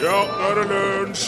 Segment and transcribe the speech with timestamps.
[0.00, 1.24] Ja, nå er det lunsj!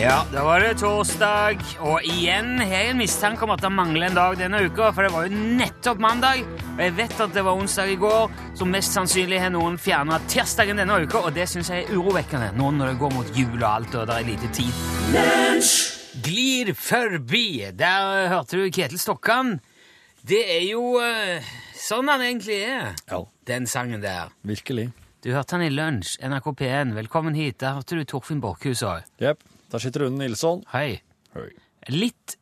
[0.00, 4.06] Ja, da var det torsdag, og igjen har jeg en mistanke om at det mangler
[4.08, 6.44] en dag denne uka, for det var jo nettopp mandag,
[6.74, 10.24] og jeg vet at det var onsdag i går, så mest sannsynlig har noen fjernet
[10.32, 13.58] tirsdagen denne uka, og det synes jeg er urovekkende, nå når det går mot jul
[13.58, 14.72] og alt, og det er lite tid.
[16.24, 17.44] Glir forbi,
[17.76, 19.58] der hørte du Ketil Stokkan.
[20.28, 24.32] Det er jo eh, sånn han egentlig er, Ja, den sangen der.
[24.44, 24.90] virkelig.
[25.20, 29.04] Du hørte han i lunsj, NRK P1, velkommen hit, der hørte du Torfinn Borkhus også.
[29.20, 29.42] Jepp.
[29.70, 30.62] Der sitter Rune Nilsson.
[30.72, 31.02] Hei.
[31.34, 31.50] Hei.
[31.92, 32.38] Litt,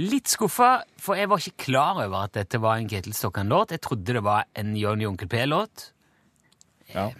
[0.00, 3.76] litt skuffa, for jeg var ikke klar over at dette var en Ketil Stokkan-låt.
[3.76, 5.90] Jeg trodde det var en Johnny Onkel P-låt.
[6.94, 7.10] Ja.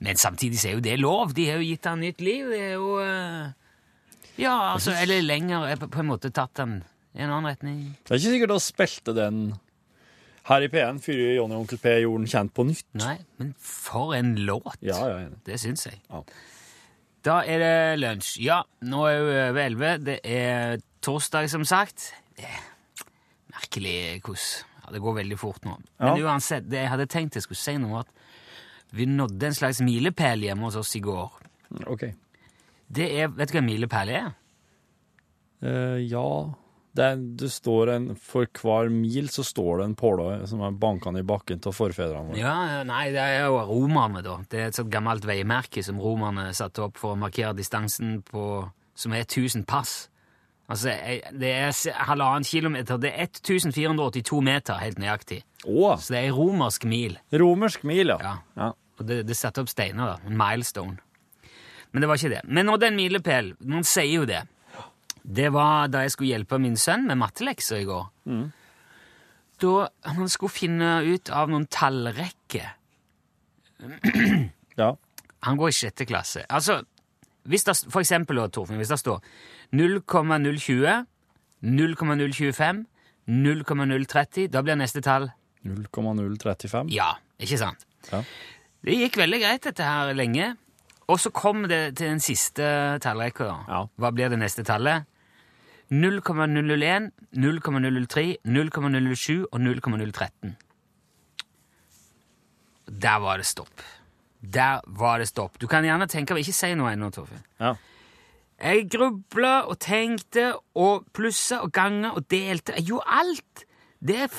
[0.00, 1.36] Men samtidig så er jo det lov.
[1.36, 2.48] De har jo gitt han nytt liv.
[2.48, 3.50] Det er jo eh,
[4.40, 6.78] Ja, altså, eller lenger er på, på en måte tatt han
[7.12, 7.90] i en annen retning.
[8.08, 9.50] Det er ikke sikkert du spilte den
[10.50, 12.86] her i P1 fyrer Jonny og Onkel P jorden kjent på nytt.
[12.98, 14.76] Nei, men for en låt!
[14.82, 15.38] Ja, ja, enig.
[15.46, 16.00] Det syns jeg.
[16.10, 16.22] Ja.
[17.26, 18.38] Da er det lunsj.
[18.42, 19.90] Ja, nå er vi over elleve.
[20.06, 22.10] Det er torsdag, som sagt.
[22.38, 22.62] Det er
[23.52, 25.76] merkelig hvordan ja, Det går veldig fort nå.
[26.00, 26.30] Men Ja.
[26.32, 28.08] uansett, det jeg hadde tenkt jeg skulle si noe, at
[28.96, 31.30] vi nådde en slags milepæl hjemme hos oss i går.
[31.86, 32.08] OK.
[32.90, 34.32] Det er, Vet du hva en milepæl er?
[35.62, 36.24] Uh, ja
[37.06, 41.22] er, det står en, For hver mil så står det en påle som er bankende
[41.22, 42.40] i bakken av forfedrene våre.
[42.40, 44.38] Ja, ja, Nei, det er jo romerne, da.
[44.50, 48.68] Det er et sånt gammelt veimerke som romerne satte opp for å markere distansen på
[49.00, 50.10] Som er 1000 pass.
[50.70, 50.92] Altså,
[51.40, 51.70] det er
[52.04, 52.98] halvannen kilometer.
[53.00, 55.40] Det er 1482 meter, helt nøyaktig.
[55.64, 55.96] Åh.
[55.98, 57.16] Så det er ei romersk mil.
[57.32, 58.18] Romersk mil, ja.
[58.20, 58.34] Ja.
[58.60, 58.68] ja.
[59.00, 60.28] Og det, det satte opp steiner, da.
[60.28, 60.98] En milestone.
[61.90, 62.42] Men det var ikke det.
[62.46, 63.54] Men nå den milepæl.
[63.66, 64.44] Man sier jo det.
[65.24, 68.06] Det var da jeg skulle hjelpe min sønn med mattelekser i går.
[69.60, 72.70] Da han skulle finne ut av noen tallrekker.
[74.80, 74.94] ja.
[75.46, 76.44] Han går i sjette klasse.
[76.52, 76.80] Altså,
[77.48, 79.20] hvis det, for eksempel, Torfinn, hvis det står
[79.76, 81.04] 0,020,
[81.64, 82.82] 0,025,
[83.30, 85.30] 0,030, da blir neste tall
[85.64, 86.88] 0,035.
[86.92, 87.84] ja, ikke sant?
[88.10, 88.22] Ja.
[88.84, 90.54] Det gikk veldig greit, dette her, lenge.
[91.10, 92.64] Og så kom det til den siste
[93.02, 93.48] tallrekka.
[93.68, 93.84] Ja.
[93.98, 95.08] Hva blir det neste tallet?
[95.90, 100.54] 0,001, 0,003, 0,007 og 0,013.
[103.02, 103.82] Der var det stopp.
[104.40, 105.58] Der var det stopp.
[105.60, 107.42] Du kan gjerne tenke Ikke si noe ennå, Torfinn.
[107.60, 107.74] Ja.
[108.60, 112.76] Jeg grubla og tenkte og plussa og ganga og delte.
[112.76, 113.64] Jeg gjorde alt.
[114.00, 114.30] Det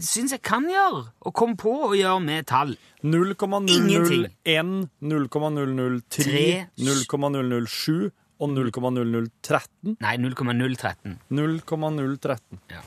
[0.00, 1.02] syns jeg kan gjøre.
[1.28, 2.72] Og kom på å gjøre med tall.
[3.04, 4.70] 0,001,
[5.04, 6.46] 0,003,
[6.80, 8.10] 0,007
[8.40, 9.96] og 0,0013.
[10.00, 11.18] Nei, 0,013.
[11.28, 12.62] 0,013.
[12.72, 12.80] Ja.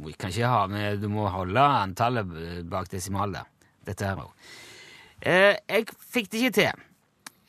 [0.00, 3.48] Vi kan ikke ha med Du må holde antallet bak desimal der.
[3.84, 4.32] Dette her òg.
[5.20, 6.86] Eh, jeg fikk det ikke til.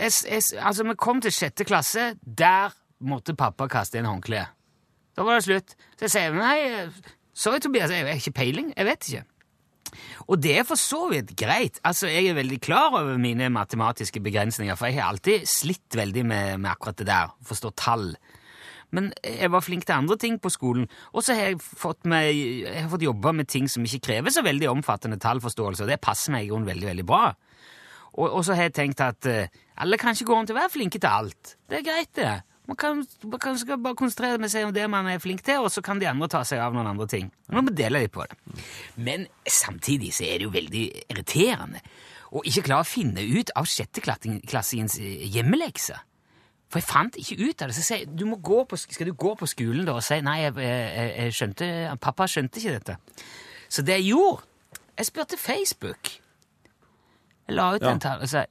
[0.02, 2.12] Jeg, jeg, altså, vi kom til sjette klasse.
[2.26, 2.76] Der
[3.08, 4.52] måtte pappa kaste inn håndkleet.
[5.16, 5.76] Da var det slutt.
[5.96, 6.58] Så jeg sier nei,
[7.42, 8.74] sorry, Tobias, jeg har ikke peiling.
[8.78, 9.28] Jeg vet ikke.
[10.30, 11.80] Og det er for så vidt greit.
[11.84, 16.26] Altså, Jeg er veldig klar over mine matematiske begrensninger, for jeg har alltid slitt veldig
[16.26, 18.14] med, med akkurat det der, å forstå tall.
[18.92, 22.90] Men jeg var flink til andre ting på skolen, og så har jeg fått, har
[22.92, 26.46] fått jobbe med ting som ikke krever så veldig omfattende tallforståelse, og det passer meg
[26.46, 27.32] i grunnen veldig, veldig bra.
[28.12, 29.48] Og, og så har jeg tenkt at eh,
[29.80, 31.56] alle kan ikke gå rundt og være flinke til alt.
[31.72, 32.34] Det er greit, det.
[32.72, 35.72] Man kan, man kan skal bare konsentrere seg om det man er flink til, og
[35.74, 37.26] så kan de andre ta seg av noen andre ting.
[37.52, 38.38] Man må dele litt på det.
[38.96, 41.82] Men samtidig så er det jo veldig irriterende
[42.32, 44.96] å ikke klare å finne ut av sjetteklassingens
[45.36, 46.00] hjemmelekser.
[46.72, 47.76] For jeg fant ikke ut av det.
[47.76, 51.12] Så jeg, du på, skal du gå på skolen da og si nei, jeg, jeg,
[51.18, 52.98] jeg skjønte, pappa skjønte ikke dette.
[53.68, 54.48] Så det jeg gjorde
[55.02, 56.10] Jeg spurte Facebook.
[57.48, 57.92] Jeg la ut Ja.
[57.92, 58.46] en tale og sa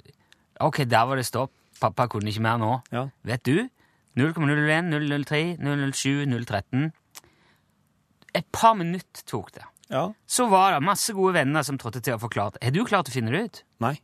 [0.60, 1.52] ok, der var det stopp.
[1.80, 2.80] Pappa kunne ikke mer nå.
[2.92, 3.08] Ja.
[3.24, 3.68] Vet du?
[4.18, 4.90] 0,01,
[5.24, 6.90] 003, 007, 013.
[8.34, 9.64] Et par minutter tok det.
[9.90, 10.04] Ja.
[10.30, 12.60] Så var det masse gode venner som trådte til og forklarte.
[12.62, 13.62] Har du klart å finne det ut?
[13.82, 13.96] Nei.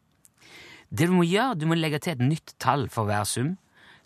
[0.91, 3.55] Det du må gjøre, du må legge til et nytt tall for hver sum.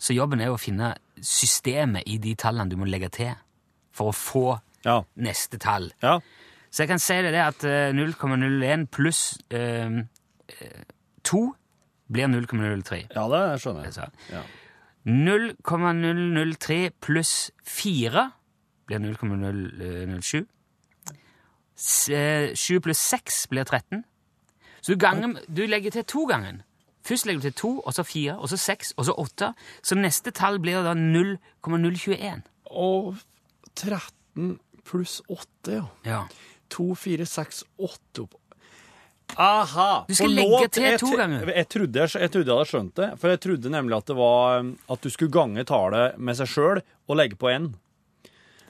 [0.01, 3.33] Så jobben er å finne systemet i de tallene du må legge til
[3.93, 4.45] for å få
[4.85, 5.03] Ja.
[5.17, 5.91] neste tall.
[6.01, 6.19] Ja.
[6.71, 9.89] Så jeg kan si det det at eh, 0,01 pluss eh,
[10.49, 10.83] eh,
[11.23, 11.41] 2
[12.11, 13.03] blir 0,03.
[13.13, 14.09] Ja, det skjønner jeg.
[14.31, 14.41] Ja.
[15.05, 18.31] 0,003 pluss 4
[18.87, 20.47] blir 0,007.
[22.09, 24.03] Eh, 7 pluss 6 blir 13.
[24.81, 26.61] Så du, ganger, du legger til to gangen.
[27.05, 29.53] Først legger du til 2, og så 4, og så 6, og så 8.
[29.83, 32.41] Så neste tall blir da 0,021.
[32.65, 33.15] Og
[33.75, 35.85] 13 pluss 8, ja.
[36.05, 36.21] Ja.
[36.69, 38.40] 2, 4, 6, 8 opp.
[39.37, 40.05] Aha!
[40.07, 41.51] Du skal legge til jeg, to ganger.
[41.55, 44.17] Jeg trodde jeg, jeg trodde jeg hadde skjønt det, for jeg trodde nemlig at det
[44.17, 47.71] var at du skulle gange tallet med seg sjøl og legge på n.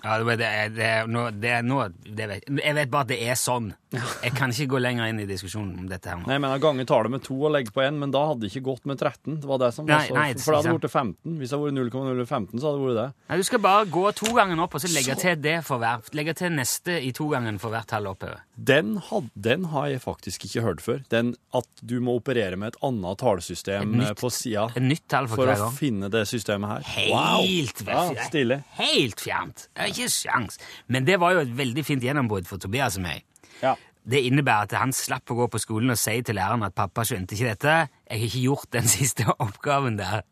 [0.03, 3.19] Ja, det, det, er- det, er det er det vet, Jeg vet bare at det
[3.29, 3.73] er sånn.
[3.91, 6.23] Jeg kan ikke gå lenger inn i diskusjonen om dette her nå.
[6.29, 8.63] Nei, mener gange tallet med to og legge på én, men da hadde det ikke
[8.69, 9.41] gått med 13.
[9.43, 11.35] Det var det som var så, nei, for det hadde ikke blitt 15.
[11.41, 13.07] Hvis det hadde vært 0,015, så hadde det vært det.
[13.27, 16.07] Nei, Du skal bare gå to ganger opp, og så legge til det for hver.
[16.15, 18.39] Legge til neste i to gangen for hvert tall oppover.
[18.55, 21.03] Den, had, den har jeg faktisk ikke hørt før.
[21.11, 25.35] Den at du må operere med et annet tallsystem Et nytt- eh, på sida for,
[25.35, 26.87] for å finne det systemet her.
[26.95, 28.63] Helt Ja, fjernt.
[28.79, 29.67] Helt fjernt.
[29.91, 30.59] Ikke sjans.
[30.91, 33.25] Men det var jo et veldig fint gjennombrudd for Tobias og meg.
[33.61, 33.75] Ja.
[34.01, 37.05] Det innebærer at han slapp å gå på skolen og si til læreren at pappa
[37.05, 37.75] skjønte ikke dette.
[38.09, 40.23] Jeg har ikke gjort den siste oppgaven der.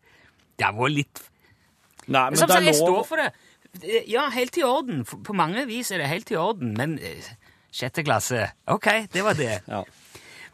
[0.60, 1.26] Det var litt
[2.10, 3.30] Nei, men er jeg står for det.
[4.10, 5.04] Ja, helt i orden.
[5.06, 7.28] På mange vis er det helt i orden, men eh,
[7.70, 9.60] sjette klasse Ok, det var det.
[9.70, 9.84] Ja.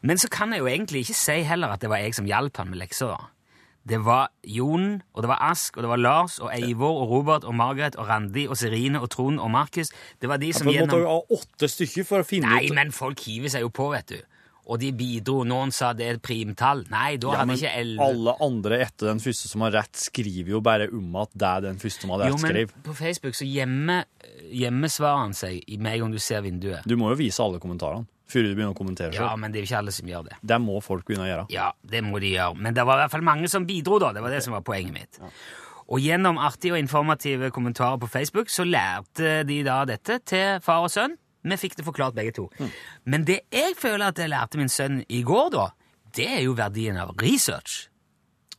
[0.06, 2.60] Men så kan jeg jo egentlig ikke si heller at det var jeg som hjalp
[2.60, 3.16] han med lekser.
[3.86, 7.44] Det var Jon, og det var Ask, og det var Lars, og Eivor, og Robert,
[7.46, 9.92] og Margaret, og Randi, og Serine, og Trond, og Markus.
[10.22, 10.90] Det var de som gjennom...
[10.90, 13.54] du måtte gjennom jo ha åtte stykker for å finne Nei, ut men folk hiver
[13.54, 14.18] seg jo på, vet du.
[14.66, 15.44] Og de bidro.
[15.46, 16.82] Noen sa det er et primtall.
[16.90, 20.56] Nei, da ja, hadde ikke elleve Alle andre etter den første som har rett, skriver
[20.56, 22.74] jo bare om at det er den første som hadde Jo, men skrev.
[22.88, 26.90] på Facebook så gjemmer svarene seg med en gang du ser vinduet.
[26.90, 29.66] Du må jo vise alle kommentarene før du begynner å kommentere Ja, men det er
[29.66, 30.40] jo ikke alle som gjør det.
[30.42, 31.46] Det må folk begynne å gjøre.
[31.54, 32.58] Ja, det må de gjøre.
[32.58, 34.12] Men det var i hvert fall mange som bidro, da.
[34.16, 35.20] Det var det som var poenget mitt.
[35.86, 40.88] Og gjennom artige og informative kommentarer på Facebook så lærte de da dette til far
[40.88, 41.14] og sønn.
[41.46, 42.48] Vi fikk det forklart begge to.
[43.06, 45.68] Men det jeg føler at jeg lærte min sønn i går, da,
[46.18, 47.86] det er jo verdien av research.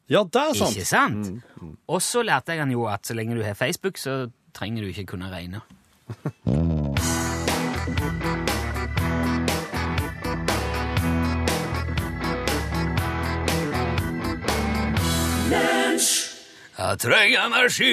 [0.06, 0.76] Ja, det er sant!
[0.78, 1.72] Ikke sant?
[1.90, 4.92] Og så lærte jeg han jo at så lenge du har Facebook, så trenger du
[4.94, 5.64] ikke kunne regne.
[16.76, 17.93] Jeg trenger energi!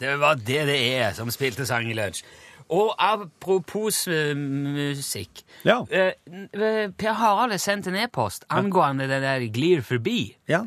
[0.00, 2.20] Det var det det er som spilte sang i lunsj.
[2.70, 5.80] Og apropos uh, musikk Ja.
[5.80, 10.36] uh, Per Harald har sendt en e-post angående det der glir forbi.
[10.48, 10.66] Ja.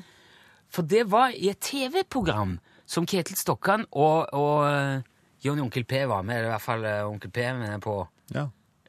[0.74, 2.58] For det var i et TV-program
[2.90, 5.04] som Ketil Stokkan og, og
[5.46, 8.00] Johnny Onkel P var med, eller i hvert fall Onkel P med på,
[8.34, 8.48] ja.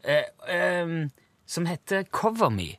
[0.09, 1.11] uh, um,
[1.47, 2.73] som heter Cover Me.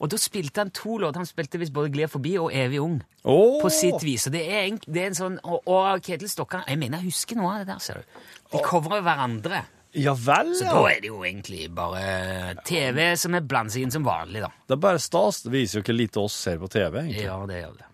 [0.00, 1.18] Og da spilte han to låter.
[1.22, 3.00] Han spilte visst både Glir forbi og Evig ung.
[3.24, 3.58] oh.
[3.62, 4.26] På sitt vis.
[4.26, 7.10] Og det er, en, det er en sånn Og, og Ketil Stokkan Jeg mener jeg
[7.12, 8.22] husker noe av det der, ser du.
[8.52, 9.64] De covrer hverandre.
[9.96, 13.94] Ja vel, Så da er det jo egentlig bare TV som er blandet seg inn
[13.94, 14.50] som vanlig, da.
[14.68, 15.40] Det er bare stas.
[15.46, 17.24] Det viser jo hvor lite oss ser på TV, egentlig.
[17.24, 17.84] Ja, det gjør det.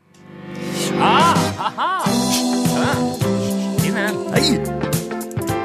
[0.98, 1.90] Ah, haha!
[2.74, 2.94] Ja.
[3.80, 4.18] Fin en.
[4.34, 5.64] Nei!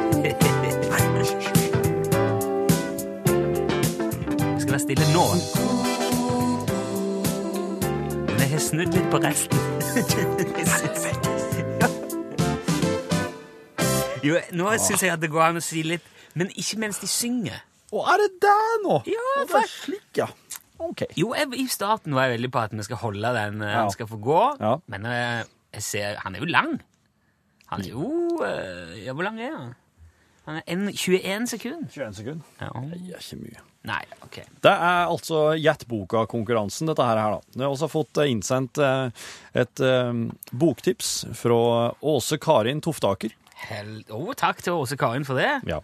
[4.50, 5.25] Jeg skal være stille nå.
[8.39, 9.59] Men jeg har snudd litt på resten.
[14.24, 16.06] jo, nå syns jeg at det går an å si litt,
[16.39, 17.57] men ikke mens de synger.
[17.91, 19.01] Å, er det der nå?
[19.09, 20.27] Ja, Å, det er slik, ja.
[20.80, 21.03] Ok.
[21.19, 23.81] Jo, jeg, i starten var jeg veldig på at vi skal holde den eh, Ja.
[23.83, 24.77] han skal få gå, Ja.
[24.88, 25.41] men eh,
[25.75, 26.77] jeg ser Han er jo lang.
[27.74, 28.07] Han er jo
[28.45, 29.74] eh, Ja, hvor lang er han?
[30.45, 31.91] Han er en, 21 sekunder.
[31.91, 32.45] 21 sekunder.
[32.62, 32.71] Ja.
[32.88, 33.59] Det er ikke mye.
[33.88, 34.42] Nei, ok.
[34.60, 37.20] Det er altså Gjett boka-konkurransen, dette her.
[37.20, 37.40] da.
[37.56, 39.28] Vi har også fått eh, innsendt eh,
[39.63, 41.60] et eh, boktips fra
[42.01, 43.36] Åse Karin Toftaker.
[43.70, 45.51] Hell, oh, takk til Åse Karin for det.
[45.68, 45.80] Ja.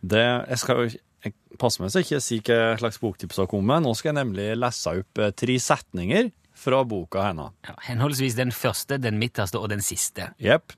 [0.00, 0.90] Det, jeg skal jo
[1.26, 3.82] jeg passer meg så ikke si hva slags boktips har kommet.
[3.82, 7.56] Nå skal jeg nemlig lese opp tre setninger fra boka hennes.
[7.66, 10.30] Ja, henholdsvis den første, den midterste og den siste.
[10.42, 10.76] Jepp.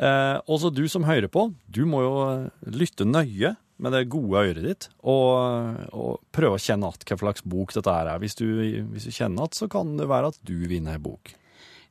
[0.00, 2.14] Eh, også du som hører på, du må jo
[2.72, 7.44] lytte nøye med det gode øret ditt, og, og prøve å kjenne att hva slags
[7.44, 8.10] bok dette er.
[8.22, 8.46] Hvis du,
[8.92, 11.34] hvis du kjenner att, så kan det være at du vinner en bok.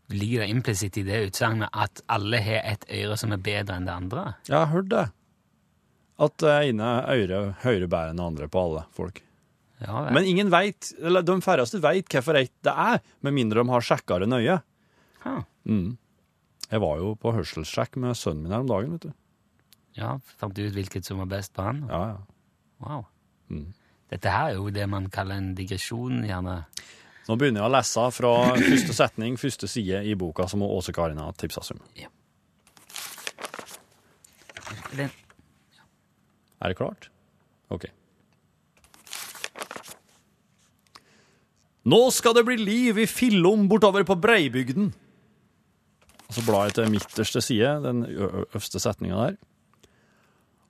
[0.09, 3.89] Ligger det implisitt i det utsagnet at alle har et øre som er bedre enn
[3.89, 4.25] det andre?
[4.49, 5.07] Jeg har hørt det.
[6.19, 9.21] At det ene øret hører bedre enn det andre på alle folk.
[9.79, 10.09] Ja.
[10.11, 13.85] Men ingen vet, eller de færreste vet hvorfor ett det er, med mindre de har
[13.85, 14.59] sjekka det nøye.
[15.23, 15.43] Huh.
[15.69, 15.97] Mm.
[16.69, 19.13] Jeg var jo på hørselssjekk med sønnen min her om dagen, vet du.
[19.97, 21.83] Ja, Fant du ut hvilket som var best på han?
[21.89, 22.19] Ja, ja.
[22.85, 23.05] Wow.
[23.49, 23.67] Mm.
[24.09, 26.61] Dette her er jo det man kaller en digresjon, gjerne.
[27.29, 31.19] Nå begynner jeg å lese fra første setning, første side i boka som Åse Karin
[31.21, 31.81] har tipsa om.
[34.97, 35.11] Den,
[36.59, 37.09] Er det klart?
[37.69, 37.85] Ok.
[41.89, 44.89] Nå skal det bli liv i Fillom bortover på Breibygden.
[46.29, 49.37] Og så blar jeg til midterste side, den øverste setninga der.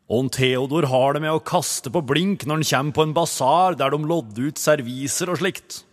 [0.09, 3.13] Og en Theodor har det med å kaste på blink når han kommer på en
[3.13, 5.83] basar der de lodder ut serviser og slikt.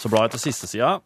[0.00, 0.98] Så blar jeg til siste sida.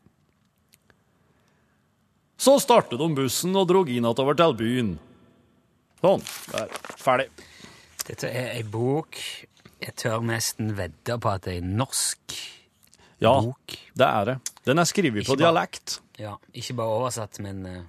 [2.38, 4.90] Så startet de bussen og drog inn over til byen.
[6.02, 6.24] Sånn.
[6.50, 6.74] Der.
[7.00, 7.28] Ferdig.
[8.04, 9.16] Dette er ei bok
[9.80, 12.34] Jeg tør nesten vedde på at det er norsk
[13.22, 13.76] Ja, bok.
[13.96, 14.34] det er det.
[14.68, 15.98] Den er skrevet på dialekt.
[16.20, 17.80] Ja, ikke bare oversatt, men eh,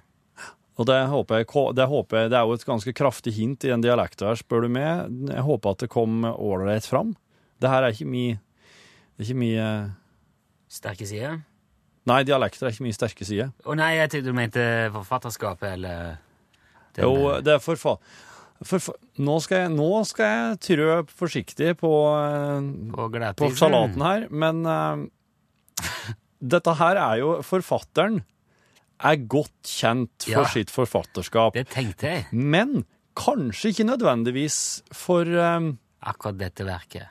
[0.76, 3.72] Og det håper, jeg, det håper jeg Det er jo et ganske kraftig hint i
[3.72, 5.08] den dialekten her, spør du meg.
[5.32, 7.14] Jeg håper at det kom ålreit fram.
[7.62, 9.68] Det her er ikke mye Det er ikke mye
[10.76, 11.32] sterke side?
[12.06, 13.48] Nei, dialekter er ikke mye sterke side.
[13.66, 14.64] Å nei, jeg tenkte du mente
[14.94, 16.18] forfatterskapet, eller
[16.94, 17.96] den, Jo, eh, det er forfa...
[18.64, 18.80] For,
[19.20, 23.08] nå, skal jeg, nå skal jeg trø forsiktig på, eh, på,
[23.42, 25.02] på salaten her, men eh,
[26.54, 28.22] dette her er jo Forfatteren
[29.00, 30.48] er godt kjent for Ja.
[30.48, 32.26] sitt forfatterskap, Det tenkte jeg.
[32.32, 32.84] men
[33.16, 37.08] kanskje ikke nødvendigvis for um, Akkurat dette verket.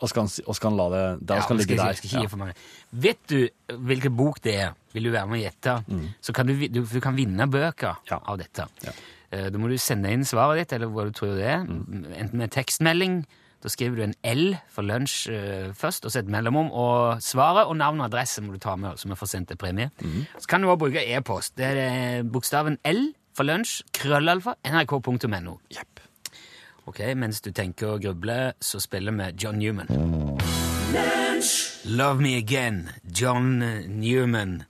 [0.00, 1.92] Og skal han, og skal han la det der Ja, skal han ligge der.
[1.98, 2.54] skal ikke for mange.
[2.92, 4.74] Vet du hvilken bok det er?
[4.92, 5.74] Vil du være med og gjette?
[6.22, 8.18] Så kan du, du, du kan vinne bøker Ja.
[8.26, 8.66] av dette.
[8.84, 8.92] Ja.
[9.32, 11.64] Eh, Da må du sende inn svaret ditt, eller hva du tror det er.
[11.66, 13.24] Enten med tekstmelding,
[13.66, 17.66] da skriver du en L for lunsj eh, først, og så et mellomrom, og svaret
[17.66, 19.90] og navn og adresse må du ta med, så vi får sendt en premie.
[20.38, 21.56] Så kan du også bruke e-post.
[21.58, 25.56] Det er eh, bokstaven L for lunsj, krøllalfa, nrk.no.
[25.74, 26.04] Yep.
[26.86, 29.90] Ok, mens du tenker og grubler, så spiller vi John Newman.
[31.84, 32.88] Love Me Again,
[33.20, 33.58] John
[33.98, 34.60] Newman.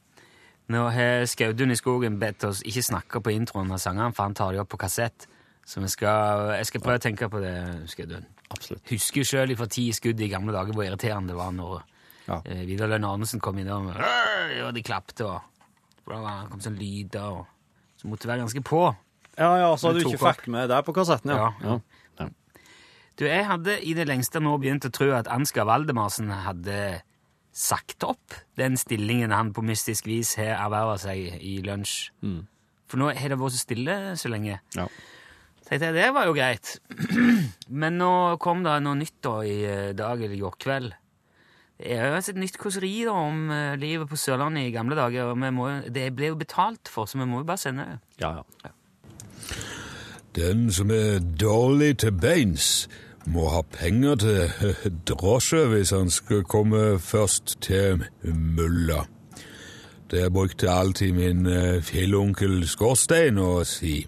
[0.72, 4.34] Nå har Skaudun i skogen bedt oss ikke snakke på introen av sangene, for han
[4.34, 5.28] tar de opp på kassett.
[5.66, 7.54] Så vi skal, jeg skal prøve å tenke på det,
[7.92, 8.24] Skaudun.
[8.54, 8.84] Absolutt.
[8.92, 11.82] Husker jo sjøl fra ti skudd i gamle dager hvor irriterende det var når
[12.28, 12.40] Ja.
[12.44, 15.40] eh, Vidar Lønn Arnesen kom inn og, og de klapte, og
[16.06, 17.46] det kom sånn lyder, og
[18.00, 18.84] så måtte det være ganske på.
[19.38, 21.50] Ja, ja, så Du du ikke fikk med der på kassetten, ja.
[21.60, 21.78] Ja, ja.
[22.20, 22.28] ja.
[23.18, 27.02] Du, jeg hadde i det lengste nå begynt å tro at Ansgar Valdemarsen hadde
[27.56, 32.10] sagt opp den stillingen han på mystisk vis har erverva seg i lunsj.
[32.86, 34.60] For nå har det vært så stille så lenge.
[34.76, 34.84] Ja.
[35.66, 36.76] Tenkte jeg, det var jo greit.
[37.82, 40.94] Men nå kom det noe nytt da i eh, dag eller i går kveld.
[41.76, 45.32] Det er jo et nytt kåseri da om eh, livet på Sørlandet i gamle dager.
[45.32, 47.98] og vi må, det ble jo betalt for, så vi må jo bare sende det.
[48.22, 48.72] ja, ja.
[50.36, 52.88] Den som er dårlig til beins,
[53.26, 54.74] må ha penger til
[55.08, 59.06] drosje hvis han skal komme først til mølla.
[60.10, 64.04] Det brukte alltid min eh, fjellonkel Skorstein å si.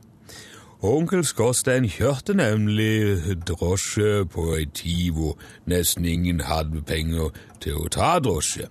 [0.83, 5.35] Onkel Skorstein kjørte nemlig drosje på ei tid hvor
[5.67, 8.69] nesten ingen hadde penger til å ta drosje.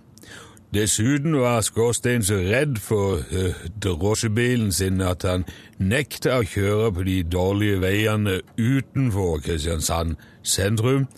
[0.72, 5.44] Dessuten var Skorstein så redd for uh, drosjebilen sin at han
[5.84, 10.16] nekta å kjøre på de dårlige veiene utenfor Kristiansand
[10.48, 11.10] sentrum,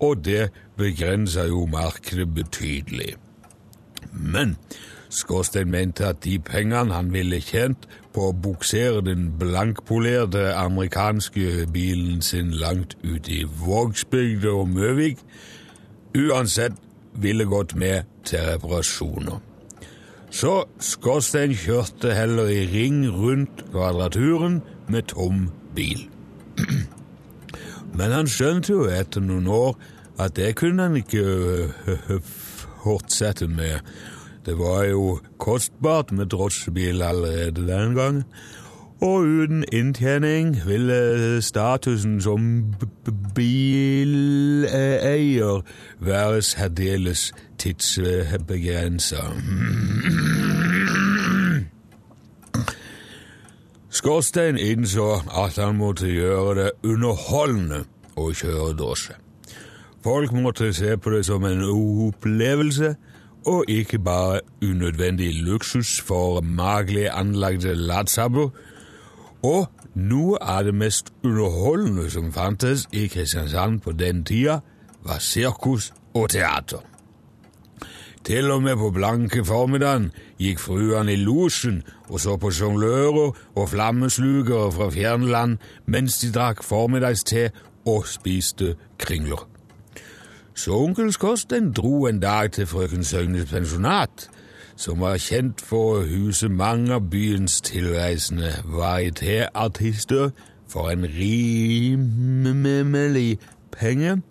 [0.00, 0.48] og det
[0.80, 3.12] begrensa jo markedet betydelig.
[4.12, 4.56] Men
[5.10, 12.22] Skorstein mente at de pengene han ville tjent på å buksere den blankpolerte amerikanske bilen
[12.22, 15.18] sin langt ut i Vågsbygda og Møvik,
[16.14, 16.78] uansett
[17.18, 19.40] ville gått med til reparasjoner.
[20.30, 26.06] Så Skorstein kjørte heller i ring rundt kvadraturen med tom bil.
[27.98, 29.74] Men han skjønte jo etter noen år
[30.20, 32.20] at det kunne han ikke øh,
[32.84, 33.80] fortsette med.
[34.50, 38.24] Det var jo kostbart med drosjebil allerede den gangen.
[39.00, 42.64] Og uten inntjening ville statusen som
[43.34, 44.32] bileier
[46.00, 49.16] være særdeles tidsbegrensa.
[53.90, 57.84] Skorstein innså at han måtte gjøre det underholdende
[58.16, 59.14] å kjøre drosje.
[60.02, 62.94] Folk måtte se på det som en opplevelse,
[63.46, 68.48] og ikke bare unødvendig luksus for magelig anlagte latsabber.
[69.42, 74.60] Og noe av det mest underholdende som fantes i Kristiansand på den tida,
[75.04, 76.84] var sirkus og teater.
[78.24, 81.80] Til og med på blanke formiddagen gikk fruene i losjen
[82.10, 85.56] og så på sjonglører og flammeslugere fra fjerne land
[85.86, 87.48] mens de drakk formiddagste
[87.88, 89.48] og spiste kringler.
[90.54, 94.30] Så onkel Skorstein dro en dag til frøken Søgnes pensjonat,
[94.76, 100.30] som var kjent for å huse mange av byens tilreisende varietéartister
[100.68, 101.98] for en rimelig
[103.72, 104.22] penge,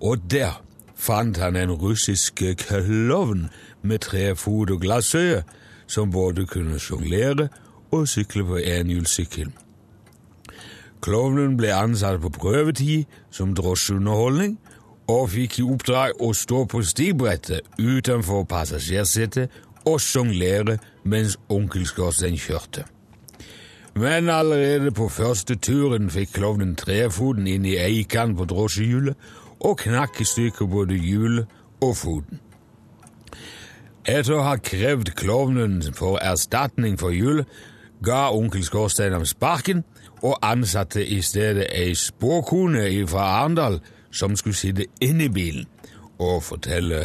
[0.00, 0.62] og der
[0.94, 3.48] fant han en russisk klovn
[3.82, 5.42] med tre fot og glassøye,
[5.86, 7.48] som både kunne sjonglere
[7.90, 9.50] og sykle på enhjulssykkel.
[11.00, 14.58] Klovnen ble ansatt på prøvetid som drosjeunderholdning,
[15.06, 19.54] og fikk i oppdrag å stå på stigbrettet utenfor passasjersetet
[19.86, 22.84] og sjonglere mens onkel Skorstein kjørte.
[23.96, 29.16] Men allerede på første turen fikk klovnen trefoten inn i eikan på drosjehjulet
[29.64, 32.42] og knakk i stykker både hjulet og foten.
[34.06, 37.46] Etter å ha krevd klovnen for erstatning for hjulet,
[38.04, 39.82] ga onkel Skorstein ham sparken
[40.20, 43.80] og ansatte i stedet ei spåkone fra Arendal
[44.16, 45.66] som skulle sitte inne i bilen
[46.18, 47.02] og fortelle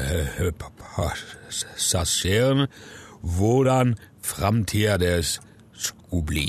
[0.79, 2.67] passasjerene
[3.21, 5.41] hvordan framtida deres
[5.73, 6.47] skulle bli.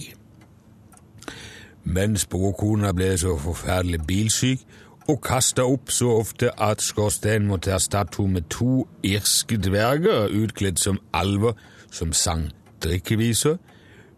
[1.84, 4.62] Men spåkona ble så forferdelig bilsyk
[5.10, 10.78] og kasta opp så ofte at Skorstein måtte erstatte henne med to irske dverger utkledd
[10.78, 11.58] som alver
[11.90, 12.52] som sang
[12.82, 13.58] drikkeviser,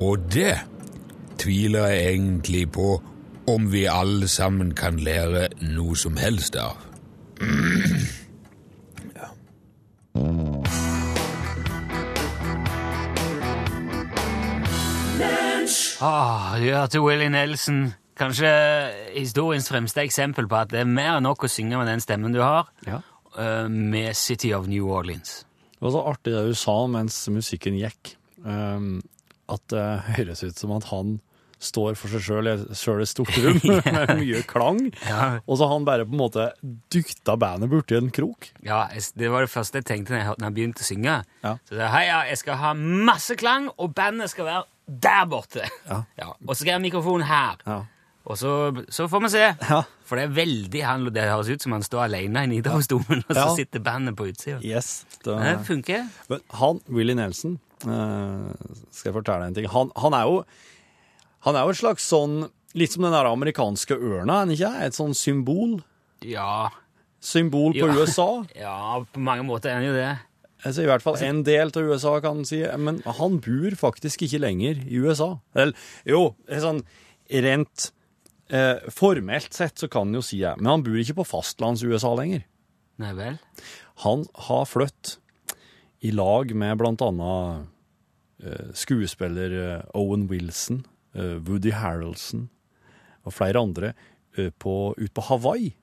[0.00, 0.54] Og det
[1.38, 3.02] tviler jeg egentlig på
[3.48, 6.76] om vi alle sammen kan lære noe som helst av.
[16.00, 17.99] Ah, du hørte Willy Nelson.
[18.20, 18.50] Kanskje
[19.16, 22.34] historiens fremste eksempel på at det er mer enn nok å synge med den stemmen
[22.36, 23.00] du har, Ja.
[23.38, 25.44] eh, med City of New Orleans.
[25.72, 29.00] Det var så artig det du sa mens musikken gikk, um,
[29.48, 29.86] at det
[30.18, 31.20] høres ut som at han
[31.60, 34.78] står for seg sjøl i et stort rom med mye klang,
[35.08, 35.40] Ja.
[35.46, 36.46] og så har han bare på en måte
[36.92, 38.50] dykta bandet borti en krok.
[38.64, 41.16] Ja, Det var det første jeg tenkte når jeg, når jeg begynte å synge.
[41.44, 41.54] Ja.
[41.68, 44.64] Så sa, hei, ja, jeg skal ha masse klang, og bandet skal være
[45.00, 45.64] der borte.
[45.88, 46.02] Ja.
[46.48, 47.56] Og så skal jeg ha mikrofonen her.
[48.28, 48.50] Og så,
[48.92, 49.44] så får vi se.
[49.70, 49.80] Ja.
[50.06, 53.30] For det er veldig han, det høres ut som han står alene i Nidarosdomen, og
[53.32, 53.54] så Ja.
[53.56, 54.58] sitter bandet på utsida.
[54.62, 55.06] Yes.
[55.24, 56.06] Det, Det funker.
[56.28, 58.52] Men han, Willie Nelson, eh,
[58.92, 59.68] skal jeg fortelle deg en ting.
[59.72, 60.44] Han, han, er jo,
[61.48, 62.42] han er jo et slags sånn
[62.78, 64.68] Litt som den der amerikanske ørna, er han ikke?
[64.86, 65.80] Et sånn symbol.
[66.22, 66.68] Ja.
[67.18, 67.96] Symbol på Ja.
[67.98, 68.44] USA.
[68.54, 70.12] ja, på mange måter er han jo det.
[70.62, 72.60] Altså, I hvert fall en del av USA, kan en si.
[72.78, 75.32] Men han bor faktisk ikke lenger i USA.
[75.56, 75.74] Eller
[76.06, 76.84] jo, sånn
[77.30, 77.88] rent
[78.50, 82.12] eh, formelt sett så kan en jo si det, men han bor ikke på fastlands-USA
[82.18, 82.44] lenger.
[83.00, 83.38] Nei vel?
[84.04, 85.16] Han har flytt
[86.04, 87.66] i lag med blant annet
[88.44, 90.82] eh, skuespiller eh, Owen Wilson,
[91.14, 92.48] eh, Woody Harrelson
[93.24, 93.92] og flere andre
[94.36, 95.74] eh, på, ut på Hawaii.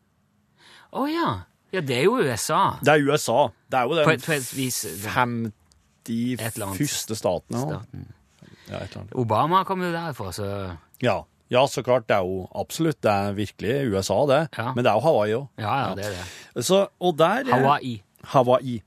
[0.97, 1.29] Å ja.
[1.73, 2.77] Ja, det er jo USA.
[2.81, 3.49] Det er USA.
[3.67, 4.83] Det er jo den på et vis.
[4.87, 7.17] Et eller annet 51.
[7.19, 7.57] staten.
[7.57, 7.81] Ja.
[7.81, 8.05] Staten.
[8.71, 8.79] Ja.
[9.19, 10.47] Obama kom jo derfra, så
[11.03, 11.19] Ja.
[11.53, 12.07] Ja, så klart.
[12.09, 14.41] Det er jo absolutt det er virkelig USA, det.
[14.57, 14.71] Ja.
[14.75, 15.47] Men det er jo Hawaii òg.
[15.61, 16.65] Ja, ja, det er det.
[16.67, 18.01] Så, og der Hawaii.
[18.33, 18.81] Hawaii.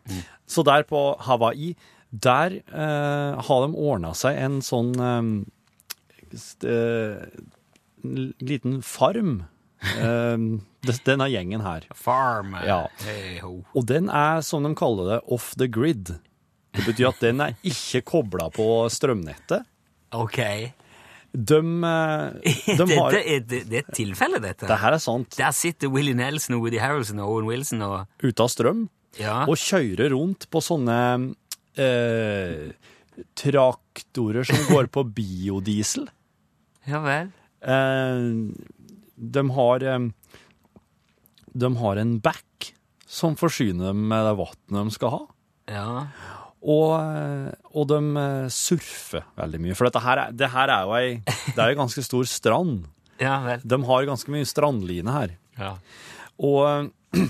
[0.51, 1.75] Så der på Hawaii,
[2.11, 5.31] der eh, har de ordna seg en sånn eh,
[6.67, 7.23] eh,
[8.05, 9.45] en liten farm.
[9.81, 10.37] Eh,
[11.09, 11.87] denne gjengen her.
[11.97, 12.57] Farm.
[12.67, 12.83] Ja.
[13.07, 13.39] Hey.
[13.45, 16.17] Og den er, som de kaller det, off the grid.
[16.77, 19.67] Det betyr at den er ikke kobla på strømnettet.
[20.15, 20.39] Ok.
[21.33, 24.67] De, eh, de har dette det, det er et tilfelle, dette.
[24.67, 25.37] Det her er sant.
[25.39, 28.89] Der sitter Willie Nelson og Woody Harrelson og Owen Wilson og Ute av strøm.
[29.19, 29.41] Ja.
[29.51, 30.97] og kjører rundt på sånne
[31.75, 32.69] eh,
[33.35, 36.07] traktorer som går på biodiesel.
[36.87, 37.33] ja vel.
[37.61, 38.23] Eh,
[39.21, 40.07] de har eh,
[41.53, 42.71] De har en back
[43.11, 45.21] som forsyner dem med det vannet de skal ha.
[45.71, 45.89] Ja.
[46.61, 46.93] Og,
[47.73, 49.77] og de eh, surfer veldig mye.
[49.79, 52.83] For dette her, er- det her er jo ei, det er en ganske stor strand.
[53.21, 53.59] Ja.
[53.61, 55.33] De har ganske mye strandline her.
[55.61, 55.75] Ja.
[56.41, 56.87] Og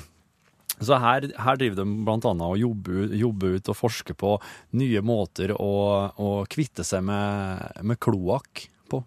[0.86, 4.36] så her, her driver de blant annet og jobber, jobber ut og forsker på
[4.78, 5.66] nye måter å,
[6.14, 9.02] å kvitte seg med, med kloakk på.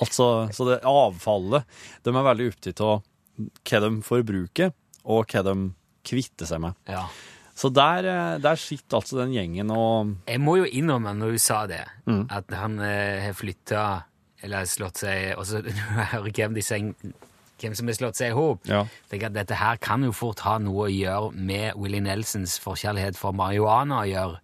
[0.00, 1.68] Altså, så det avfallet
[2.06, 3.02] De er veldig opptatt av
[3.68, 4.72] hva de forbruker,
[5.04, 5.56] og hva de
[6.08, 6.78] kvitter seg med.
[6.88, 7.04] ja.
[7.62, 11.38] Så der, eh, der sitter altså den gjengen og Jeg må jo innrømme, når du
[11.38, 12.24] sa det, Mm.
[12.34, 13.82] at han eh, har flytta
[14.42, 15.60] eller slått seg Og så
[16.12, 16.74] hører jeg hvem disse
[17.62, 18.64] hvem som har slått seg i hop.
[18.66, 18.80] Ja.
[19.08, 23.14] Tenker at Dette her kan jo fort ha noe å gjøre med Willie Nelsons forkjærlighet
[23.14, 24.40] for marihuana å gjøre.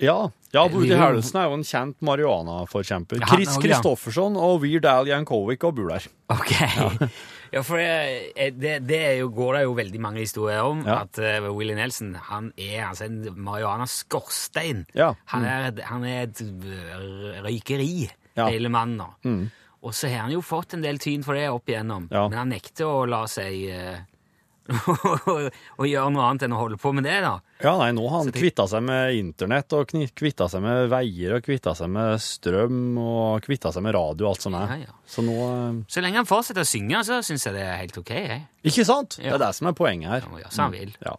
[0.00, 0.14] Ja,
[0.54, 0.94] ja Woody.
[0.96, 3.20] Harrelson er jo en kjent marihuana-forkjemper.
[3.28, 6.08] Chris Kristoffersson og Weird Al Jankovic og bor der.
[6.32, 6.54] Ok.
[6.56, 6.88] Ja,
[7.62, 11.02] for det, det, det jo, går det jo veldig mange historier om, Ja.
[11.04, 14.84] at uh, Willie Nelson han er altså en marihuana-skorstein.
[14.94, 15.12] Ja.
[15.32, 18.48] Han, er, han er et øh, røykeri, Ja.
[18.52, 18.98] hele mannen.
[18.98, 19.48] nå.
[19.86, 22.26] Og så har han jo fått en del tyn for det opp igjennom, Ja.
[22.28, 26.92] men han nekter å la seg uh, å gjøre noe annet enn å holde på
[26.96, 27.36] med det, da.
[27.62, 31.38] Ja, nei, nå har han Så kvitta seg med internett, og kvitta seg med veier,
[31.38, 34.74] og kvitta seg med strøm, og kvitta seg med radio og alt som er.
[34.74, 34.96] Ja, ja.
[35.08, 37.96] Så nå eh, Så lenge han fortsetter å synge, så syns jeg det er helt
[37.96, 38.12] ok.
[38.12, 38.44] Jeg.
[38.68, 39.16] Ikke sant?
[39.22, 40.20] Det er det som er poenget her.
[40.26, 40.92] Han må gjøre som han vil.
[41.00, 41.16] Ja.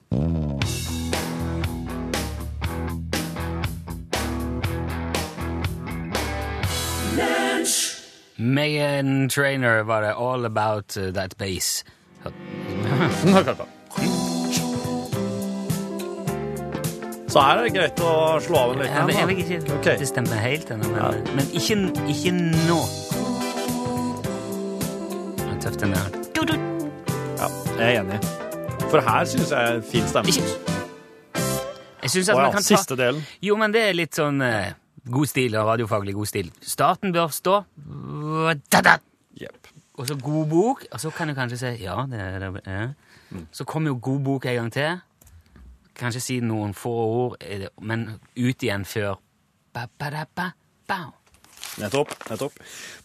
[8.38, 11.82] Megan Trainer var det All About uh, That Bass.
[17.38, 19.97] Så her er det greit å slå av en Jeg, jeg, liten vil ikke okay.
[20.02, 21.76] bestemme helt ennå, men, men ikke,
[22.10, 22.78] ikke nå.
[25.43, 26.08] Det er tøft, den der.
[26.34, 26.56] Du, du.
[27.38, 28.17] Ja, jeg er enig.
[28.88, 30.34] For her syns jeg er fin stemme.
[30.34, 30.50] Ikke
[32.08, 33.21] Jeg syns at Å man kan ta siste delen.
[33.45, 34.73] Jo, men det er litt sånn uh,
[35.06, 36.50] god stil, radiofaglig god stil.
[36.73, 37.60] Starten bør stå.
[39.38, 39.76] Jepp.
[39.93, 42.65] Og så god bok, og så kan du kanskje si ja, det er det.
[42.65, 43.43] Ja.
[43.54, 44.97] Så kommer jo god bok en gang til.
[45.98, 49.18] Kanskje si noen få ord, eh, men ut igjen før
[49.74, 50.52] ba, ba, da, ba,
[50.90, 51.00] ba.
[51.78, 52.14] Nettopp.
[52.30, 52.54] nettopp.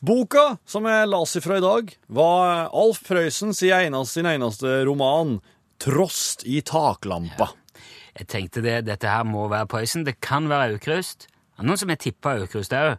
[0.00, 5.40] Boka som jeg las ifra i dag, var Alf Prøysen sin eneste, sin eneste roman,
[5.78, 7.50] 'Trost i taklampa'.
[8.18, 10.04] Jeg tenkte det, dette her må være Prøysen.
[10.04, 11.26] Det kan være Aukrust.
[11.62, 12.96] Noen som har tippa Aukrust òg.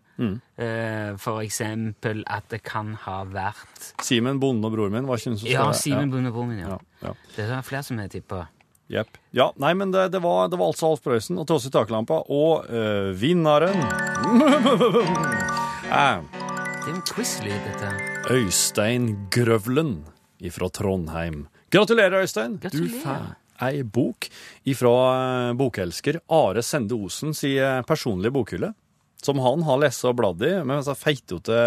[0.57, 5.33] Eh, for eksempel at det kan ha vært Simen, Bonde og broren min, var ikke
[5.33, 5.81] den som Ja, skrev det?
[5.81, 6.59] Simen Bonde min.
[6.59, 6.67] Ja.
[6.67, 7.13] Ja, ja.
[7.35, 8.47] Det er flere som har tippa.
[8.93, 9.17] Jepp.
[9.33, 12.21] Ja, nei, men det, det, var, det var altså Alf Prøysen og Tross i taklampa,
[12.29, 13.79] og øh, vinneren
[15.89, 17.93] er Det er jo en quiz-lyd, dette.
[18.33, 20.03] Øystein Grøvlen
[20.43, 21.47] ifra Trondheim.
[21.73, 22.59] Gratulerer, Øystein.
[22.61, 22.91] Gratulerer.
[22.93, 23.31] Du får
[23.63, 24.27] ei bok
[24.67, 28.73] ifra bokelsker Are Sende Osen si eh, personlige bokhylle.
[29.23, 31.59] Som han har lest og bladd i med disse feitete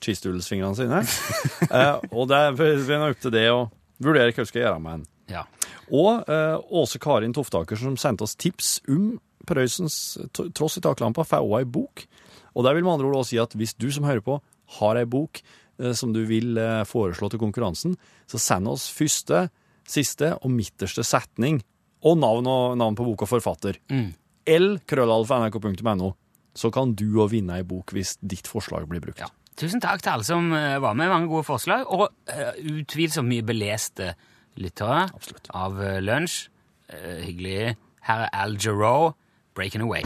[0.00, 1.02] cheesedoodles-fingrene sine.
[1.76, 3.66] eh, og det er opp til det å
[4.02, 5.10] vurdere hva du skal gjøre med den.
[5.34, 5.44] Ja.
[5.92, 11.44] Og eh, Åse Karin Toftaker som sendte oss tips om Prøysens Tross i taklampa, får
[11.44, 12.06] òg ei bok.
[12.54, 14.38] Og det vil med andre ord også si at hvis du som hører på,
[14.78, 17.98] har ei bok eh, som du vil eh, foreslå til konkurransen,
[18.30, 19.48] så send oss første,
[19.84, 21.60] siste og midterste setning
[22.04, 23.80] og navn, og navn på bok og forfatter.
[23.92, 24.12] Mm.
[24.54, 26.12] L krøllalfa.nrk.no.
[26.54, 29.20] Så kan du òg vinne ei bok hvis ditt forslag blir brukt.
[29.20, 29.32] ja.
[29.54, 31.10] Tusen takk til alle som eh, var med.
[31.10, 31.86] Mange gode forslag.
[31.94, 34.14] Og uh, utvilsomt mye beleste
[34.56, 35.48] lyttere Absolutt.
[35.54, 36.48] av uh, Lunsj.
[36.92, 37.76] Eh, hyggelig.
[38.04, 39.14] Her er Al Jarreau,
[39.54, 40.04] 'Breaking Away'.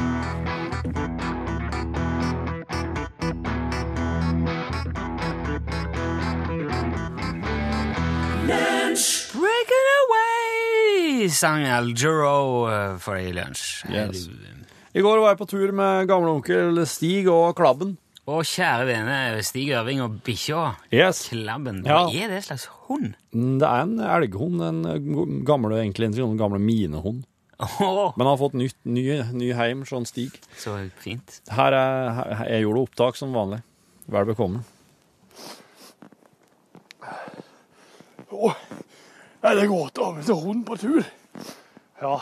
[9.32, 13.84] Breaking away, sang Al Jarreau eh, for i lunsj.
[13.92, 14.26] Yes.
[14.94, 17.96] I går var jeg på tur med gamleonkel Stig og Klabben.
[18.28, 19.14] Og kjære vene,
[19.46, 20.62] Stig Ørving og bikkja.
[20.92, 21.22] Yes.
[21.32, 21.78] Klabben.
[21.88, 22.02] Ja.
[22.04, 23.14] Hva er det slags hund?
[23.32, 24.98] Mm, Det er en elghund, en eh,
[25.48, 27.24] gamle, egentlig en sånn gamle minehund.
[27.58, 29.02] Men han har fått nytt, ny,
[29.34, 30.36] ny heim, sånn Stig.
[30.60, 31.40] så fint.
[31.50, 33.62] Her er, her, jeg gjorde opptak som vanlig.
[34.12, 34.60] Vel bekomme.
[38.30, 38.54] Oh,
[39.42, 41.00] er det godt å ha med seg hund på tur?
[42.02, 42.14] Ja,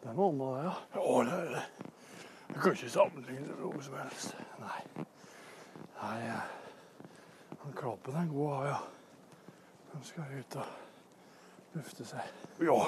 [0.00, 0.74] det er noe annet, ja.
[0.96, 1.64] Ja, det er det.
[2.48, 4.36] Jeg kan ikke sammenligne det med noe som helst.
[4.62, 5.06] Nei.
[6.02, 6.18] Nei,
[7.64, 8.80] han klabben er god å ha, ja.
[9.94, 12.32] Han skal ut og lufte seg.
[12.66, 12.78] Ja.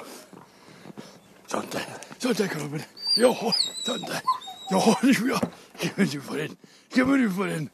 [1.47, 1.87] Sånn der.
[2.19, 2.85] Sånn der, klabben.
[3.17, 3.31] Ja,
[3.87, 4.21] sånn der.
[4.71, 4.81] Ja,
[5.31, 5.41] ja.
[5.79, 6.57] Hvem er du for en?
[6.93, 7.69] Hvem er du for en?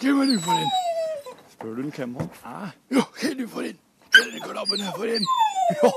[0.00, 0.70] Hvem er du for en?
[1.52, 2.74] Spør du hvem han er?
[2.96, 3.78] Ja, hvem er du for en?
[4.08, 5.26] Hva er krabben her for en?
[5.78, 5.90] Ja,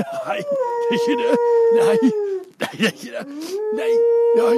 [0.00, 1.32] nei, det er ikke det.
[1.76, 2.23] Nei,
[2.60, 3.24] nei, det er ikke det.
[3.78, 3.92] Nei,
[4.38, 4.56] nei.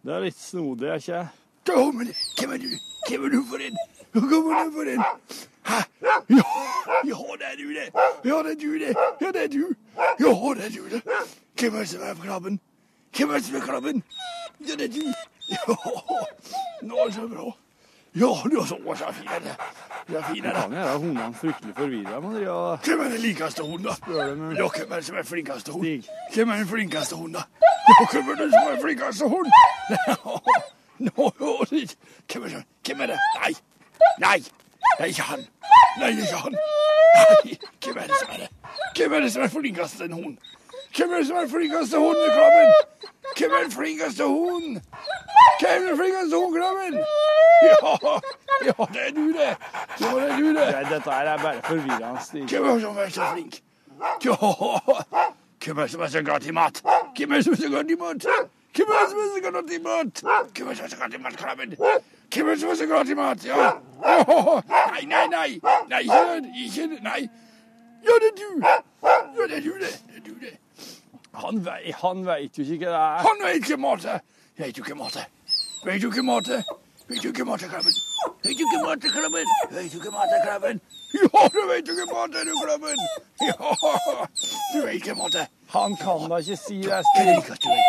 [0.00, 1.26] Det er litt snodig, er ikke jeg?
[1.70, 2.68] Hvem er du?
[3.08, 3.76] Hvem er du for en?
[4.12, 5.02] Hvem er du for en?
[5.70, 5.78] Hæ?
[6.30, 6.44] Ja,
[7.04, 7.86] ja, det er du det.
[8.24, 8.94] Ja, det er du det.
[9.20, 9.64] Ja, det er du.
[9.96, 11.02] Ja, det er du det.
[11.60, 12.60] Hvem er det som er krabben?
[13.16, 14.02] Hvem er det som er krabben?
[14.60, 15.04] Ja, det er du.
[15.50, 15.76] Ja,
[16.82, 17.52] nå er det så bra.
[18.14, 19.42] Ja, du har så så fin den
[20.08, 22.20] Du kan gjøre hundene fryktelig forvirra.
[22.84, 23.94] Hvem er den likeste hunden, da?
[24.12, 25.86] Ja, hvem er den som er flinkeste hund?
[26.34, 27.42] Hvem er den flinkeste hunden, da?
[28.12, 29.46] Hvem er den som er flinkeste hund?
[30.98, 32.48] Hvem, er
[32.86, 33.18] hvem det?
[33.40, 33.52] Nei.
[34.18, 34.38] Nei.
[34.98, 35.46] Det er ikke han.
[36.00, 36.54] Nei, det er ikke han.
[37.84, 38.48] Hvem er det som er det?
[38.96, 40.36] Hvem er det som er flinkest en hund?
[40.96, 42.72] Hvem er det som er flinkeste hunden, Krabben?
[43.38, 44.82] Hvem er den flinkeste hunden?
[45.60, 46.94] Hvem er den flinkeste hunden, Krabben?
[47.62, 48.20] Ja,
[48.68, 49.52] ja, det er du, det.
[50.00, 50.66] Ja, det er du, det.
[50.90, 53.62] Dette her er bare forvirrende, Hvem er det som er så flink?
[54.24, 54.34] Ja,
[55.64, 56.82] hvem er det som er så glad i mat?
[57.16, 58.26] Hvem er det som er så glad i mat?
[58.76, 60.22] Hvem er det som er så glad i mat?
[60.56, 61.76] Hvem er det som er så glad i mat, klubben?
[62.34, 63.44] Hvem er det som er så glad i mat?
[63.44, 63.56] Ja.
[63.62, 63.70] Ja.
[64.90, 65.60] Nei, nei, nei.
[65.90, 66.48] Nei, ikke.
[66.64, 67.02] Ikke.
[67.02, 67.28] Nei.
[68.04, 68.50] Ja, det er du.
[68.64, 69.92] Ja, det er du, det.
[70.08, 70.56] Det er du, det.
[71.32, 73.26] Han, vei, han veit jo ikke hva det er.
[73.28, 74.06] Han vet ikke mat.
[74.58, 75.18] Veit jo ikke mat.
[75.86, 76.48] Vet jo ikke mat.
[77.10, 77.94] Veit jo ikke mat, Krabben.
[78.44, 79.52] Vet jo ikke mat, Krabben.
[79.70, 80.80] Vet jo ikke mat, Krabben.
[81.14, 83.00] Ja, du veit jo ikke mat, du, Krabben.
[83.42, 83.70] Ja,
[84.74, 85.38] du veit ikke mat.
[85.74, 87.80] Han kan da ikke si det, Hva er det likeste du?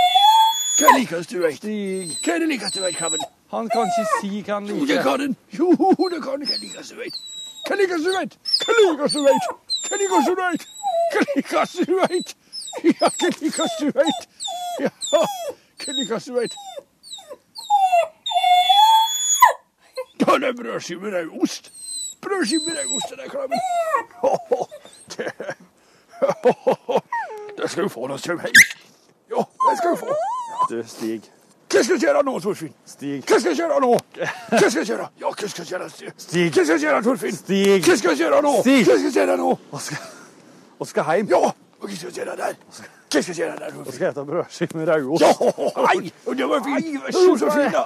[0.80, 1.46] Hva er det likeste du?
[1.58, 2.16] Stig.
[2.26, 3.26] Hva er det likeste du veit, Krabben?
[3.54, 5.04] Han kan ikke si hva han Jo, det liker.
[5.06, 5.36] kan han.
[5.54, 5.70] Jo,
[6.14, 6.48] det kan han.
[6.50, 7.22] Hva liker du veit?
[7.68, 8.38] Hva liker du veit?
[8.66, 9.50] Hva du veit?
[9.86, 10.68] Hva er du vet?
[11.52, 12.36] Hva du vet?
[13.02, 14.28] Ja, hva er det likeste du vet?
[14.80, 16.56] Ja, hva er det likeste du vet?
[20.22, 21.72] Det er brødskive med ost.
[22.22, 23.60] Brødskiver og ost, det klemmen!
[24.22, 24.68] krabben.
[25.18, 25.32] Det,
[27.58, 28.56] det skal du få når du kommer hjem.
[29.32, 30.16] Ja, det skal du få.
[30.70, 31.22] Du, Stig.
[31.72, 32.74] Hva skal jeg gjøre nå, Torfinn?
[32.86, 33.24] Stig.
[33.28, 33.92] Hva skal jeg gjøre nå?
[34.52, 35.08] Hva skal jeg gjøre?
[35.22, 35.90] Ja, hva skal jeg gjøre?
[36.18, 36.50] Stig.
[36.52, 37.36] Hva skal jeg gjøre, Torfinn?
[37.38, 37.84] Stig.
[37.86, 38.54] Hva skal jeg gjøre nå?
[38.62, 38.80] Stig.
[38.86, 39.52] Hva skal jeg gjøre nå?
[39.72, 40.10] Og skal,
[40.80, 41.32] og skal hjem.
[41.32, 42.58] Ja, og hva skal jeg gjøre der?
[43.12, 45.24] Hva skal jeg gjøre der, Og skal skal spise brødskive med rødost.
[45.24, 47.14] Ja, nei, og det var fint.
[47.14, 47.86] Så da.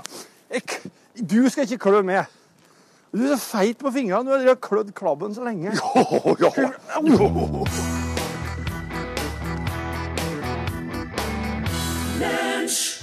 [1.32, 2.24] Du skal ikke klø med.
[3.16, 4.42] Du er så feit på fingrene.
[4.44, 5.72] Du har klødd klabben så lenge.
[6.44, 6.52] Jo.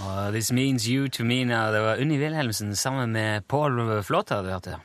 [0.02, 1.72] Og This Means You To Me Now.
[1.72, 4.76] Det var Unni Wilhelmsen sammen med Pål Flåter du hørte.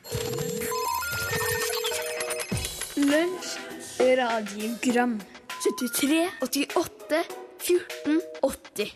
[2.96, 3.58] Lunsj,
[4.00, 5.20] radiogram
[5.62, 7.22] 73, 88,
[7.58, 8.92] 14, 80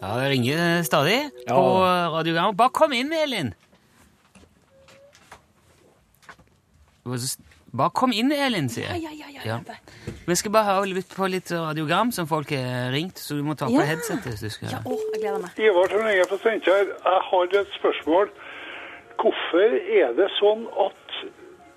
[0.00, 1.54] Ja, det ringer stadig Ja.
[1.54, 1.64] på
[2.14, 2.54] radiogram.
[2.56, 3.54] Bare kom inn, Elin!
[7.72, 9.02] Bare kom inn, Elin, sier jeg.
[9.04, 9.58] Ja, ja, ja, Ja.
[9.66, 9.74] ja.
[10.26, 13.54] Vi skal bare høre litt på litt radiogram som folk har ringt, så du må
[13.56, 13.86] ta på Ja.
[13.86, 14.24] headsetet.
[14.26, 14.68] hvis du skal.
[14.70, 15.50] Ja, å, jeg gleder meg.
[15.58, 15.88] Ivar
[16.28, 16.86] fra Steinkjer.
[16.86, 18.30] Jeg har et spørsmål.
[19.20, 21.10] Hvorfor er det sånn at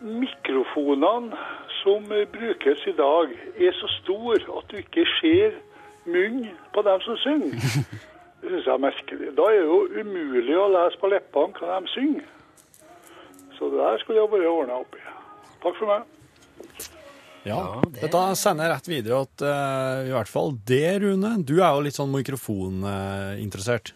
[0.02, 1.38] mikrofonene
[1.84, 5.60] som brukes i dag, er så stor at du ikke ser
[6.08, 7.60] munnen på dem som synger?
[8.44, 9.28] Det syns jeg er merkelig.
[9.38, 12.26] Da er det jo umulig å lese på leppene hva de synger.
[13.56, 15.04] Så det der skulle jeg bare ordna opp i.
[15.64, 16.10] Takk for meg.
[17.48, 21.32] Ja, Ja, det- Dette sender jeg rett videre til uh, i hvert fall det, Rune.
[21.48, 23.94] Du er jo litt sånn mikrofoninteressert.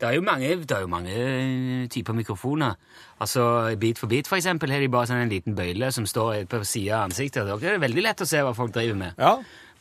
[0.00, 2.76] Det er jo mange, det er jo mange eh, typer mikrofoner.
[3.20, 3.42] Altså,
[3.78, 6.62] Bit for bit, for eksempel, har de bare sånn en liten bøyle som står på
[6.64, 7.44] sida av ansiktet.
[7.44, 9.18] Da er det veldig lett å se hva folk driver med.
[9.20, 9.34] Ja.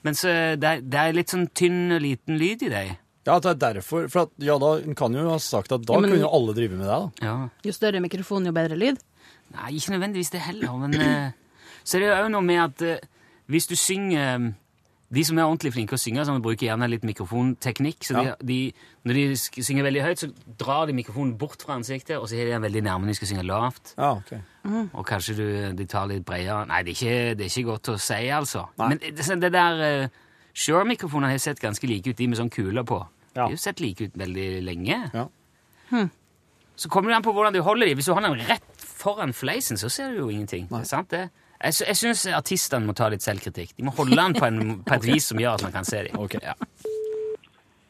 [0.04, 2.92] Men så, det, det er litt sånn tynn og liten lyd i dem.
[3.30, 4.08] ja, det er derfor.
[4.12, 6.34] For at, ja, da en kan jo ha sagt at da Ja, men- kunne jo
[6.36, 7.00] alle drive med det.
[7.00, 7.28] da.
[7.28, 7.36] Ja.
[7.64, 9.00] Jo større mikrofon, jo bedre lyd.
[9.56, 11.32] Nei, ikke nødvendigvis det heller, men eh,
[11.84, 13.00] Så er det jo òg noe med at eh,
[13.50, 14.52] hvis du synger
[15.10, 18.04] De som er ordentlig flinke å synge, sånn, bruker gjerne litt mikrofonteknikk.
[18.06, 18.36] så Ja.
[18.40, 18.74] de, de,
[19.06, 22.46] Når de synger veldig høyt, så drar de mikrofonen bort fra ansiktet, og så er
[22.46, 23.94] de den veldig nærme når de skal synge lavt.
[23.98, 24.34] Ja, ok.
[24.94, 27.90] Og kanskje du, de tar litt bredere Nei, det er ikke, det er ikke godt
[27.90, 28.68] å si, altså.
[28.78, 28.90] Nei.
[28.90, 30.08] Men det, det der uh,
[30.54, 33.00] Shure-mikrofonene har sett ganske like ut, de med sånn kuler på.
[33.34, 33.34] Ja.
[33.34, 35.02] De har jo sett like ut veldig lenge.
[35.14, 35.28] Ja.
[36.80, 37.98] Så kommer det an på hvordan du holder dem.
[37.98, 40.68] Hvis du har den rett foran fleisen, så ser du jo ingenting.
[40.70, 41.30] Det er sant det?
[41.64, 43.74] Jeg, sy- jeg syns artistene må ta litt selvkritikk.
[43.78, 46.04] De må holde den på, en, på et vis som gjør at man kan se
[46.08, 46.16] dem.
[46.24, 46.40] Okay.
[46.44, 46.56] Ja.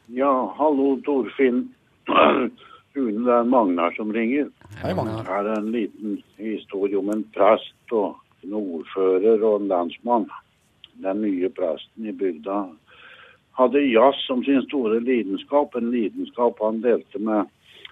[0.09, 1.67] Ja, hallo Torfinn.
[2.09, 4.47] Rune, det er Magnar som ringer.
[4.81, 5.21] Hei, Magnar.
[5.29, 10.25] Her er en liten historie om en prest og en ordfører og en landsmann.
[11.03, 12.63] Den nye presten i bygda
[13.59, 17.45] hadde jazz som sin store lidenskap, en lidenskap han delte med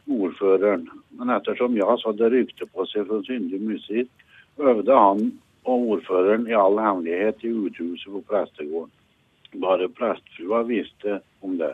[0.09, 0.87] ordføreren.
[1.19, 4.09] Men ettersom jazz hadde rykte på seg for syndig musikk,
[4.57, 5.27] øvde han
[5.67, 8.93] og ordføreren i all hemmelighet i uthuset på prestegården.
[9.61, 11.73] Bare prestfrua visste om det.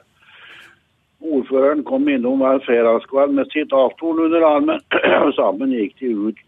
[1.24, 4.82] Ordføreren kom innom hver fredagskveld med sitt avtorn under armen,
[5.26, 6.42] og sammen gikk de ut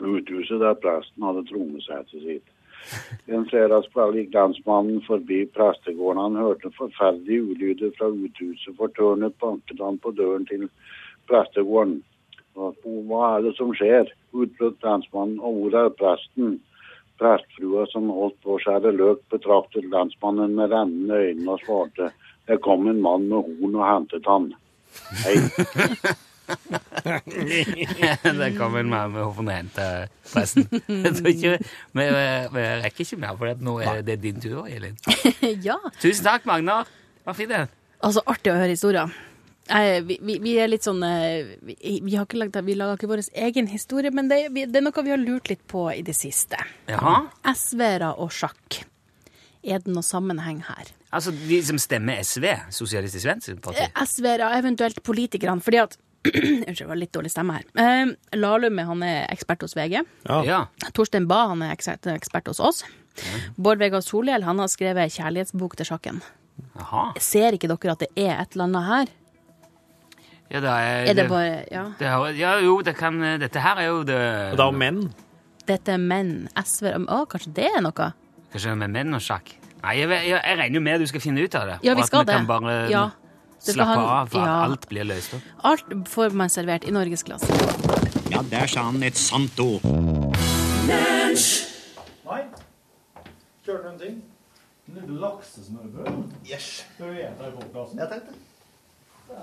[0.00, 2.46] uthuset der presten hadde trommesettet sitt.
[3.28, 6.22] En fredagskveld gikk landsmannen forbi prestegården.
[6.22, 8.72] Han hørte forferdelige ulyder fra uthuset.
[8.78, 10.64] Fortørnet banket han på døren til
[11.28, 12.00] prestegården.
[12.56, 14.10] Hva er det som skjer?
[14.32, 15.40] utbrøt landsmannen.
[15.40, 16.58] Og hvor er presten?
[17.20, 22.10] Prestfrua som holdt på å skjære løk, betraktet landsmannen med rennende øyne og svarte.
[22.48, 24.50] Det kom en mann med horn og hentet han.
[25.20, 25.36] Hei.
[28.40, 30.66] det kom en mann med horn og hentet presten.
[31.04, 31.52] Jeg tror ikke,
[32.00, 32.06] vi,
[32.56, 34.96] vi rekker ikke mer, for nå er det din tur, Elin.
[35.68, 35.78] ja.
[36.00, 36.88] Tusen takk, Magnar.
[37.26, 37.66] Var fin den.
[38.00, 39.12] Altså, artig å høre historier.
[39.70, 42.98] Eh, vi, vi, vi er litt sånn eh, Vi, vi har ikke lagd, vi lager
[42.98, 45.86] ikke vår egen historie, men det, vi, det er noe vi har lurt litt på
[45.94, 46.58] i det siste.
[46.90, 47.20] Jaha.
[47.54, 48.80] SV-ere og sjakk.
[49.62, 50.90] Er det noe sammenheng her?
[51.14, 53.84] Altså de som stemmer SV, Sosialistisk Venstreparti?
[53.84, 55.98] Eh, SV-ere, eventuelt politikerne, fordi at
[56.30, 57.68] Unnskyld, det var litt dårlig stemme her.
[57.80, 60.02] Eh, Lahlum han er ekspert hos VG.
[60.28, 60.64] Ja.
[60.96, 62.82] Torstein Bae han er ekspert, hos oss.
[63.56, 66.20] Bård Vegar Solhjell han har skrevet kjærlighetsbok til sjakken.
[66.76, 67.06] Aha.
[67.20, 69.14] Ser ikke dere at det er et eller annet her?
[70.50, 71.84] Ja, det er, Er det bare Ja.
[71.98, 74.16] det er, ja, jo, det kan Dette her er jo det
[74.56, 75.12] Det er jo menn.
[75.68, 76.48] Dette er menn.
[76.58, 78.12] SV Å, kanskje det er noe?
[78.52, 79.52] Kanskje det med menn og sjakk?
[79.82, 81.76] Nei, jeg, jeg, jeg regner jo med at du skal finne ut av det.
[81.86, 83.04] Ja, vi og skal at vi kan bare Ja.
[83.60, 84.64] Slappe han- av, for ja.
[84.64, 85.42] alt blir løst opp.
[85.64, 87.46] Alt får man servert i norgesklasse.
[88.32, 89.82] Ja, der sa han et sant ord.
[90.90, 92.42] Nei.
[93.64, 94.22] Kjørte du en ting?
[94.88, 96.32] En liten laksesmørbrød?
[96.48, 96.86] Yes.
[96.94, 97.98] Skal du spise det i podkasten?
[98.00, 98.32] Jeg tenkte.
[99.28, 99.36] Det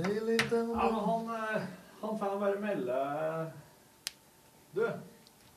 [0.00, 1.62] er litt Ja, han, eh,
[2.00, 2.98] han får bare melde
[4.72, 4.86] Du,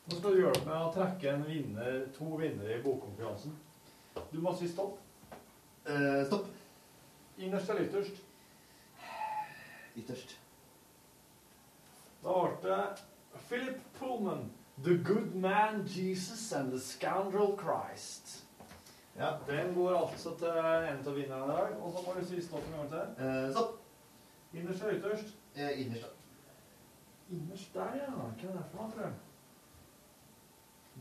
[0.05, 3.55] nå skal du hjelpe meg å trekke en vinner, to vinnere i bokkonkurransen.
[4.31, 4.99] Du må si stopp.
[5.87, 6.49] Eh, stopp.
[7.37, 8.19] Innerst eller ytterst?
[9.95, 10.35] Ytterst.
[12.25, 14.49] Da ble det Philip Pullman,
[14.83, 18.43] The Good Man Jesus and The Scoundrel Christ.
[19.17, 19.37] Ja.
[19.47, 21.75] Den går altså til en av vinnerne i dag.
[21.79, 23.25] Og så må du si stopp en gang til.
[23.25, 23.84] Eh, stopp.
[24.55, 25.35] Innerst eller ytterst?
[25.55, 26.07] Eh, innerst, da.
[27.35, 28.11] Innerst der, ja.
[28.11, 29.13] Hva er det for noe, tror jeg?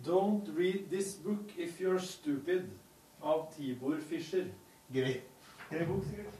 [0.07, 2.71] Don't read this book if you're stupid,
[3.23, 4.47] av Tibor Fischer.
[4.93, 5.23] Grei.
[5.71, 6.35] Grei bok, sikkert.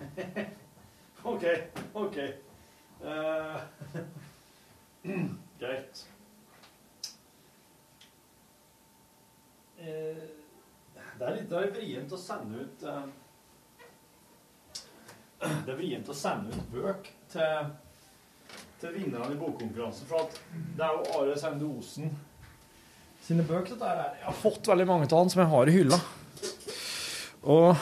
[1.24, 1.44] OK,
[1.94, 2.16] OK.
[3.04, 3.60] Uh,
[5.60, 6.08] greit.
[9.78, 10.22] Eh,
[11.18, 13.06] det er litt det vrient å sende ut eh,
[15.42, 17.70] Det er vrient å sende ut bøk til,
[18.82, 20.06] til vinnerne i bokkonkurransen.
[20.10, 20.36] For at
[20.78, 22.12] det er jo Are Sende Osen
[23.26, 23.74] sine bøker.
[23.74, 25.98] Dette er, jeg har fått veldig mange av han som jeg har i hylla.
[27.42, 27.74] Og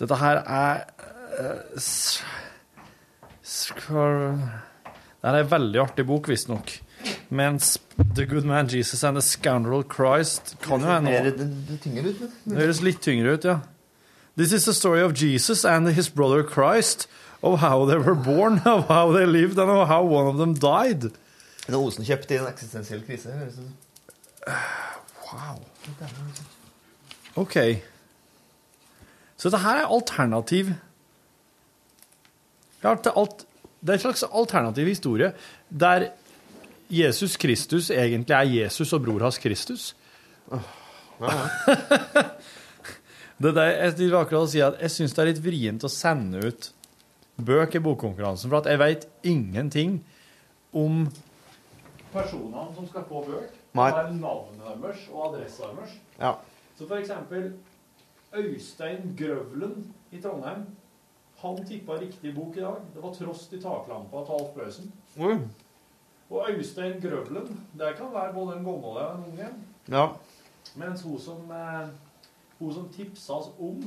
[0.00, 0.84] dette her er
[1.40, 1.80] eh,
[5.20, 6.72] Det er en veldig artig bok, visstnok.
[7.30, 7.74] Mens
[8.14, 11.34] The Good Man Jesus and The Scoundrel Christ kan jo Det hende.
[12.44, 13.60] Det høres litt tyngre ut, ja.
[14.40, 17.06] This is the story of Jesus and his brother Christ,
[17.42, 20.54] of how they were born, of how they lived, and of how one of them
[20.54, 21.02] died.
[21.68, 23.28] Men Osen kjøpte i en eksistensiell krise.
[23.28, 23.52] det.
[25.28, 25.60] Wow.
[27.36, 27.82] OK.
[29.36, 30.72] Så det her er alternativ
[32.82, 33.12] Ja, Det
[33.88, 35.32] er en slags alternativ historie
[35.68, 36.08] der
[36.90, 39.96] Jesus Kristus egentlig er Jesus og bror hans Kristus.
[43.40, 46.42] det der, jeg vil akkurat si at jeg syns det er litt vrient å sende
[46.44, 46.70] ut
[47.40, 50.00] bøk i bokkonkurransen, for at jeg veit ingenting
[50.76, 51.06] om
[52.12, 53.56] personene som skal få bøk.
[53.78, 53.88] Nei.
[53.94, 55.96] Det er navnet deres og adressa deres.
[56.18, 56.34] Ja.
[56.76, 57.52] Så for eksempel
[58.36, 60.66] Øystein Grøvlen i Trondheim.
[61.40, 62.76] Han tippa riktig bok i dag.
[62.94, 64.92] Det var 'Trost i taklampa' til Alf Prøysen.
[66.30, 69.64] Og Øystein Grøvlen, det kan være både en gammel og en ung en.
[69.88, 70.06] Ja.
[70.76, 71.88] Mens hun som, eh,
[72.60, 73.82] hun som tipsa oss om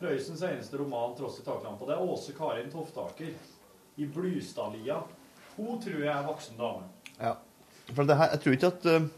[0.00, 3.30] Prøysens eneste roman 'Tross i taklampa', det er Åse Karin Toftaker
[3.96, 4.98] i Blystadlia.
[5.56, 6.82] Hun tror jeg er voksen dame.
[7.20, 7.34] ja.
[7.94, 9.08] For det her, jeg tror ikke at uh,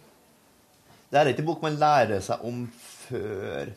[1.11, 3.71] Det er ikke en bok man lærer seg om før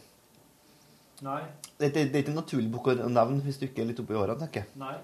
[1.22, 1.42] Nei.
[1.80, 4.00] Det ikke- det er ikke en naturlig bok å nevne hvis du ikke er litt
[4.00, 4.66] oppi årene, tenker jeg.
[4.76, 4.96] Nei.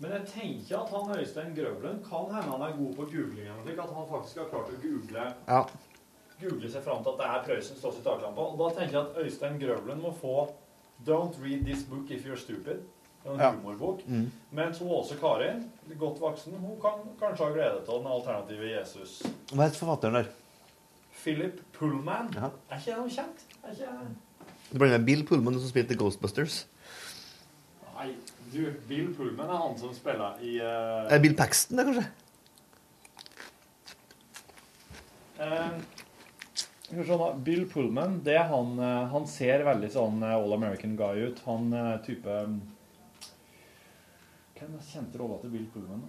[0.00, 3.62] Men jeg tenker at han Øystein Grøvlen kan hende han er god på googling.
[3.64, 5.66] slik, At han faktisk har klart å google, Ja.
[6.40, 8.40] Google seg fram til at det er Prøysens står i taklampa.
[8.40, 10.48] Og da tenker jeg at Øystein Grøvlen må få
[11.06, 12.82] 'Don't read this book if you're stupid'.
[13.24, 13.50] Det en Ja.
[13.50, 14.06] humorbok.
[14.08, 14.30] Mm.
[14.50, 19.22] Mens hun også Karin, godt voksen, hun kan kanskje ha glede av den alternative Jesus.
[19.52, 20.24] Hva heter forfatteren der?
[21.22, 22.30] Philip Pullman.
[22.34, 22.50] Ja.
[22.70, 23.46] Er ikke noe kjent?
[23.64, 23.88] Er ikke...
[24.72, 26.66] Du blander med Bill Pullman, som spilte Ghostbusters.
[27.96, 28.14] Nei,
[28.52, 32.06] du, Bill Pullman er han som spiller i uh, Er det Bill Paxton, det, kanskje?
[35.40, 35.70] Eh,
[36.90, 41.42] da, Bill Pullman, det han eh, Han ser veldig sånn eh, All American guy ut.
[41.46, 42.36] Han eh, type
[44.56, 46.04] Hvem Hva er kjente rolla til Bill Pullman?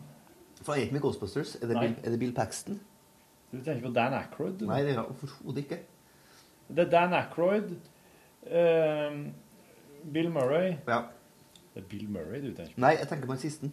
[0.61, 1.55] For han gikk med Ghostbusters.
[1.61, 2.80] Er det, Bill, er det Bill Paxton?
[3.51, 4.63] Du tenker på Dan Aykroyd?
[4.67, 5.78] Nei, det er overhodet ikke.
[6.67, 7.75] Det er Dan Aykroyd.
[8.47, 9.19] um,
[10.13, 10.78] Bill Murray.
[10.88, 11.01] Ja.
[11.73, 12.82] Det er Bill Murray du tenker på?
[12.84, 13.71] Nei, jeg tenker på den siste.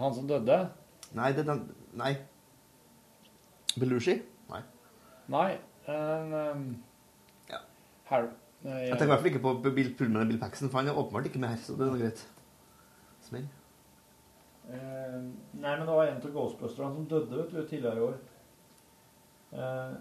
[0.00, 0.58] Han som døde?
[1.14, 1.64] Nei, det er den
[2.00, 2.14] Nei.
[3.78, 4.18] Belushi?
[5.32, 5.48] Nei.
[5.88, 5.96] Nei.
[5.96, 6.64] en, um,
[8.10, 8.30] Har...
[8.62, 10.90] Nei, Jeg tenker i hvert fall ikke på Bill Pullman og Bill Paxton, for han
[10.92, 12.20] er åpenbart ikke med her, så det er noe greit.
[13.26, 13.48] Smell.
[14.68, 15.16] Uh,
[15.58, 18.20] nei, men det var en av Ghostbusterne som døde vet du, tidligere i år.
[19.52, 19.96] Uh,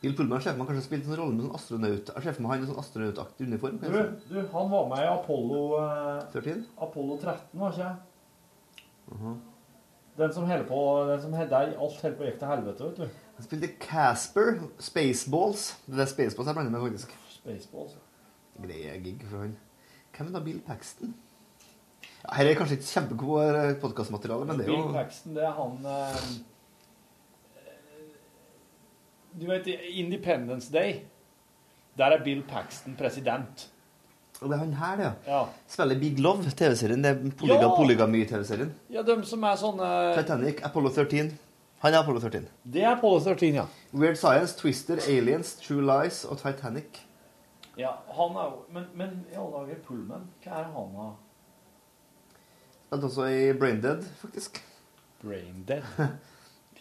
[0.00, 2.10] Bill Pullman ser for meg kanskje spilte en rolle med sånn astronaut.
[2.14, 3.78] Jeg ser for meg han i sånn astronautaktig uniform.
[3.82, 4.00] du,
[4.30, 6.64] du, han var med i Apollo uh, 13?
[6.86, 8.84] Apollo 13, var ikke jeg?
[9.12, 9.38] Mhm.
[10.18, 13.27] Den som holder på Den som der alt holder på gikk til helvete, vet du.
[13.38, 15.68] Han spilte Casper, Spaceballs.
[15.86, 17.14] Det er Spaceballs jeg blander med, faktisk.
[17.36, 17.94] Spaceballs.
[18.58, 19.52] Greie gig for han.
[20.16, 21.12] Hvem er da Bill Paxton?
[22.24, 25.86] Ja, her er kanskje ikke kjempegod podkastmateriale, men det er Bill Paxton, det er han
[25.86, 26.24] eh,
[29.38, 29.66] Du vet,
[30.02, 30.96] Independence Day
[31.98, 33.68] Der er Bill Paxton president.
[34.40, 35.44] Og det er han her, det, Ja.
[35.68, 37.02] Spiller Big Love, TV-serien.
[37.04, 37.70] Det er polyga, Ja!
[37.76, 38.74] polygamy-TV-serien.
[38.90, 41.32] Ja, de som er sånne Titanic, Apollo 13.
[41.78, 42.48] Han er Apollo 13.
[42.64, 43.64] Det er Apollo 13, ja.
[43.94, 47.04] Weird Science, Twister, Aliens, True Lies og Titanic.
[47.78, 51.10] Ja, han er jo Men, men i alle dager, Pullman, hva er han da?
[52.88, 54.58] Spilte også i Braindead, faktisk.
[55.22, 55.84] Braindead?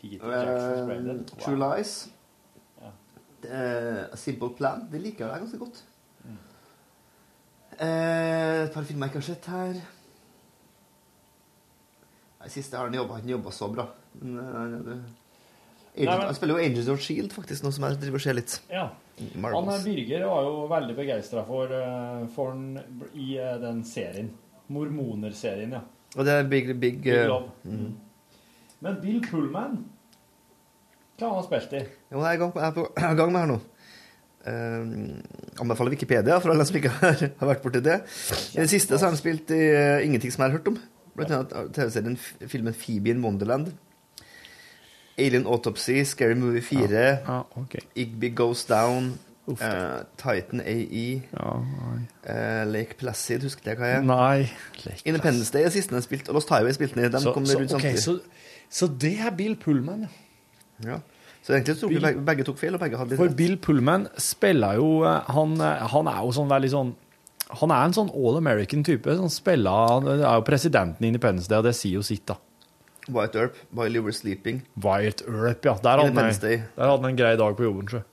[0.02, 1.20] Peter Jacksons Brain Dead.
[1.20, 2.10] Eh, True Lies.
[2.82, 2.90] Ja.
[3.44, 4.88] Uh, Simple Plan.
[4.92, 5.84] Det liker jeg ganske godt.
[6.24, 6.38] Mm.
[7.80, 9.80] Eh, et par filmer jeg ikke har sett her.
[12.42, 13.90] Den Siste har han jobba, han jobba så bra.
[14.22, 15.00] Nei, han- det-
[15.98, 18.22] Agent, Nei, men- Han spiller jo Angels of Shield, faktisk, nå som jeg driver og
[18.22, 18.60] ser litt.
[18.70, 18.90] Ja.
[19.18, 24.30] Han eh, Birger var jo veldig begeistra for, eh, for den i eh, den serien.
[24.70, 25.82] Mormoner-serien, ja.
[26.16, 27.50] Og det er Big, big, Big eh, Love.
[27.66, 27.96] Mm.
[28.82, 29.86] Men Bill Pullman
[31.18, 31.82] Hva har han spilt i?
[32.12, 33.60] Jo, jeg er i gang, gang med her nå.
[34.48, 35.18] Um,
[35.60, 37.98] anbefaler Wikipedia for alle som ikke har, har vært borti det.
[38.54, 40.78] I det siste så har han spilt i uh, ingenting som jeg har hørt om.
[41.18, 42.16] Blant annet TV-serien
[42.48, 43.74] filmen Phoebe in Wonderland.
[45.18, 47.18] Alien Autopsy, Scary Movie 4,
[47.96, 51.22] Igby Goes Down, uh, Titan AE,
[52.24, 54.06] eh, Lake Placid, husker jeg hva jeg er.
[54.06, 54.50] Nei.
[55.06, 57.12] Independence Day er siste den spilte, spilt, og Lost Highway spilte den.
[57.22, 58.20] Så, så, rundt ok, så,
[58.70, 60.92] så det er Bill Pullman, ja.
[60.92, 60.98] Ja.
[61.42, 63.34] Så egentlig tok vi Bill- begge, begge tok feil, og begge hadde litt For.
[63.40, 66.90] Bill Pullman spiller jo eh, Han, han er jo sånn veldig sånn
[67.62, 69.16] Han er en sånn all American type.
[69.16, 72.36] Som spiller, han er jo presidenten i Independence Day, og det sier jo sitt, da.
[73.14, 74.62] White Earp, While You Were Sleeping.
[74.84, 75.78] White Earp, ja.
[75.84, 78.04] Der hadde han, der hadde en grei dag på jobben, sjø.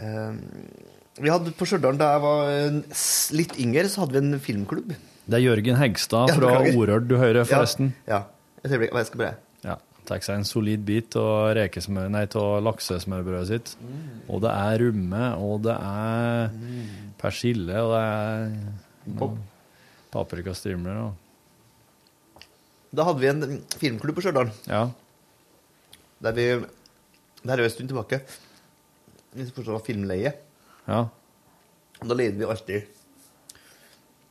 [0.00, 0.38] Um,
[1.20, 2.50] vi hadde på Stjørdal, da jeg var
[3.36, 4.94] litt yngre, så hadde vi en filmklubb.
[5.30, 7.92] Det er Jørgen Hegstad fra ja, Orørd du hører, forresten.
[8.08, 8.22] Ja.
[8.22, 8.60] ja.
[8.64, 9.36] Et øyeblikk, jeg skal bare
[9.66, 9.76] Ja.
[10.08, 11.52] Tar seg en solid bit av
[12.64, 13.74] laksesmørbrødet sitt.
[14.26, 16.50] Og det er rumme, og det er
[17.20, 19.36] persille, og det er Pop.
[20.10, 21.04] paprikastrimler.
[21.04, 21.12] Og.
[22.90, 24.50] Da hadde vi en filmklubb på Stjørdal.
[24.66, 24.88] Ja.
[26.22, 26.46] Der vi
[27.40, 28.20] Det her er jo en stund tilbake.
[29.32, 30.32] Hvis Vi forstår var filmleie.
[30.88, 31.04] Ja.
[32.00, 32.82] Da leide vi alltid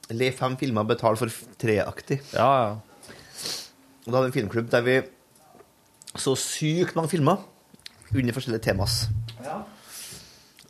[0.09, 1.29] Le fem filmer, betal for
[1.61, 2.19] treaktig.
[2.33, 2.77] Ja, ja.
[4.05, 4.95] Og da hadde vi en filmklubb der vi
[6.17, 7.43] så sykt mange filmer
[8.15, 9.03] under forskjellige temas.
[9.45, 9.59] Ja.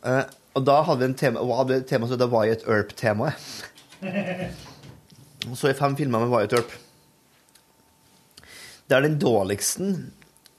[0.04, 0.24] Eh,
[0.54, 3.34] og da hadde vi en tema, og hadde et tema som het Wyatt Earp-temaet.
[5.56, 6.72] Så er fem filmer med Wyatt Earp.
[8.90, 9.92] Det er den dårligste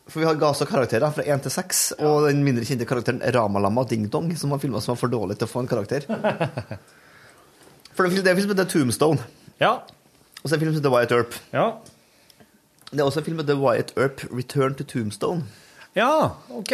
[0.07, 3.19] For vi har ga også karakterer fra 1 til 6, og den mindre kjente karakteren
[3.35, 6.07] Ramalama Ding Dong, som var filma som var for dårlig til å få en karakter.
[7.95, 9.23] For det er en film som heter Tombstone.
[9.59, 9.71] Ja.
[10.41, 11.35] Og så er det en film som heter Wyatt Earp.
[11.51, 11.65] Ja.
[12.91, 15.43] Det er også en film som heter Wyatt Earp Return to Tombstone.
[15.95, 16.11] Ja,
[16.55, 16.71] ok.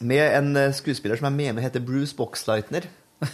[0.00, 2.86] Med en eh, skuespiller som jeg mener heter Bruce Boxleitner.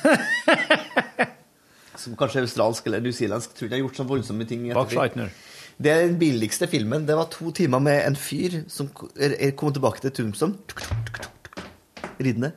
[2.01, 3.55] som kanskje er australsk eller newzealandsk.
[3.55, 4.67] Tror ikke jeg har gjort så voldsomme ting.
[4.77, 5.37] Boxleitner.
[5.81, 7.05] Det er den billigste filmen.
[7.07, 9.09] Det var to timer med en fyr som ko-
[9.57, 10.57] kom tilbake til Tombstone.
[12.19, 12.53] Ridende.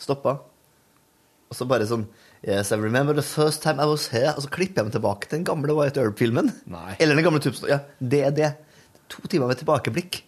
[0.00, 0.38] Stoppa.
[1.48, 2.06] Og så bare sånn
[2.46, 4.30] Yes, I remember the first time I was here.
[4.36, 6.52] Og så klipper jeg meg tilbake til den gamle Wyatt Earp-filmen.
[7.00, 7.72] Eller den gamle Tombstone.
[7.72, 8.50] Ja, det er det.
[9.10, 10.20] To timer med tilbakeblikk.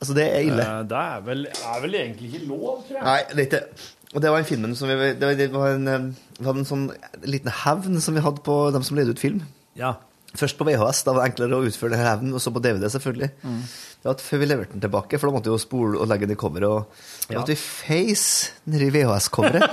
[0.00, 0.62] Altså, det er ille.
[0.62, 3.04] Eh, Det er vel, er vel egentlig ikke lov, tror jeg.
[3.04, 5.74] Nei, det er ikke Og det var en filmen som vi Det var, det var
[5.74, 6.86] en, eh, en sånn
[7.24, 9.42] liten hevn som vi hadde på dem som leide ut film.
[9.76, 9.96] Ja.
[10.38, 12.84] Først på VHS, da var det enklere å utføre den hevnen, og så på DVD,
[12.92, 13.30] selvfølgelig.
[13.42, 13.56] Mm.
[14.00, 16.06] Det var at Før vi leverte den tilbake, for da måtte vi jo spole og
[16.08, 16.68] legge den i coveret.
[16.70, 16.86] Og
[17.26, 17.40] da Ja.
[17.40, 19.64] måtte vi face nedi VHS-coveret.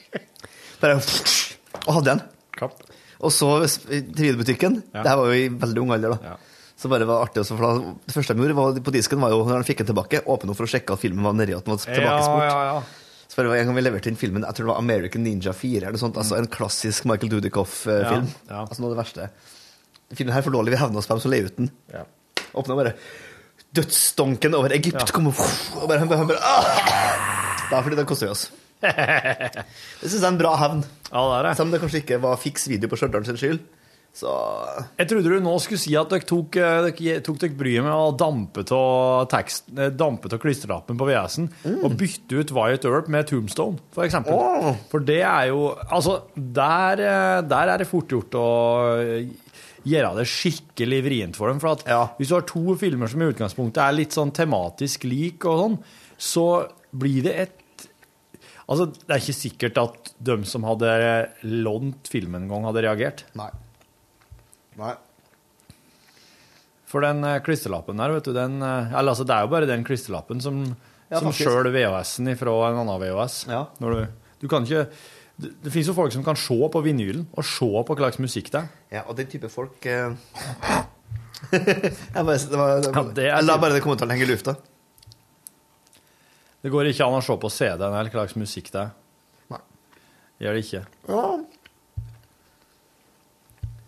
[0.82, 1.00] Bare
[1.86, 2.22] Og hadde den.
[3.20, 3.48] Og så
[3.92, 4.82] i 3D-butikken.
[4.94, 5.02] Ja.
[5.02, 6.36] Det her var jo i veldig ung alder, da.
[6.80, 9.42] Så bare var artig for da, Det første de gjorde var, på disken, var jo
[9.44, 11.66] når de fikk den tilbake, åpne opp for å sjekke at filmen var nedi, at
[11.66, 12.44] den var tilbakesport.
[12.46, 13.26] Ja, ja, ja.
[13.28, 15.86] Så var en gang vi leverte inn filmen, jeg tror det var American Ninja 4,
[15.90, 18.30] eller sånt, altså en klassisk Michael Dudikoff-film.
[18.48, 18.62] Ja, ja.
[18.64, 19.28] Altså noe av det verste.
[20.10, 21.70] Filmen her er for dårlig, vi hevner oss på dem som leier ut den.
[21.92, 22.06] Ja.
[22.58, 22.94] Åpna bare
[23.76, 25.42] dødsdonken over Egypt, kom og,
[25.78, 26.54] og bare, han bare, han bare!
[27.70, 28.48] Det er fordi det koster oss.
[28.80, 30.80] Det syns jeg er en bra hevn.
[31.10, 31.52] Ja, det er det.
[31.58, 33.60] Selv om det kanskje ikke var fiks video på Stjørdal sin skyld.
[34.10, 34.30] Så
[34.98, 37.94] Jeg trodde du nå skulle si at dere tok, eh, dere tok dere bryet med
[37.94, 41.46] å dampe av eh, klistrelappen på VS-en
[41.76, 44.34] og bytte ut Wyatt Earp med Tombstone, for eksempel.
[44.34, 44.74] Oh.
[44.90, 48.48] For det er jo Altså, der, eh, der er det fort gjort å
[49.86, 51.60] gjøre det skikkelig vrient for dem.
[51.62, 52.02] For Ja.
[52.18, 55.78] hvis du har to filmer som i utgangspunktet er litt sånn tematisk lik og sånn,
[56.18, 56.46] så
[56.92, 57.56] blir det et
[58.70, 63.24] Altså, det er ikke sikkert at de som hadde lånt filmen en gang, hadde reagert.
[63.34, 63.48] Nei.
[64.78, 64.92] Nei.
[66.86, 69.66] For den eh, klisterlappen der, vet du, den eh, Eller altså, det er jo bare
[69.66, 70.60] den klisterlappen som,
[71.10, 73.40] Ja, som sjøl VHS-en ifra en annen VHS.
[73.50, 73.64] Ja.
[73.82, 74.06] Du,
[74.38, 74.86] du kan ikke
[75.40, 78.20] Det, det finnes jo folk som kan se på vinylen og se på hva slags
[78.22, 78.72] musikk det er.
[78.98, 80.16] Ja, og den type folk eh...
[81.50, 84.28] jeg bare, det var, det Ja, det er Jeg la bare det kommentaren henge i
[84.28, 84.58] lufta.
[86.60, 88.90] Det går ikke an å se på CD-en eller hva slags musikk det er.
[89.54, 89.62] Nei.
[90.44, 90.82] Gjør det ikke.
[91.08, 91.22] Ja.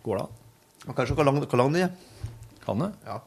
[0.06, 0.40] Går det an?
[0.86, 1.92] Og kanskje hvor lang, hvor lang den er.
[2.64, 2.88] Kan det?
[3.04, 3.18] Ja.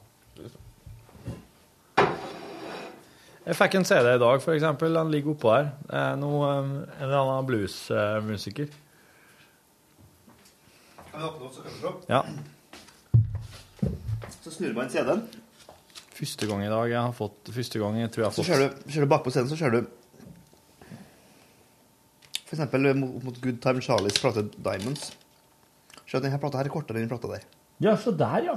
[3.45, 4.95] Jeg fikk en CD i dag, for eksempel.
[4.97, 5.67] Den ligger oppå her.
[5.85, 8.71] Det er noe, eh, en eller annen bluesmusiker.
[12.09, 12.21] Ja.
[14.43, 15.21] Så snur man CD-en.
[16.15, 18.51] Første gang i dag jeg har fått Første gang jeg tror jeg har fått Så
[18.53, 19.79] kjører ser du, ser du bakpå scenen, så ser du
[22.45, 25.09] For eksempel mot, mot Good Time Charlies plate Diamonds.
[26.05, 27.43] Se at denne plata her er kortere enn den plata der.
[27.83, 28.55] Ja, så der, ja.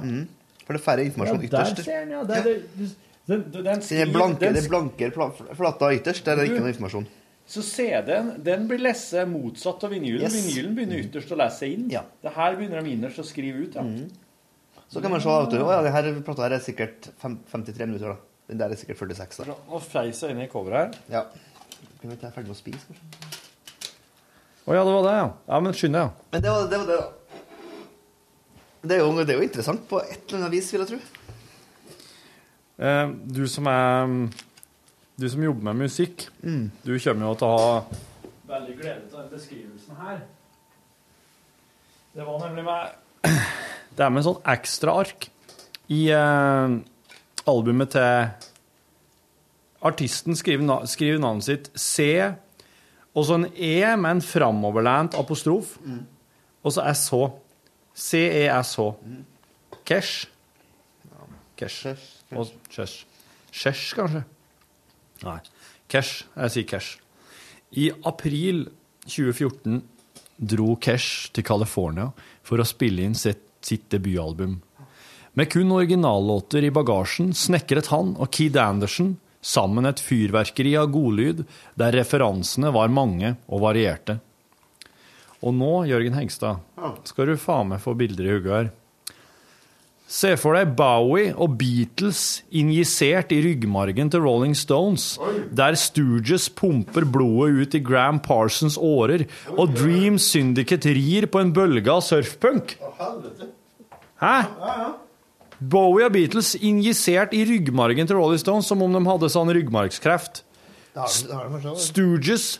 [0.63, 1.83] For det er færre informasjon ja der ytterst.
[1.87, 2.23] ser den, ja.
[2.29, 4.69] Der, det- den, den, skriver, Den er blanke, den det er
[5.15, 7.09] blanke flata ytterst, der er det ikke noe informasjon.
[7.49, 10.21] Så CD-en den blir lest motsatt av vinylen.
[10.25, 10.35] Yes.
[10.37, 11.87] Vinylen begynner ytterst å lese inn.
[11.89, 12.03] Ja.
[12.21, 13.77] Det her begynner de innerst å skrive ut.
[13.77, 13.85] Ja.
[14.89, 18.13] Så kan man se at ja, denne plata her er sikkert fem, 53 minutter.
[18.13, 18.45] da.
[18.49, 19.43] Den der er sikkert 46.
[19.49, 19.57] da.
[19.69, 21.03] Og feis inn i coveret her.
[21.13, 21.23] Ja.
[21.99, 23.37] Kan vi ikke være ferdig med å spise, kanskje?
[24.69, 25.29] Å ja, det var det, ja.
[25.49, 26.27] Ja, Men skynd deg, ja.
[26.33, 27.07] Men det var det, var det da.
[28.79, 31.18] Det er, jo, det er jo interessant på et eller annet vis, vil jeg tro.
[32.79, 34.29] Eh, du som er
[35.19, 37.81] Du som jobber med musikk, du kommer jo til å ha
[38.47, 40.21] veldig glede av den beskrivelsen her.
[42.15, 43.33] Det var nemlig med
[43.97, 45.27] Det er med en sånn ekstraark
[45.91, 46.77] i eh,
[47.51, 48.29] albumet til
[49.89, 52.07] Artisten skriver, na skriver navnet sitt C,
[53.11, 55.75] og så en E med en framoverlent apostrof,
[56.63, 57.19] og så SH.
[57.99, 58.87] C-E-S-H.
[59.83, 60.27] Cash.
[61.59, 62.18] Cash.
[62.35, 63.05] Og Cash.
[63.51, 64.23] Cash, kanskje?
[65.25, 65.39] Nei.
[65.89, 66.25] Cash.
[66.35, 66.99] Jeg sier Cash.
[67.77, 68.67] I april
[69.05, 69.81] 2014
[70.39, 72.09] dro Cash til California
[72.45, 74.59] for å spille inn sitt, sitt debutalbum.
[75.37, 81.45] Med kun originallåter i bagasjen snekret han og Kid Anderson sammen et fyrverkeri av godlyd
[81.79, 84.17] der referansene var mange og varierte.
[85.39, 86.59] Og nå, Jørgen Hengstad,
[87.07, 88.71] skal du faen meg få bilder i hugget her.
[90.09, 95.19] Se for deg Bowie og Beatles injisert i ryggmargen til Rolling Stones,
[95.53, 101.53] der Stooges pumper blodet ut i Gram Parsons årer, og Dream Syndicate rir på en
[101.53, 102.73] bølge av surfpunk.
[104.23, 104.33] Hæ?
[105.59, 110.41] Bowie og Beatles injisert i ryggmargen til Rolling Stones som om de hadde sånn ryggmargskreft.
[111.77, 112.55] Stooges.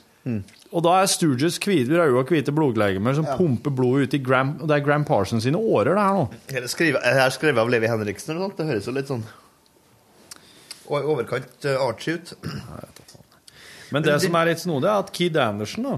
[0.70, 4.52] Og da er Stooges hvite røde og hvite blodlegemer som pumper blod ut i Gram,
[4.62, 6.26] det er Gram Parsons sine årer, det her nå.
[6.54, 8.60] Er det skrevet, er det skrevet av Levi Henriksen eller noe sånt?
[8.60, 9.26] Det høres jo litt sånn
[10.90, 12.32] i overkant uh, artsy ut.
[13.94, 15.98] Men det som er litt snodig, er at Kid Anderson, da,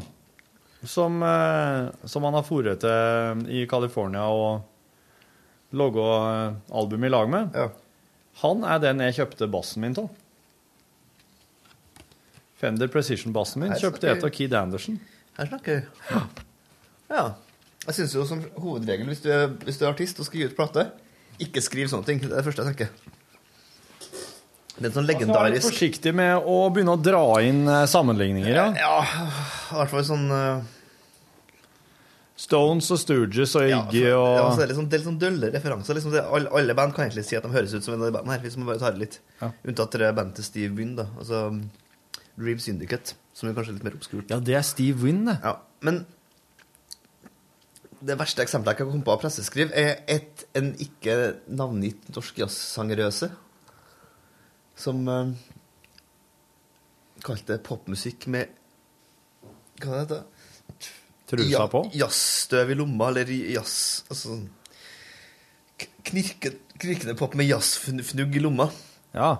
[0.88, 6.08] som, eh, som han har dratt til i California og laga
[6.72, 7.70] album i lag med, Ja.
[8.42, 10.10] han er den jeg kjøpte bassen min av.
[12.62, 15.00] Fender Precision-bassen min kjøpte jeg av Keed Anderson.
[15.40, 16.18] Her snakker vi.
[17.12, 17.32] Ja.
[17.88, 20.52] Jeg syns jo som hovedregel, hvis du, er, hvis du er artist og skal gi
[20.52, 20.86] ut plate,
[21.42, 22.22] ikke skriv sånne ting.
[22.22, 23.18] Det er det første jeg tenker.
[24.82, 28.54] Det er sånn legendarisk altså, legendarisk forsiktig med å begynne å dra inn eh, sammenligninger.
[28.54, 28.70] Ja.
[28.78, 30.62] Ja, i hvert fall sånn uh,
[32.42, 35.10] Stones og Stooges og Iggy ja, og så er det litt sånn, det er litt
[35.10, 35.98] sånn dølle referanser.
[35.98, 38.10] Liksom det, alle, alle band kan egentlig si at de høres ut som en av
[38.10, 39.20] de bandene her, hvis man bare tar det litt.
[39.42, 39.52] Ja.
[39.70, 41.10] Unntatt det bandet til Steve Wynn, da.
[41.22, 41.44] Altså
[42.40, 44.32] Dream Syndicate, som er kanskje litt mer obskurt.
[44.32, 45.38] Ja, det er Steve Wynn, det.
[45.44, 46.04] Ja, men
[48.02, 51.18] det verste eksempelet jeg kan komme på av presseskriv, er et, en ikke
[51.54, 53.30] navngitt norsk jazzsangerøse
[54.82, 55.30] som uh,
[57.22, 58.58] kalte popmusikk med
[59.82, 60.90] Hva heter det?
[61.32, 61.84] Trusa på?
[61.96, 64.50] Jazzstøv i lomma, eller jazz Altså sånn
[66.08, 68.66] knirke, Knirkende pop med jazzfnugg i lomma.
[69.14, 69.36] Ja.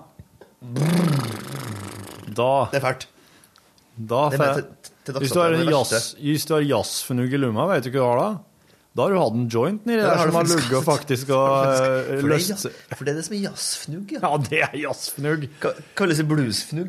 [2.38, 3.06] Da Det er fælt.
[3.98, 4.66] Da Det er jeg- til-
[5.04, 7.98] til Hvis du har dagsordenen, jazz, hvis du har jazzfnugg i lomma, vet du hva
[7.98, 8.38] du har da?
[8.94, 12.18] Da har du hatt en joint nedi der som har ligget og faktisk og det
[12.18, 12.66] er løst
[12.96, 14.20] For det er det som er jazzfnugg, ja.
[14.22, 15.48] Ja, det er jazzfnugg.
[15.96, 16.88] Kalles det bluesfnugg?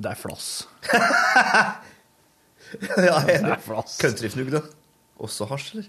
[0.00, 0.66] Det er flass.
[2.80, 3.98] ja, Det er flass.
[4.00, 4.60] Countryfnugg, da?
[5.20, 5.88] Også hasj, eller?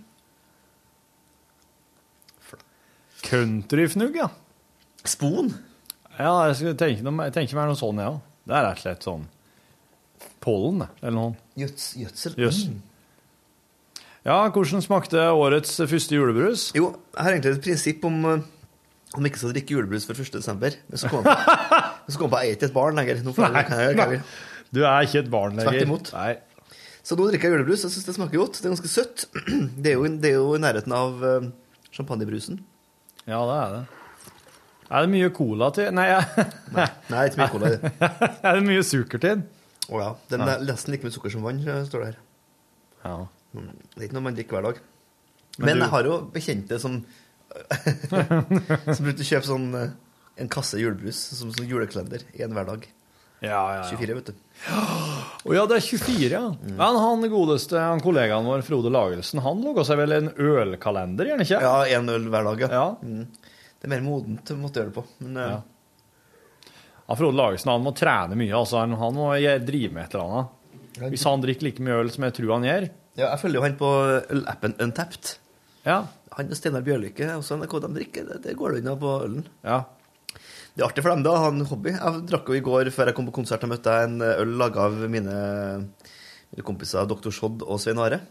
[3.23, 4.27] Countryfnugg, ja.
[5.05, 5.53] Spon?
[6.17, 8.15] Ja, jeg, tenker, jeg tenker meg noe sånn, ja.
[8.47, 9.27] Det er rett og slett sånn
[10.41, 11.35] pollen, eller noe.
[11.59, 12.37] Gjøds, gjødsel?
[12.41, 12.63] Jøss.
[12.69, 12.79] Mm.
[14.25, 16.67] Ja, hvordan smakte årets første julebrus?
[16.77, 18.43] Jo, jeg har egentlig et prinsipp om uh,
[19.17, 20.31] om ikke skal drikke julebrus før 1.
[20.37, 20.77] desember.
[20.87, 21.79] Men så kom jeg på,
[22.13, 23.23] så kom jeg på jeg er ikke et barn lenger.
[23.25, 24.21] Nå får jeg, kan jeg, kan jeg,
[24.71, 25.75] du er ikke et barn lenger.
[25.75, 26.11] Tvert imot.
[26.15, 26.75] Nei.
[27.01, 27.83] Så nå drikker jeg julebrus.
[27.87, 28.59] Jeg syns det smaker godt.
[28.61, 29.25] Det er ganske søtt.
[29.83, 31.49] Det er jo, det er jo i nærheten av uh,
[31.91, 32.61] champagnebrusen.
[33.25, 34.00] Ja, det er det.
[34.91, 36.19] Er det mye cola til Nei, ja.
[36.75, 37.71] Nei, ikke mye cola.
[38.49, 39.43] er det mye sukker til?
[39.91, 40.09] Å ja.
[40.31, 42.19] Den er nesten like mye sukker som vann, står det her.
[43.05, 43.15] Ja.
[43.55, 44.81] Mm, Det er ikke noe man drikker hver dag.
[45.57, 47.01] Men Men, du- jeg har jo bekjente som
[48.95, 49.89] Som brukte å kjøpe sånn eh,
[50.41, 52.23] en kasse julebrus som sånn julekalender.
[52.39, 52.85] Én hver dag.
[53.41, 53.85] Ja, ja, ja.
[53.97, 54.35] 24, vet du.
[55.49, 56.41] Å ja, det er 24, ja.
[56.53, 56.75] Mm.
[56.77, 61.47] Men han godeste han kollegaen vår, Frode Lagelsen, han laga seg vel en ølkalender, gjerne
[61.47, 61.61] ikke?
[61.65, 62.83] Ja, én øl hver dag, ja.
[63.01, 63.25] Mm.
[63.81, 65.05] Det er mer modent måtte gjøre det på.
[65.25, 65.59] Men eh, Ja.
[67.11, 68.53] Ja, Frode Lagesen han må trene mye.
[68.55, 69.31] altså Han, han må
[69.65, 71.09] drive med et eller annet.
[71.11, 72.85] Hvis han drikker like mye øl som jeg tror han gjør
[73.19, 73.87] ja, jeg følger jo han på
[74.31, 75.33] ølappen Untapped.
[75.83, 75.97] Ja.
[76.37, 78.27] Han og Steinar Bjørlykke, også NRK, de drikker.
[78.29, 79.41] Det, det går det unna på ølen.
[79.67, 79.81] Ja.
[80.31, 81.33] Det er artig for dem, da.
[81.43, 81.91] Ha en hobby.
[81.97, 84.53] Jeg drakk jo i går, før jeg kom på konsert, og møtte jeg en øl
[84.61, 85.35] laga av mine,
[86.53, 87.33] mine kompiser Dr.
[87.35, 88.21] Shodd og Svein Are.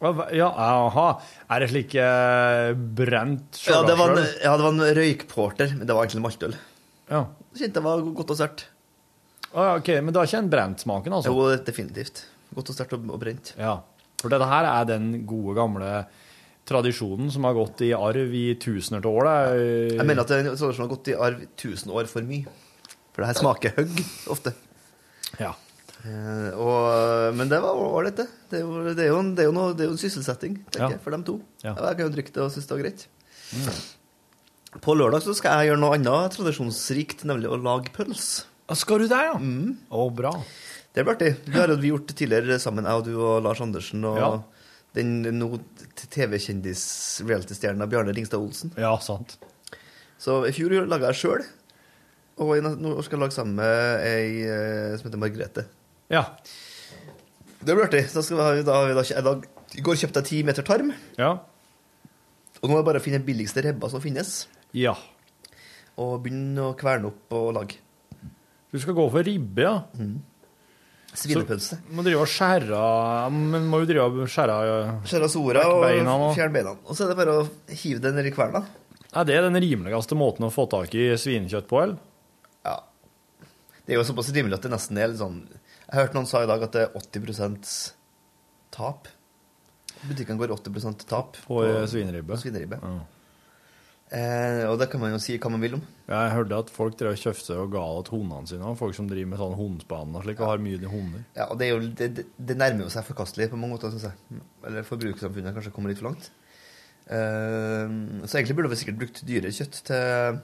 [0.00, 1.06] Ja, aha.
[1.48, 5.88] Er det slik eh, brent Ja det, var en, ja, det var en røykporter, men
[5.88, 6.56] det var egentlig maltøl.
[7.08, 7.22] Ja.
[7.56, 8.66] Kjente det var godt og sterkt.
[9.54, 11.32] Ah, ja, ok, Men det har ikke en brentsmaken, altså?
[11.32, 12.26] Jo, definitivt.
[12.56, 13.54] Godt og sterkt og, og brent.
[13.56, 13.78] Ja.
[14.20, 15.90] For dette her er den gode, gamle
[16.66, 19.28] tradisjonen som har gått i arv i tusener av år.
[19.28, 19.34] Da.
[19.96, 22.44] Jeg mener at det er en tradisjon har gått i arv tusen år for mye.
[23.14, 24.00] For det her smaker høgg
[24.34, 24.52] ofte.
[25.40, 25.54] Ja.
[26.06, 28.26] Eh, og, men det var ålreit, det.
[28.50, 30.94] Det er, jo, det, er en, det, er noe, det er jo en sysselsetting tenker
[30.96, 31.38] jeg, for dem to.
[31.64, 33.06] Jeg kan jo drikke det og synes det var greit.
[34.84, 38.44] På lørdag så skal jeg gjøre noe annet tradisjonsrikt, nemlig å lage pøls.
[38.76, 39.34] Skal du det, ja?
[39.38, 40.32] Å, bra.
[40.96, 41.32] Det blir artig.
[41.46, 44.30] Det har vi gjort tidligere sammen, jeg og du og Lars Andersen og Ja.
[44.96, 45.48] den nå
[46.08, 48.72] TV-kjendis-reality-stjerna Bjarne Ringstad Olsen.
[48.80, 49.36] Ja, sant.
[50.18, 51.44] Så i fjor laga jeg sjøl,
[52.40, 55.66] og nå skal jeg lage sammen med ei eh, som heter Margrethe.
[56.12, 56.22] Ja.
[57.60, 58.04] Det blir artig.
[58.12, 60.66] Da skal vi ha, da, har vi da, jeg I går kjøpte jeg ti meter
[60.66, 61.32] tarm, Ja.
[62.62, 64.94] og nå er det bare å finne den billigste rebba som finnes, ja.
[65.98, 67.82] og begynne å kverne opp og lage.
[68.72, 69.74] Du skal gå for ribbe, ja?
[71.16, 71.78] Svinepølse.
[71.80, 72.78] Så Må drive og skjære
[73.32, 74.56] Men må jo drive og skjære
[75.08, 76.74] Skjære sora og beina fjerne beina.
[76.84, 78.60] Og så er det bare å hive det ned i kverna.
[79.16, 81.96] Er det den rimeligste måten å få tak i svinekjøtt på, eller?
[82.66, 82.74] Ja.
[83.86, 85.38] Det er jo såpass rimelig at det nesten er litt sånn
[85.86, 87.74] Jeg hørte noen sa i dag at det er 80%
[88.74, 89.10] tap.
[90.06, 92.34] Butikkene går 80% tap På på svineribbe?
[92.34, 92.80] på svineribbe.
[92.82, 93.04] Ja.
[94.06, 95.84] Eh, og det kan man jo si hva man vil om.
[96.06, 98.74] Jeg hørte at folk drev og kjøpte og ga til hundene sine.
[98.78, 101.24] Folk som driver med sånn hundespann og slik, og har mye hunder.
[101.38, 104.06] Ja, og det, er jo, det, det, nærmer jo seg forkastelig på mange måter, syns
[104.06, 104.42] jeg.
[104.66, 106.30] Eller forbrukersamfunnet kanskje kommer litt for langt.
[107.06, 110.38] Eh, så egentlig burde vi sikkert brukt dyrekjøtt til,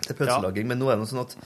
[0.00, 1.36] til pølselaging, men nå er det noe sånn at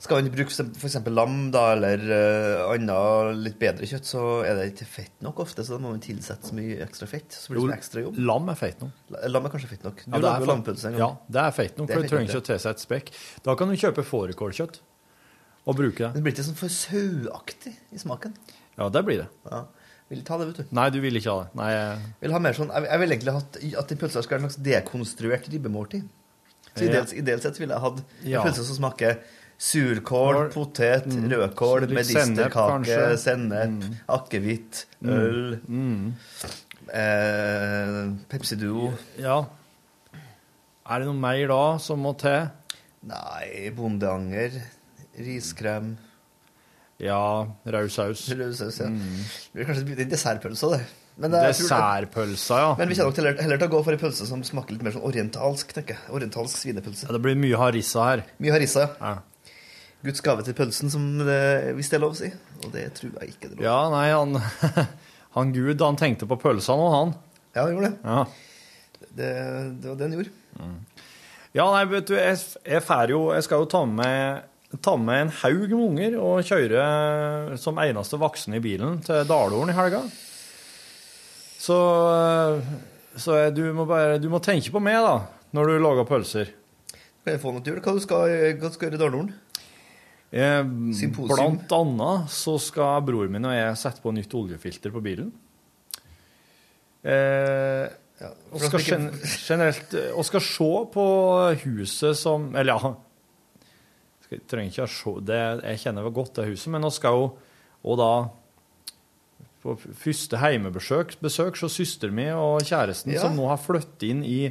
[0.00, 0.94] skal man bruke f.eks.
[1.12, 5.60] lam da, eller uh, annet litt bedre kjøtt, så er det ikke fett nok ofte,
[5.66, 7.36] så da må man tilsette så mye ekstra fett.
[7.36, 8.16] Så blir det Jo, ekstra jobb.
[8.30, 8.94] Lam er feit nok.
[9.12, 10.00] La- Lam er kanskje feit nok.
[10.06, 11.02] Du Ja, er lager jo lampølse en gang.
[11.04, 13.12] Ja, det er feit nok, for du trenger ikke å tilsette spekk.
[13.44, 14.80] Da kan du kjøpe fårikålkjøtt
[15.68, 16.14] og bruke det.
[16.16, 18.32] Det blir ikke sånn for sauaktig i smaken.
[18.80, 19.28] Ja, det blir det.
[19.50, 19.64] Ja.
[20.10, 20.72] Vil ta det, vet du.
[20.74, 21.54] Nei, du vil ikke ha det.
[21.60, 23.42] Nei, jeg- vil ha mer sånn, jeg, jeg vil egentlig ha
[23.84, 26.08] at den pølsa skal være en slags dekonstruert ribbemåltid.
[26.74, 26.88] Så Ja.
[26.88, 28.42] ideelt, ideelt sett ville jeg hatt en Ja.
[28.42, 29.18] pølse som smaker
[29.60, 30.50] surkål, Kål.
[30.54, 31.28] potet, Mm.
[31.30, 33.96] rødkål, Så litt sennep, mm.
[34.08, 35.10] akevitt, Mm.
[35.12, 36.14] øl, Mm.
[36.92, 38.92] eh, Pepsi Duo.
[39.18, 39.44] Ja.
[40.90, 42.48] Er det noe mer da som må til?
[43.06, 44.50] Nei, bondeanger,
[45.18, 45.96] riskrem
[47.00, 48.26] Ja, rød saus.
[48.28, 48.86] Rød saus, ja.
[48.86, 49.22] Mm.
[49.54, 50.80] Det blir kanskje en dessertpølse, det.
[51.16, 52.74] Men det- jeg Dessertpølsa, ja.
[52.76, 54.90] Men vi kommer heller, heller til å gå for en pølse som smaker litt mer
[54.92, 55.98] sånn orientalsk, tenker jeg.
[56.10, 57.06] Orientalsk svinepølse.
[57.06, 57.12] ja.
[57.12, 58.24] Det blir mye harissa her.
[58.38, 59.18] Mye harissa, Ja.
[60.00, 61.40] Guds gave til pølsen, som det,
[61.76, 62.30] hvis det er lov å si.
[62.64, 63.66] Og det tror jeg ikke det er lov.
[63.66, 64.86] Ja, nei, han,
[65.36, 67.12] han Gud, han tenkte på pølsene og han.
[67.52, 67.98] Ja, han gjorde det.
[68.06, 68.22] Ja.
[69.10, 69.32] Det,
[69.82, 70.70] det var det han gjorde.
[71.50, 74.46] Ja, nei, vet du, jeg, jeg, jo, jeg skal jo ta med,
[74.80, 79.72] ta med en haug med unger og kjøre som eneste voksen i bilen til Dalorden
[79.72, 80.04] i helga.
[81.60, 81.76] Så,
[83.20, 85.16] så du, må bare, du må tenke på meg da,
[85.52, 86.54] når du lager pølser.
[87.20, 87.82] Kan jeg få noe til jul?
[87.84, 89.32] Hva du skal, hva du skal gjøre i Dalorden?
[90.30, 90.62] Eh.
[90.62, 95.32] Blant annet så skal bror min og jeg sette på nytt oljefilter på bilen.
[97.02, 97.86] Eh,
[98.52, 99.06] og skal gen
[99.40, 101.04] generelt eh, Og skal se på
[101.62, 102.90] huset som Eller ja
[104.26, 107.16] skal, trenger ikke å se det, Jeg kjenner vel godt det huset, men vi skal
[107.16, 107.30] jo
[107.80, 108.10] og da
[109.64, 113.22] på første heimebesøk besøk så søsteren min og kjæresten Ja.
[113.24, 114.50] som nå har flyttet inn i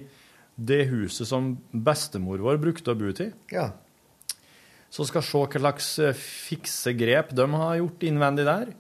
[0.58, 3.30] det huset som bestemor vår brukte å bo i.
[3.54, 3.68] Ja.
[4.90, 8.72] Så skal se hva slags eh, fikse grep de har gjort innvendig der,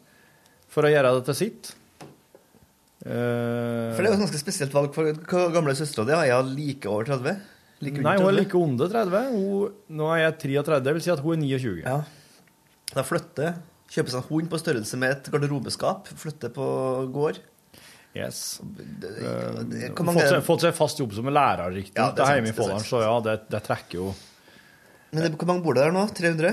[0.69, 1.75] for å gjøre det til sitt.
[2.99, 4.91] Uh, For det er jo et ganske spesielt valg.
[4.95, 7.37] For hva gamle søstera di er hun like over 30?
[7.85, 9.29] Like Nei, hun er like under 30.
[9.37, 11.77] Hun, nå er jeg 33, det vil si at hun er 29.
[11.85, 11.99] Ja.
[12.89, 13.61] Da flytter,
[13.93, 16.65] kjøper seg en hund på størrelse med et garderobeskap, flytter på
[17.15, 17.39] gård.
[18.17, 18.59] Yes.
[18.65, 19.09] det- det,
[19.69, 21.93] det, mange- fått, seg, fått seg fast jobb som lærer, riktig.
[21.95, 24.07] Ja, det det er hjemme i Folldalen, så ja, det, det trekker jo
[25.11, 26.03] Men det, hvor mange bor det der nå?
[26.15, 26.51] 300?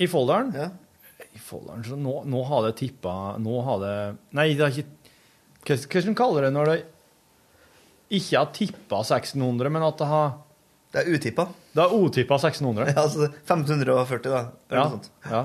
[0.00, 0.54] I Folldalen?
[0.56, 0.70] Ja.
[1.36, 3.94] I Folldalen, så nå, nå har det tippa Nå har det
[4.34, 4.88] Nei, det har ikke
[5.60, 6.78] Hvordan hva skal man kalle det når det
[8.16, 10.30] ikke har tippa 1600, men at det har
[10.90, 11.44] Det er utippa.
[11.76, 12.88] Det er utippa 1600.
[12.90, 14.40] Ja, altså 1540, da.
[14.66, 15.10] Eller Ja, noe sånt.
[15.30, 15.42] ja.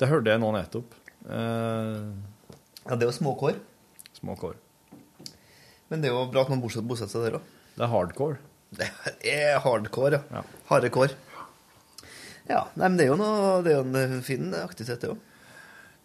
[0.00, 0.96] Det hørte jeg nå nettopp.
[1.28, 2.10] Uh...
[2.88, 3.60] Ja, det er jo små kår.
[4.18, 4.56] små kår.
[5.92, 7.46] Men det er jo bra at man bosetter seg der òg.
[7.76, 8.40] Det er hardcore.
[8.78, 8.88] Det
[9.30, 10.42] er hardcore, ja.
[10.70, 11.14] Harde kår.
[12.48, 15.22] Ja, nei, men det er jo, noe, det er jo en fin aktivitet, det òg.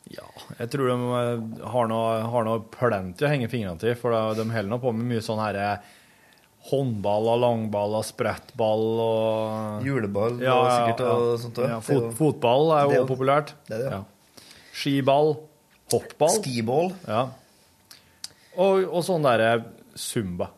[0.09, 4.39] Jeg tror de eh, har noe, har noe plenty å henge fingrene til, for de
[4.39, 5.89] de holder nå på med mye sånn her eh,
[6.71, 11.69] håndball og langball og sprettball og Juleball og sikkert og sånt også.
[11.75, 13.53] Ja, fot, jo- fotball er jo populært.
[13.69, 13.99] det er det, ja.
[13.99, 14.47] Ja.
[14.79, 15.35] Skiball,
[15.93, 16.33] hoppball.
[16.39, 16.91] Skiball.
[17.07, 17.21] Ja.
[18.59, 19.53] Og, og sånn derre
[19.99, 20.49] zumba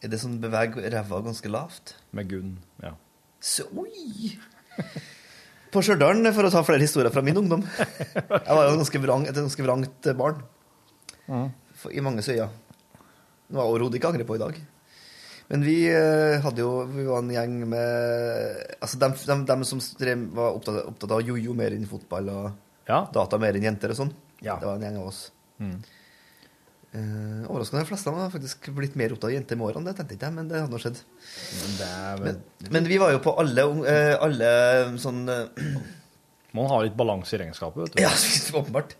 [0.00, 1.94] Er det sånn beveger ræva ganske lavt?
[2.16, 2.54] med gunn.
[2.82, 2.94] Ja.
[3.40, 4.34] Så, oi!
[5.72, 9.26] På Stjørdal, for å ta flere historier fra min ungdom Jeg var jo ganske vrang,
[9.28, 10.40] et ganske vrangt barn
[11.78, 12.48] for, i mange øyne.
[13.50, 14.58] Noe jeg overhodet ikke angrer på i dag.
[15.50, 19.80] Men vi eh, hadde jo Vi var en gjeng med Altså dem, dem, dem som
[19.98, 22.50] drev, var opptatt, opptatt av jojo mer enn fotball og
[23.14, 24.12] data mer enn jenter og sånn.
[24.42, 25.22] Det var en gjeng av oss.
[25.62, 25.76] Mm.
[26.90, 27.84] Eh, overraskende.
[27.84, 29.92] De fleste har faktisk blitt mer opptatt av jenter med årene.
[29.92, 30.98] Det tenkte jeg men det hadde nå skjedd.
[31.60, 34.50] Men det vel Men, men vi var jo på alle, eh, alle
[34.98, 35.68] sånn eh,
[36.56, 38.02] Man har litt balanse i regnskapet, vet du.
[38.02, 38.10] Ja,
[38.60, 38.96] åpenbart.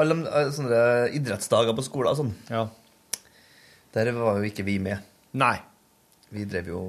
[0.00, 0.80] Alle eh, sånne
[1.18, 2.32] idrettsdager på skolen og sånn.
[2.48, 2.64] Ja.
[3.96, 5.04] Der var jo ikke vi med.
[5.36, 5.58] Nei.
[6.32, 6.80] Vi drev jo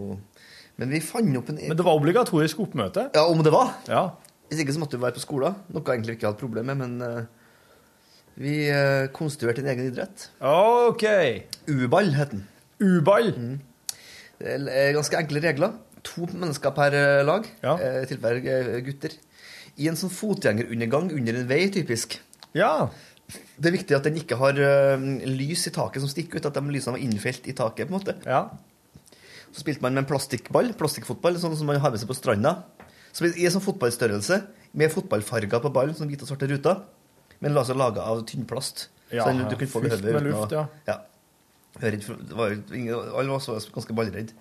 [0.79, 3.09] Men vi fant opp en Men det var obligatorisk oppmøte.
[3.15, 3.75] Ja, om det var.
[3.91, 4.07] Ja.
[4.47, 6.79] Hvis ikke så måtte vi være på skolen, noe jeg egentlig ikke hadde problem med,
[6.79, 7.36] men eh,
[8.37, 10.27] vi eh, konstruerte en egen idrett.
[10.45, 11.03] OK.
[11.73, 12.43] U-ball het den.
[12.83, 13.31] U-ball?
[14.37, 15.73] Det er ganske enkle regler.
[16.07, 17.75] To mennesker per eh, lag, Ja.
[18.03, 19.15] i tilfelle eh, gutter.
[19.77, 22.19] I en sånn fotgjengerundergang under en vei, typisk.
[22.57, 22.89] Ja.
[23.57, 26.55] Det er viktig at den ikke har eh, lys i taket som stikker ut, at
[26.57, 27.89] de lysene var innfelt i taket.
[27.89, 28.15] på en måte.
[28.25, 28.45] Ja.
[29.51, 32.59] Så spilte man med en plastikkball, plastikkfotball, sånn som man har med seg på stranda.
[33.15, 34.41] Så I en sånn fotballstørrelse,
[34.77, 36.83] med fotballfarger på ballen, sånn hvite og svarte ruter,
[37.39, 38.87] men altså lage av tynnplast.
[39.11, 40.65] Ja, så den, du kunne få over med å- luft, ja.
[40.87, 40.97] ja.
[41.77, 44.33] Alle var så ganske ballredd.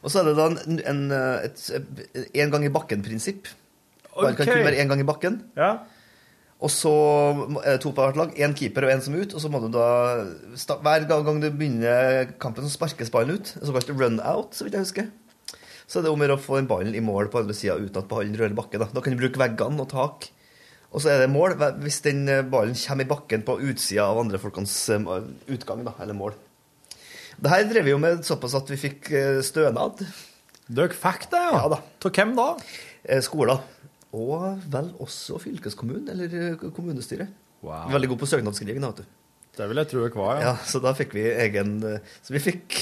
[0.00, 1.00] Og så er det da en, en,
[1.44, 1.64] et,
[2.40, 3.50] en gang i bakken-prinsipp.
[4.10, 4.34] Okay.
[4.38, 5.42] kan kun være én gang i bakken.
[5.58, 5.74] Ja.
[6.60, 6.92] Og så
[7.62, 8.32] er det to på hvert lag.
[8.36, 9.34] Én keeper og én som er ut.
[9.36, 9.86] Og så må du da
[10.84, 13.54] Hver gang du begynner kampen, så sparkes ballen ut.
[13.60, 15.08] Såkalt run out, så vidt jeg husker.
[15.90, 18.10] Så er det om å få den ballen i mål på andre sida uten at
[18.10, 18.84] ballen rører bakken.
[18.84, 18.90] Da.
[18.92, 20.28] da kan du bruke veggene og tak.
[20.90, 24.18] Og så er det mål hvis den eh, ballen kommer i bakken på utsida av
[24.24, 25.04] andre folkens eh,
[25.54, 26.34] utgang, da, eller mål.
[27.40, 30.02] Det her drev vi jo med såpass at vi fikk eh, stønad.
[30.70, 31.62] Dere fikk det, ja?
[31.62, 31.78] Ja da.
[32.02, 32.48] Til hvem da?
[33.24, 33.62] Skoler.
[34.10, 37.30] Og vel også fylkeskommunen, eller kommunestyret.
[37.62, 37.86] Wow.
[37.94, 39.16] Veldig god på søknadsskriving, da, vet du.
[39.60, 40.66] Det vil jeg tro dere var, Ja, ja.
[40.66, 41.72] så da fikk vi egen
[42.22, 42.76] Så vi fikk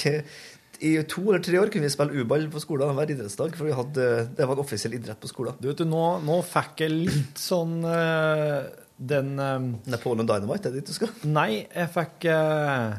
[0.79, 3.74] I to eller tre år kunne vi spille U-ball på skolen hver idrettsdag, for vi
[3.74, 4.05] hadde,
[4.39, 5.57] det var en offisiell idrett på skolen.
[5.59, 8.68] Du vet nå, nå fikk jeg litt sånn uh,
[8.99, 11.11] den eh, Napoleon Dynamite, er det dit du skal?
[11.31, 12.97] Nei, jeg fikk uh,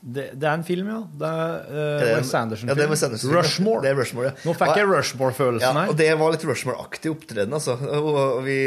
[0.00, 0.98] Det, det er en film, ja.
[1.20, 2.68] Det er uh, Wes Anderson.
[2.72, 3.32] Ja, det er Wes Anderson.
[3.36, 3.84] Rushmore.
[3.84, 4.36] Det er Rushmore, ja.
[4.44, 5.92] Nå fikk jeg Rushmore-følelsen Ja, her.
[5.92, 7.76] og det var litt Rushmore-aktig opptreden, altså.
[7.80, 8.60] Og, og vi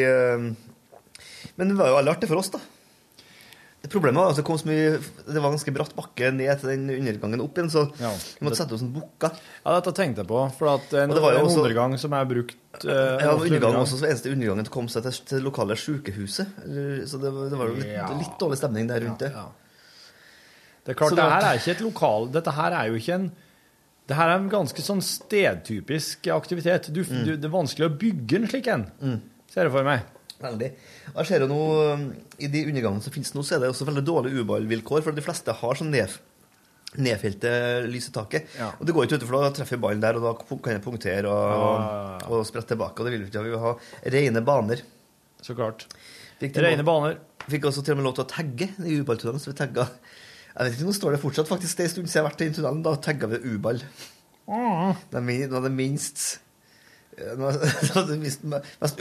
[1.58, 2.62] Men det var jo alle artig for oss, da.
[3.89, 7.41] Problemet var det kom så mye Det var ganske bratt bakke ned til den undergangen
[7.41, 9.31] opp igjen, så Ja, vi måtte sette oss en bukka.
[9.65, 10.43] Ja, dette tenkte jeg på.
[10.57, 13.75] For at en, det var jo en også- undergang som er brukt uh, Ja, undergang
[13.81, 16.47] også, så eneste undergangen til å komme seg til, det lokale sykehuset.
[17.09, 18.07] Så det, var- det var jo litt, Ja.
[18.17, 19.33] litt dårlig stemning der rundt det.
[20.85, 22.29] Det er klart, det det her er ikke et lokal...
[22.33, 23.31] Dette her er jo ikke en...
[24.09, 26.87] Det her er en ganske sånn stedtypisk aktivitet.
[26.93, 27.25] Du, Mm.
[27.25, 28.85] du, det er vanskelig å bygge en slik en,
[29.51, 30.01] ser jeg for meg.
[30.39, 30.69] Veldig.
[31.17, 31.61] Jeg ser jo nå,
[32.39, 35.23] I de undergangene som finnes nå, så er det også veldig dårlige uballvilkår, for de
[35.25, 36.13] fleste har sånn ned,
[36.99, 37.51] nedfelte
[37.91, 38.47] lys i taket.
[38.57, 38.69] Ja.
[38.79, 40.31] Og det går ikke ut, for da treffer ballen der, og da
[40.63, 42.29] kan jeg punktere og, Ja.
[42.31, 42.99] og sprette tilbake.
[42.99, 43.43] Og det vil vi ikke ha.
[43.43, 43.73] Vi vil ha
[44.15, 44.81] rene baner.
[45.41, 45.85] Så klart.
[46.39, 47.19] Rene baner.
[47.49, 49.89] Fikk også til og med lov til å tagge de uballtunnelene, så vi tagga
[50.49, 52.29] Jeg vet ikke, nå står det fortsatt faktisk det er en stund siden jeg har
[52.31, 52.83] vært i den tunnelen.
[52.83, 53.79] Da tagga vi uball.
[54.49, 56.39] Det er det var det minst
[58.09, 58.45] det mest,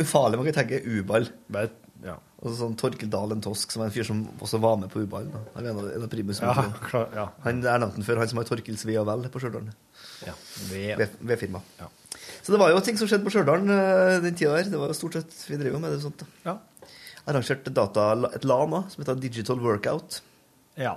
[0.00, 1.28] ufarlige man kan tagge, uball.
[1.52, 1.70] Bare,
[2.04, 2.16] ja.
[2.38, 5.32] Og sånn Torkel Dalen Tosk, som er en fyr som også var med på U-ballen.
[5.56, 6.38] Han er en av, en av primus.
[6.44, 6.52] Ja,
[6.86, 7.24] klar, ja.
[7.46, 9.66] Han er nevnt før, han som har Torkels Ve og Vel på Stjørdal.
[10.26, 10.34] Ja,
[10.70, 11.62] ved- Ved, ved firma.
[11.80, 11.88] Ja.
[12.42, 14.70] Så det var jo ting som skjedde på Stjørdal eh, den tida der.
[14.70, 16.22] Det var jo stort sett Vi drev med det sånt.
[16.22, 16.30] da.
[16.46, 16.56] Ja.
[17.28, 20.20] Arrangerte data, et LAN som heter Digital Workout.
[20.78, 20.94] Ja.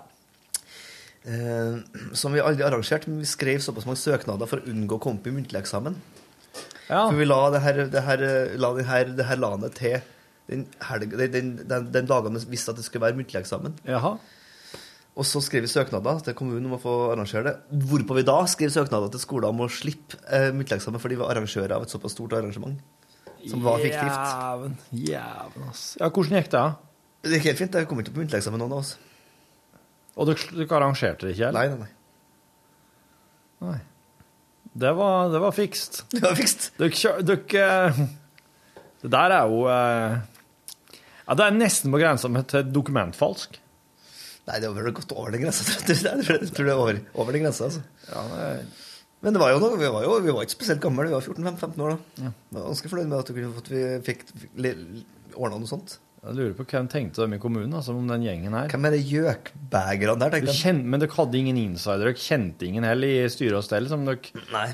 [1.26, 1.82] Eh,
[2.18, 5.22] som vi aldri arrangerte, men vi skrev såpass mange søknader for å unngå å komme
[5.22, 5.98] på muntlig eksamen.
[6.92, 7.06] Ja.
[7.08, 8.26] For vi la det her, det her,
[8.60, 10.02] la det her, det her LAN-et til
[10.52, 13.78] den, helg, den, den, den, dagen vi visste at det skulle være muntlig eksamen.
[13.88, 14.18] Jaha.
[15.16, 17.84] Og så skrev vi søknader til kommunen om å få arrangere det.
[17.88, 21.24] Hvorpå vi da skrev søknader til skoler om å slippe eh, muntlig eksamen, fordi vi
[21.24, 22.80] var arrangører av et såpass stort arrangement.
[23.48, 24.12] Som var fiktivt.
[24.12, 25.86] Jæven, jæven, ass.
[26.00, 26.66] Ja, hvordan gikk det?
[27.24, 27.80] Det gikk helt fint.
[27.80, 28.96] Jeg kom ikke på muntlig eksamen, noen av oss.
[30.20, 31.50] Og dere, dere arrangerte det ikke?
[31.50, 31.60] eller?
[31.60, 33.72] Nei, nei, nei.
[33.72, 33.80] Nei.
[34.74, 36.06] Det var, det var fikst.
[36.14, 36.72] Det var fikst.
[36.80, 37.94] Dere,
[39.02, 40.20] Det der er jo eh,
[41.26, 43.58] Ja, det er nesten på grensa til dokumentfalsk.
[44.48, 45.66] Nei, det vel gått over den grensa.
[45.88, 46.52] jeg.
[46.56, 47.84] Tror det er over, over den grensa, altså.
[48.10, 48.48] Ja, det,
[49.22, 51.22] Men det var jo noe, vi var jo vi var ikke spesielt gamle, vi var
[51.22, 51.98] 14-15 år da.
[52.24, 56.00] Jeg var ganske fornøyd med at vi fikk, fikk ordna noe sånt.
[56.22, 58.68] Jeg lurer på hvem tenkte dem i kommunen, altså, om den gjengen her.
[58.70, 60.60] Hvem er det gjøkbegerne der, tenkte jeg.
[60.62, 63.88] kjen- men dere hadde ingen insider, dere kjente ingen heller i styre og stell?
[63.90, 64.20] Som dere,
[64.54, 64.68] Nei.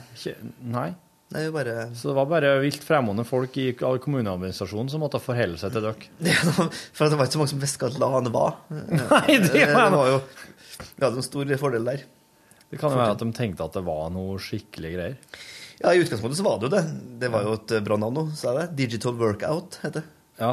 [0.61, 0.89] nei?
[1.31, 5.73] Nei, bare Så det var bare vilt fremmede folk i kommuneadministrasjonen som måtte forholde seg
[5.75, 5.95] til dere?
[6.23, 8.53] Ja, For det var ikke så mange som visste hva et var.
[8.71, 10.21] Nei, det var- var jo
[10.77, 12.03] Vi hadde en stor fordel der.
[12.71, 15.17] Det kan jo være at de tenkte at det var noe skikkelig greier.
[15.79, 16.83] Ja, I utgangspunktet så var det jo det.
[17.21, 18.65] Det var jo et eh, bra navn nå, sa jeg det.
[18.87, 20.05] Digital Workout heter det.
[20.41, 20.49] Ja.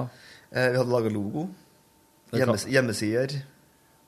[0.55, 1.49] Eh, Vi hadde laga logo.
[2.35, 3.43] Hjemmes hjemmesider.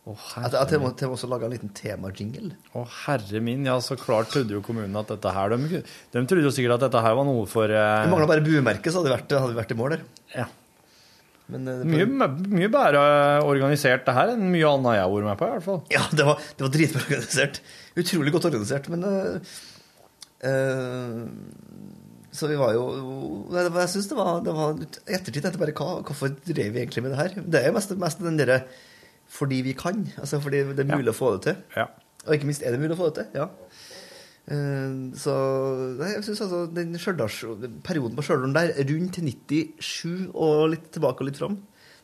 [0.07, 2.53] Oh, Jeg til og med- også laga en liten temajingle.
[2.79, 5.57] Å, herre min, ja, så klart trodde jo kommunen at dette her De,
[6.13, 8.93] de trodde jo sikkert at dette her var noe for eh, Det mangla bare buemerket,
[8.95, 10.05] så hadde vi vært, hadde vi vært i mål der.
[10.37, 10.47] Ja.
[11.49, 13.03] Men, eh, Mye, mye bedre
[13.47, 15.83] organisert det her enn mye annet jeg har vært med på, i hvert fall.
[15.91, 17.61] Ja, det var, det var dritbra organisert.
[17.99, 19.57] Utrolig godt organisert, men eh,
[20.47, 21.27] eh,
[22.37, 22.83] Så vi var jo
[23.55, 24.75] Jeg syns det var, det var
[25.07, 27.37] ettertid jeg bare hva, Hvorfor drev vi egentlig med det her?
[27.47, 28.61] Det er jo mest, mest den derre
[29.27, 30.05] fordi vi kan.
[30.23, 31.57] Altså fordi det er mulig å få det til.
[31.75, 31.89] Ja.
[32.29, 33.41] Og ikke minst er det mulig å få det til.
[33.41, 33.49] Ja.
[34.47, 35.33] Eh, Så
[35.99, 41.27] jeg synes altså den Stjørdals- perioden på Stjørdal der, rundt 97 og litt tilbake og
[41.33, 41.57] litt fram,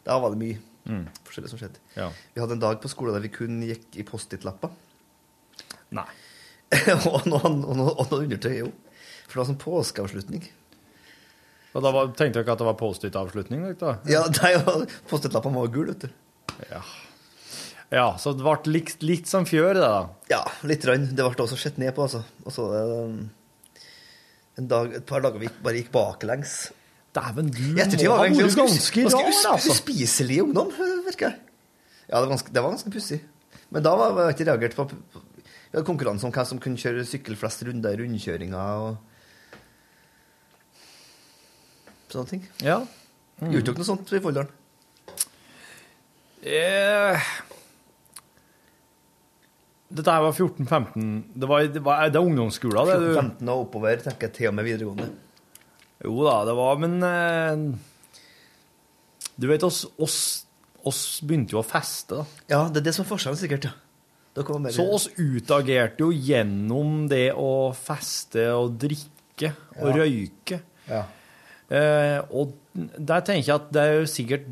[0.05, 1.05] da var det mye Mm.
[1.22, 1.78] forskjellig som skjedde.
[1.95, 2.09] Ja.
[2.35, 4.70] Vi hadde en dag på skolen der vi kun gikk i Post-It-lapper.
[5.95, 6.09] Nei.
[7.07, 8.72] og noe, og noe, og noe undertøy òg.
[9.27, 10.49] For det var sånn påskeavslutning.
[11.73, 13.64] Og da var, tenkte dere at det var Post-It-avslutning?
[14.11, 14.27] Ja,
[15.09, 16.18] Post-It-lappene var gule, vet du.
[16.68, 16.83] Ja.
[17.95, 20.03] ja, så det ble litt, litt som fjør, det, da.
[20.33, 20.85] Ja, litt.
[20.89, 21.09] Rann.
[21.16, 22.20] Det ble også sett ned på, altså.
[22.45, 22.68] Og så
[24.61, 26.57] en dag, et par dager vi bare gikk baklengs.
[27.16, 29.73] Dæven, du må var ha vært ganske, rar, altså.
[29.73, 30.70] uspiselig ungdom,
[31.07, 31.41] virker jeg.
[32.09, 33.18] Ja, det var ganske, ganske pussig.
[33.73, 37.05] Men da var jeg ikke reagert på Vi hadde konkurranse om hvem som kunne kjøre
[37.09, 39.12] sykkel flest runder i rundkjøringa og
[42.13, 42.43] sånne ting.
[42.65, 42.81] Ja.
[43.43, 44.51] Gjorde dere noe sånt i Folldalen?
[46.43, 47.31] Eh,
[49.93, 52.97] Dette her var 14-15 Det, var, det, var, det er ungdomsskolen, det.
[53.03, 53.11] du.
[53.21, 55.09] 15 og oppover, tenker jeg, til og med videregående.
[56.03, 57.63] Jo da, det var Men eh,
[59.39, 60.17] Du vet, oss, oss,
[60.89, 62.45] oss begynte jo å feste, da.
[62.51, 63.69] Ja, det er det som er forskjellen, sikkert.
[63.71, 63.79] ja.
[64.73, 69.97] Så oss utagerte jo gjennom det å feste og drikke og Ja.
[69.99, 70.59] røyke.
[70.89, 71.03] Ja.
[71.73, 74.49] Eh, og der tenker jeg at det er jo sikkert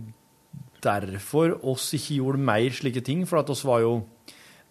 [0.81, 3.99] derfor oss ikke gjorde mer slike ting, for at oss var jo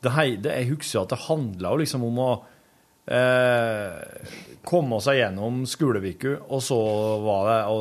[0.01, 2.29] det, heide, Jeg husker at det handla jo liksom om å
[3.11, 4.29] eh,
[4.65, 6.79] komme seg gjennom skoleviku, og så
[7.25, 7.79] var det å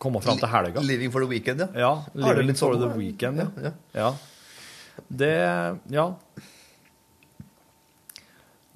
[0.00, 0.82] komme fram til helga.
[0.86, 1.68] Living for the weekend, ja.
[1.76, 1.92] Ja.
[2.14, 3.48] Living litt sånn, for the weekend, ja.
[3.68, 4.12] Ja, ja.
[5.08, 5.34] Det
[5.94, 6.10] Ja.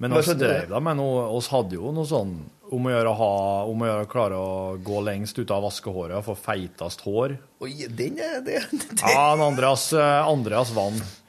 [0.03, 2.33] Men oss drev da med noe oss hadde jo noe sånn
[2.73, 3.31] om å gjøre, ha,
[3.69, 4.53] om å gjøre klare å
[4.83, 7.35] gå lengst ut av vaskehåret og få feitest hår.
[7.63, 9.01] Oi, den er det, det.
[9.03, 11.19] Ja, Andreas, eh, Andreas vant.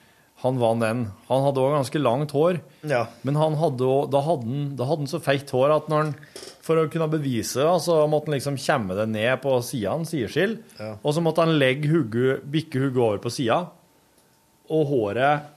[0.44, 1.06] Han vant den.
[1.30, 2.58] Han hadde òg ganske langt hår.
[2.84, 3.06] Ja.
[3.24, 6.10] Men han hadde, da, hadde han, da hadde han så feit hår at når han,
[6.64, 10.58] for å kunne bevise det, så måtte han liksom kjemme det ned på sida, sideskill.
[10.76, 10.90] Ja.
[11.00, 13.62] Og så måtte han legge hugget, bikke hugget over på sida.
[14.68, 15.53] Og håret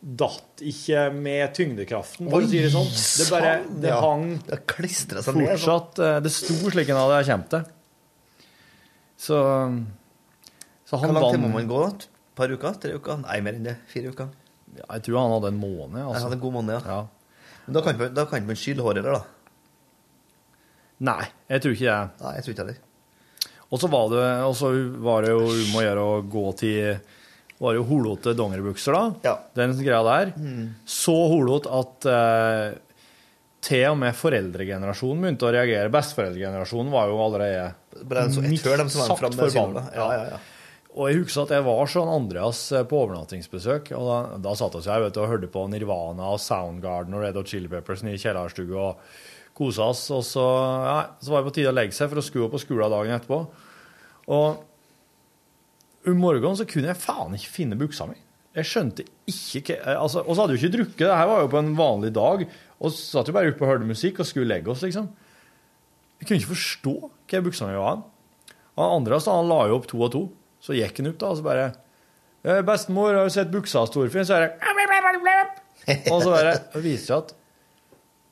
[0.00, 2.86] datt ikke med tyngdekraften, for å si det sånn.
[2.92, 5.48] Det bare sann, det hang Det klistra seg ned.
[5.48, 5.58] sånn.
[5.58, 7.64] fortsatt eh, Det sto slik han hadde kommet til.
[9.18, 9.38] Så,
[10.86, 11.80] så Hvor han lang tid må man gå?
[11.88, 12.06] Et
[12.38, 12.76] par uker?
[12.78, 13.18] Tre uker?
[13.24, 13.76] Nei, mer enn det.
[13.90, 14.28] Fire uker.
[14.78, 15.98] ja, Jeg tror han hadde en måned.
[15.98, 16.22] Jeg Altså.
[16.28, 16.82] hadde en god måned, ja.
[16.86, 17.00] Ja.
[17.66, 19.24] Men da kan ikke da kan man skylle håret der, da.
[21.00, 22.22] Nei, jeg tror ikke det.
[22.22, 22.78] Nei, jeg tror ikke heller.
[23.68, 24.70] Og så var det, og så
[25.04, 27.00] var det jo om å gjøre å gå til
[27.58, 29.14] var jo holete dongeribukser, da.
[29.26, 29.34] Ja.
[29.58, 30.34] Den greia der.
[30.88, 32.76] Så holot at eh,
[33.68, 35.90] til og med foreldregenerasjonen begynte å reagere.
[35.92, 37.66] Besteforeldregenerasjonen var jo allerede
[38.46, 39.88] midt med forbanna.
[39.96, 40.44] Ja, ja, ja.
[40.98, 44.78] Og jeg husker at jeg var sånn Andreas eh, på overnattingsbesøk, og da, da satt
[44.78, 48.02] vi her vet du, og hørte på Nirvana og Soundgarden og Red Hot Chili Peppers
[48.06, 49.04] i kjellerstua og
[49.58, 50.06] kosa oss.
[50.14, 50.46] Og så,
[50.86, 52.94] ja, så var det på tide å legge seg for å skue opp på skolen
[52.94, 53.42] dagen etterpå.
[54.38, 54.64] Og
[56.10, 58.16] om morgenen så kunne jeg faen ikke finne buksa mi.
[58.58, 61.50] Jeg skjønte ikke hva altså, Og så hadde vi ikke drukket, det her var jo
[61.52, 62.44] på en vanlig dag.
[62.78, 65.10] Og så satt vi bare oppe og hørte musikk og skulle legge oss, liksom.
[66.18, 66.94] Jeg kunne ikke forstå
[67.30, 68.00] hva buksa mi var.
[68.78, 70.24] Han andre så han la jo opp to og to.
[70.62, 71.66] Så gikk han opp da, og så bare
[72.46, 74.52] «Eh, 'Bestemor, har du sett buksa, Storfinn?' Så er det
[76.12, 77.34] Og så bare det viser seg at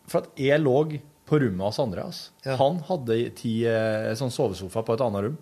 [0.07, 0.77] For at jeg lå
[1.27, 2.19] på rommet hos Andreas.
[2.45, 2.55] Ja.
[2.61, 5.39] Han hadde ti eh, sånn sovesofa på et annet rom.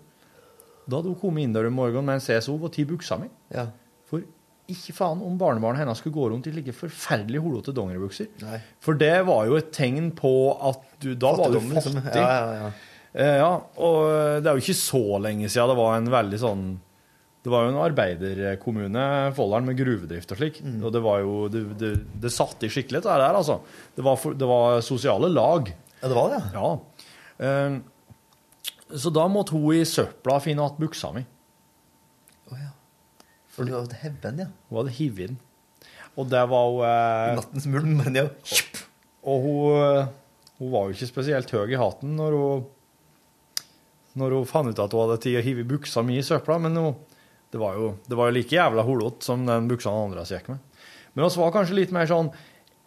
[0.85, 3.29] Da hadde hun kommet inn der om morgenen med en CSO og tatt buksa mi.
[3.53, 3.67] Ja.
[4.09, 4.23] For
[4.71, 8.31] ikke faen om barnebarnet hennes skulle gå rundt i like forferdelig holete dongeribukser.
[8.41, 8.59] Nei.
[8.81, 11.99] For det var jo et tegn på at du Da var du Fattigdom, liksom.
[12.01, 12.23] fattig.
[12.23, 12.71] Ja, ja, ja.
[13.15, 13.99] Eh, ja, og
[14.43, 16.65] det er jo ikke så lenge siden det var en veldig sånn
[17.45, 19.05] Det var jo en arbeiderkommune,
[19.37, 20.59] Folldalen, med gruvedrift og slik.
[20.65, 20.79] Mm.
[20.81, 21.91] Og det var jo Det, det,
[22.25, 23.59] det satt i skikkelig, det der, altså.
[23.95, 25.69] Det var, for, det var sosiale lag.
[26.01, 26.71] Ja, det var det, ja.
[27.45, 27.67] Ja.
[28.93, 31.23] Så da måtte hun i søpla finne igjen buksa mi.
[32.45, 32.69] Å, ja.
[33.55, 34.49] For du hadde hevet ja.
[34.69, 35.41] Hun hadde hivet den.
[36.15, 38.27] Og det var hun eh, Nattens mulm, men ja.
[39.25, 40.13] Og hun, eh,
[40.61, 42.71] hun var jo ikke spesielt høy i hatten når hun
[44.15, 46.77] når hun fant ut at hun hadde tid å hive buksa mi i søpla, men
[46.79, 46.93] hun,
[47.51, 50.47] det, var jo, det var jo like jævla holot som den buksa han andre gikk
[50.53, 50.61] med.
[51.11, 52.31] Men vi var kanskje litt mer sånn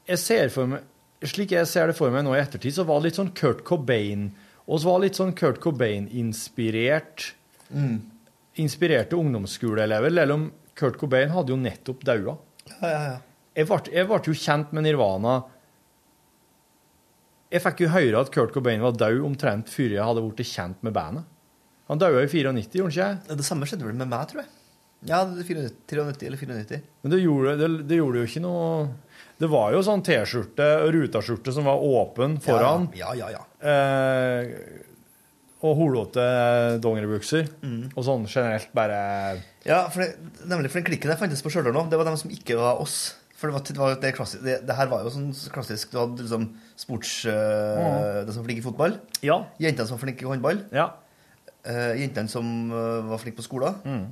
[0.09, 0.87] jeg ser for meg,
[1.19, 3.65] Slik jeg ser det for meg nå i ettertid, så var det litt sånn Kurt
[3.67, 4.29] Cobain
[4.69, 7.31] Og så var litt sånn Kurt Cobain-inspirert
[8.59, 10.45] Inspirerte ungdomsskoleelever, selv om
[10.79, 12.37] Kurt Cobain hadde jo nettopp daua.
[12.69, 13.17] Ja, ja, ja.
[13.59, 15.33] Jeg ble, jeg ble jo kjent med Nirvana
[17.51, 20.85] Jeg fikk jo høre at Kurt Cobain var død omtrent før jeg hadde blitt kjent
[20.85, 21.25] med bandet.
[21.89, 23.37] Han døde i 94, gjorde han ikke?
[23.41, 24.51] Det samme skjedde vel med meg, tror jeg.
[25.09, 26.81] Ja, det er 94 93 eller 94.
[27.03, 28.67] Men det gjorde, det, det gjorde jo ikke noe
[29.39, 32.89] Det var jo sånn T-skjorte og rutaskjorte som var åpen foran.
[32.99, 33.45] Ja, ja, ja.
[33.63, 34.49] Eh,
[35.63, 36.25] og holete
[36.83, 37.49] dongeribukser.
[37.95, 38.99] Og sånn generelt bare
[39.67, 40.13] Ja, for det,
[40.47, 42.83] nemlig for den klikken jeg fantes på Stjørdal nå, det var dem som ikke var
[42.83, 43.17] oss.
[43.39, 46.01] For det, var, det, var, det, klassisk, det, det her var jo sånn klassisk Du
[46.01, 47.21] hadde liksom sports...
[47.31, 48.97] øh, De som var flinke i fotball.
[49.23, 49.45] Ja.
[49.63, 50.65] Jentene som var flinke i håndball.
[50.75, 50.89] Ja.
[51.69, 54.09] Uh, jentene som uh, var flinke på skolen.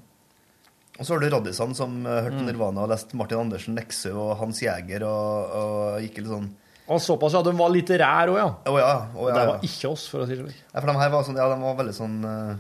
[0.97, 2.47] Og så har du raddisene som øh, hørte mm.
[2.49, 6.47] Nirvana og leste Martin Andersen, Nexø og Hans Jæger og, og gikk litt sånn
[6.87, 7.43] Og såpass, ja.
[7.45, 8.49] De var litterære òg, ja.
[8.49, 8.95] Å ja.
[9.13, 10.63] Å, ja, ja, det var ikke oss, for å si det slik.
[10.71, 12.55] Ja, for de her var sånn, ja, de var veldig sånn uh,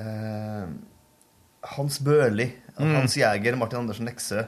[0.00, 0.66] eh,
[1.76, 2.48] Hans Børli,
[2.80, 2.94] Mm.
[2.96, 4.44] Hans Jæger, Martin Andersen Nexø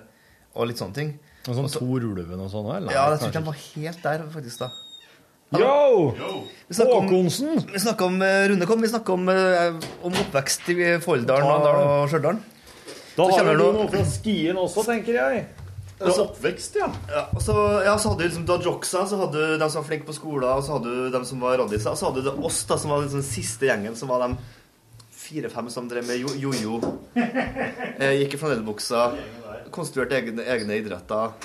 [0.56, 1.10] og litt sånne ting.
[1.42, 2.88] Og sånn Og Tor Ulven og sånn òg?
[2.92, 4.62] Ja, jeg tror ikke de var helt der, faktisk.
[4.62, 4.70] da.
[5.60, 6.14] Yo!
[6.16, 6.30] Yo!
[6.72, 7.66] Håkonsen!
[7.68, 11.74] vi snakker om eh, Rune kom, vi snakker om, eh, om oppvekst i Folldalen Ta
[11.82, 12.40] og Stjørdal.
[13.16, 15.42] Da har du noe fra skien også, tenker jeg.
[16.02, 16.88] Oppvekst, ja.
[17.08, 17.54] Ja, så,
[17.84, 20.08] ja, så hadde du liksom, Du hadde joksa så hadde du dem som var flinke
[20.08, 22.64] på skolen, og så hadde du dem som var raddiser, og så hadde du oss,
[22.66, 24.34] da, som var liksom den siste gjengen, som var de
[25.22, 26.80] fire-fem som drev med jo- jojo.
[27.14, 29.04] eh, gikk i flanellbuksa,
[29.70, 31.36] konstruerte egne, egne idretter.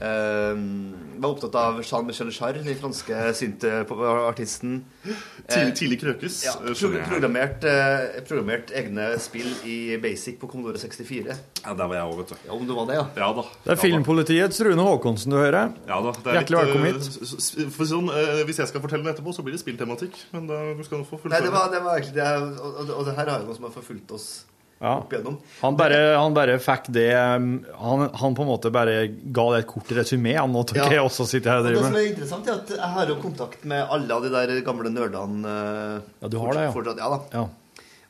[0.00, 0.54] Eh,
[1.20, 4.80] var opptatt av Jean-Michel Jarre, den franske synth-artisten.
[5.48, 6.38] Tidlig, tidlig krøkes.
[6.46, 11.36] Ja, eh, pro programmert, eh, programmert egne spill i Basic på Commodore 64.
[11.64, 12.36] Ja, der var jeg òg, vet du.
[12.46, 13.06] Ja, om du var det, ja.
[13.16, 13.44] Ja da.
[13.64, 15.74] Det er Filmpolitiets Rune Håkonsen du hører.
[15.88, 17.88] Ja da, det er Hjertelig litt, velkommen eh, hit.
[17.94, 20.18] sånn, eh, hvis jeg skal fortelle det etterpå, så blir det spilltematikk.
[20.32, 21.44] Men da skal du få Nei, fullføre.
[21.44, 23.68] det var, det var egentlig det, og, og, og det her er jo noe som
[23.68, 24.44] har forfulgt oss
[24.80, 24.96] Ja.
[24.98, 25.36] opp igjennom.
[25.62, 29.60] Han bare, han bare fikk det um, han, han på en måte bare ga det
[29.62, 30.34] et kort resymé.
[30.36, 30.88] Han nå Ja.
[30.90, 33.16] jeg også sitter her og Og det som er interessant, er at jeg har jo
[33.22, 35.46] kontakt med alle av de der gamle nerdene.
[35.46, 36.72] eh, Ja, du har det, ja.
[36.74, 37.20] fortsatt- ja da.
[37.32, 37.48] Ja.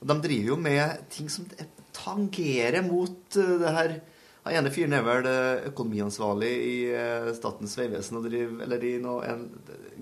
[0.01, 1.47] Og de driver jo med ting som
[1.93, 3.95] tangerer mot eh, det her.
[4.45, 6.75] Han ene fyren er vel eh, økonomiansvarlig i
[7.37, 8.19] Statens vegvesen
[8.65, 9.47] eller i noe, en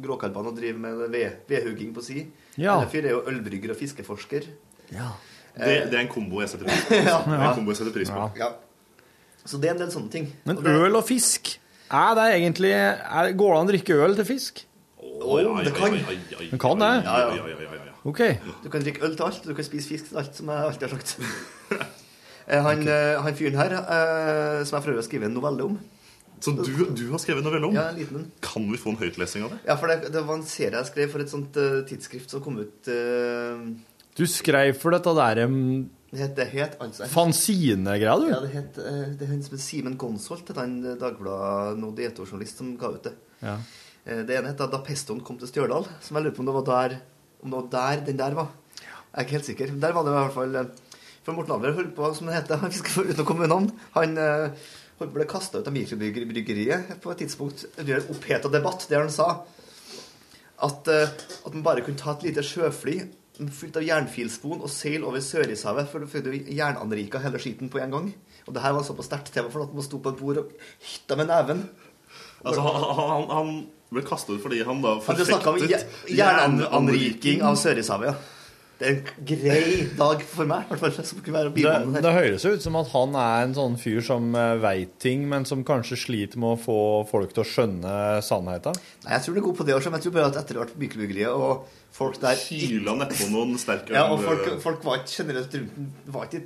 [0.03, 2.25] gråkarbane og driver med ved, vedhugging på si.
[2.57, 2.81] Ja.
[2.81, 4.49] En fyr er jo ølbrygger og fiskeforsker.
[5.57, 7.01] Det, det er en kombo jeg setter pris på.
[7.11, 7.19] Ja.
[7.27, 8.27] Det er en kombo jeg setter pris på.
[8.41, 8.51] Ja.
[9.45, 10.29] Så det er en del sånne ting.
[10.49, 11.57] Men Og øl og fisk,
[11.93, 14.63] er det egentlig er, Går det an å drikke øl til fisk?
[15.03, 15.97] Å, det kan.
[15.99, 16.93] Det kan det?
[17.05, 17.47] Ja, ja.
[17.47, 17.97] Ja, ja.
[18.09, 18.21] OK.
[18.65, 20.89] Du kan drikke øl til alt, du kan spise fisk til alt, som jeg alltid
[20.89, 21.19] har sagt.
[22.43, 25.77] Eh, han, eh, han fyren her, eh, som jeg prøver å skrive en novelle om
[26.43, 27.77] Så du, du har skrevet en novelle om?
[27.77, 28.25] Ja, en liten en.
[28.43, 29.61] Kan vi få en høytlesing av det?
[29.69, 32.43] Ja, for det, det var en serie jeg skrev for et sånt uh, tidsskrift som
[32.43, 33.63] kom ut eh,
[34.19, 38.27] Du skrev for dette der um, Det het, det het altså fanzine-greia, du?
[38.29, 43.15] Ja, det het eh, Det het Simen Gonsholt, han Dagbladet Nodeto-journalist som ga ut det.
[43.41, 43.55] Ja.
[44.05, 46.51] Eh, Det ene het da, da pestoen kom til Stjørdal, som jeg lurer på om
[46.51, 46.99] det var der
[47.43, 48.53] Om det var der den der var.
[48.83, 49.73] Jeg er ikke helt sikker.
[49.81, 50.69] Der var det i hvert fall eh,
[51.25, 54.17] For Morten Alver holdt på, som det heter, han skal uten å komme navn, han
[54.19, 57.65] holdt på å bli kasta ut av mikrobryggeriet på et tidspunkt.
[57.79, 59.29] Det en oppheta debatt der han sa
[60.63, 62.99] at, at man bare kunne ta et lite sjøfly
[63.53, 67.81] fullt av jernfilspon og seil over Sørishavet, for da fikk du jernanrika hele skiten på
[67.83, 68.11] en gang.
[68.47, 70.53] Og det her var såpass sterkt tema for at man sto på et bord og
[70.83, 71.65] hytta med neven.
[72.43, 73.53] Altså, han, han, han
[73.93, 74.97] ble kastet ut fordi han da
[75.53, 75.65] om
[76.11, 78.39] jernanriking av Sørishavet, ja.
[78.83, 80.95] Det er en grei dag for meg, hvert fall.
[81.07, 84.33] Som kunne være Det, det høres ut som at han er en sånn fyr som
[84.35, 87.93] uh, veit ting, men som kanskje sliter med å få folk til å skjønne
[88.27, 88.75] sannheten.
[89.05, 90.59] Nei, jeg tror det er god på det også, men jeg tror bare at etter
[90.59, 93.95] hvert mikrobryggeriet og folk der Kyla nedpå noen sterke.
[93.95, 96.43] Ja, og folk, folk var ikke generelt rundt den var ikke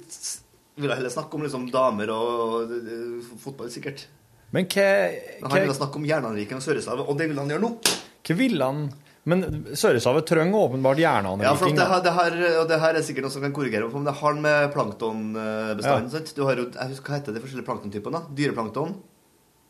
[0.76, 4.02] Ville heller snakke om liksom damer og eh, fotball, sikkert.
[4.52, 4.84] Men hva,
[5.40, 7.70] Men han ville snakke om jernanriking og Sørishavet, og det vil han gjøre nå.
[8.28, 8.82] hva ville han
[9.26, 9.42] Men
[9.74, 11.74] Sørishavet trenger åpenbart Ja, jernanriking.
[11.76, 14.06] det her, det her, og det her er sikkert noe som kan korrigere på, men
[14.06, 16.12] det har med planktonbestanden.
[16.14, 16.20] ja.
[16.36, 18.20] Du har jo, jeg husker, Hva heter de forskjellige planktontypene?
[18.20, 18.34] da?
[18.38, 18.94] Dyreplankton.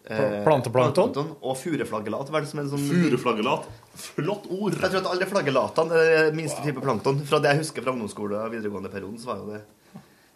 [0.07, 1.33] eh, Planteplankton?
[1.43, 2.29] Og fureflaggelat.
[2.31, 3.65] Hva er det som er sånn Fureflaggelat.
[3.97, 4.77] Flott ord!
[4.77, 7.25] Jeg tror at alle flaggelatene er minste minste type plankton.
[7.27, 9.63] Fra det jeg husker fra ungdomsskole og videregående perioden, så var jo det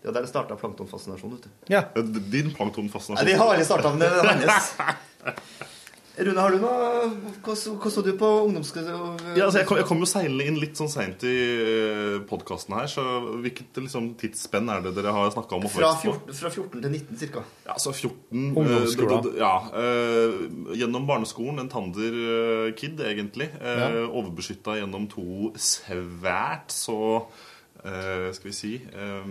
[0.01, 1.51] Det var der det starta planktonfascinasjon, vet du.
[1.69, 1.83] Ja.
[2.33, 2.55] Din
[3.21, 4.73] Nei, det de har aldri starta, men det er hans.
[6.19, 7.11] Rune, har du noe
[7.45, 9.21] Hva så, hva så du på ungdomsskolen?
[9.39, 11.35] Ja, altså, jeg, kom, jeg kom jo seilende inn litt sånn seint i
[12.29, 13.05] podkasten her, så
[13.41, 15.69] hvilket liksom, tidsspenn er det dere har snakka om?
[15.71, 17.45] fra, 14, fra 14 til 19 cirka.
[17.67, 19.15] Ja, så 14 Ungdomsskolen.
[19.15, 19.55] eh, d- d- Ja.
[19.73, 23.49] uh, gjennom barneskolen, en tander-kid, egentlig.
[23.61, 23.89] Uh, Ja.
[24.11, 27.49] Overbeskytta gjennom to svært så eh,
[27.81, 29.25] skal vi si uh,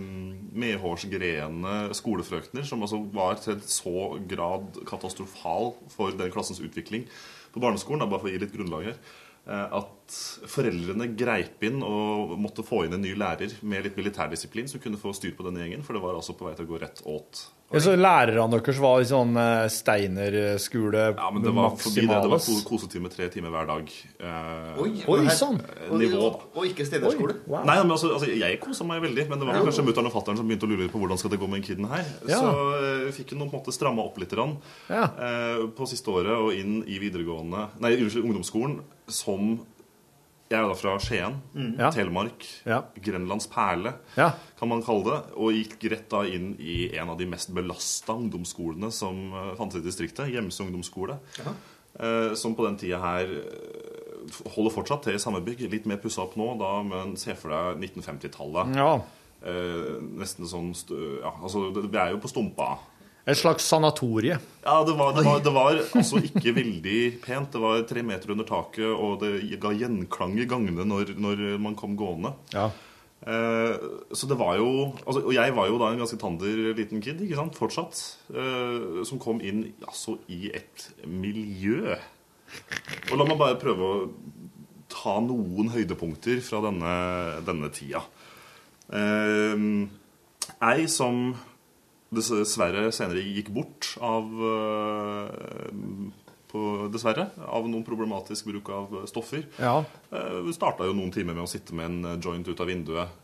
[0.58, 7.06] medhårsgreende skolefrøkner, som altså var til en så grad katastrofal for den klassens utvikling
[7.54, 8.98] på barneskolen, bare for å gi litt grunnlag her,
[9.46, 10.18] eh, at
[10.50, 15.00] foreldrene greip inn og måtte få inn en ny lærer med litt militærdisiplin som kunne
[15.00, 17.02] få styr på denne gjengen, for det var altså på vei til å gå rett
[17.10, 17.48] åt.
[17.70, 19.36] Ja, så lærerne deres var i sånn
[19.70, 22.16] Steiner-skole Ja, men det var forbi det.
[22.24, 23.92] Det var kosetime tre timer hver dag.
[24.18, 25.60] Eh, Oi, Oi, sann!
[25.76, 27.36] eh, nivå, Og, Og ikke steinerskole.
[27.46, 27.62] Wow.
[27.68, 30.40] Nei, men altså, altså, Jeg kosa meg veldig, men det var kanskje mutter'n og fatter'n
[30.40, 32.04] som begynte å lure litt på hvordan skal det gå med den kiden her.
[32.26, 32.40] Ja.
[32.42, 34.56] Så uh, vi fikk noen på en måte stramma opp litt rann,
[34.90, 35.04] Ja.
[35.14, 39.60] eh, på siste året og inn i videregående Nei, unnskyld, ungdomsskolen som
[40.50, 41.36] Jeg er da fra Skien,
[41.78, 41.90] Ja.
[41.94, 42.80] Telemark, Ja.
[43.00, 44.32] Grenlands perle, Ja.
[44.58, 45.32] kan man kalle det.
[45.36, 49.76] Og gikk rett da inn i en av de mest belasta ungdomsskolene som uh, fantes
[49.80, 50.26] i distriktet.
[50.32, 51.18] Gjemse ungdomsskole.
[52.00, 55.70] Eh, som på den tida her eh, holder fortsatt til i samme bygg.
[55.70, 58.74] Litt mer pussa opp nå, da, men se for deg 1950-tallet.
[58.76, 59.00] ja.
[59.42, 60.74] Eh, nesten sånn
[61.22, 62.74] ja, altså, Vi er jo på stumpa.
[63.28, 64.38] Et slags sanatorie.
[64.64, 67.50] Ja, det var, det, var, det var altså ikke veldig pent.
[67.52, 71.76] Det var tre meter under taket, og det ga gjenklang i gangene når, når man
[71.78, 72.32] kom gående.
[72.54, 72.70] Ja.
[73.20, 73.74] Eh,
[74.16, 77.20] så det var jo altså, Og jeg var jo da en ganske tander liten kid,
[77.20, 78.00] ikke sant, fortsatt.
[78.32, 81.98] eh, som kom inn altså i et miljø.
[83.10, 84.08] Og la meg bare prøve å
[84.90, 86.94] ta noen høydepunkter fra denne,
[87.46, 88.00] denne tida.
[88.90, 89.68] Eh,
[90.72, 91.34] ei som
[92.10, 95.74] dessverre senere gikk bort av eh,
[96.50, 97.28] på, Dessverre.
[97.46, 99.44] Av noen problematisk bruk av stoffer.
[99.62, 99.76] Ja.
[100.10, 103.18] Uh, Starta jo noen timer med å sitte med en joint ut av vinduet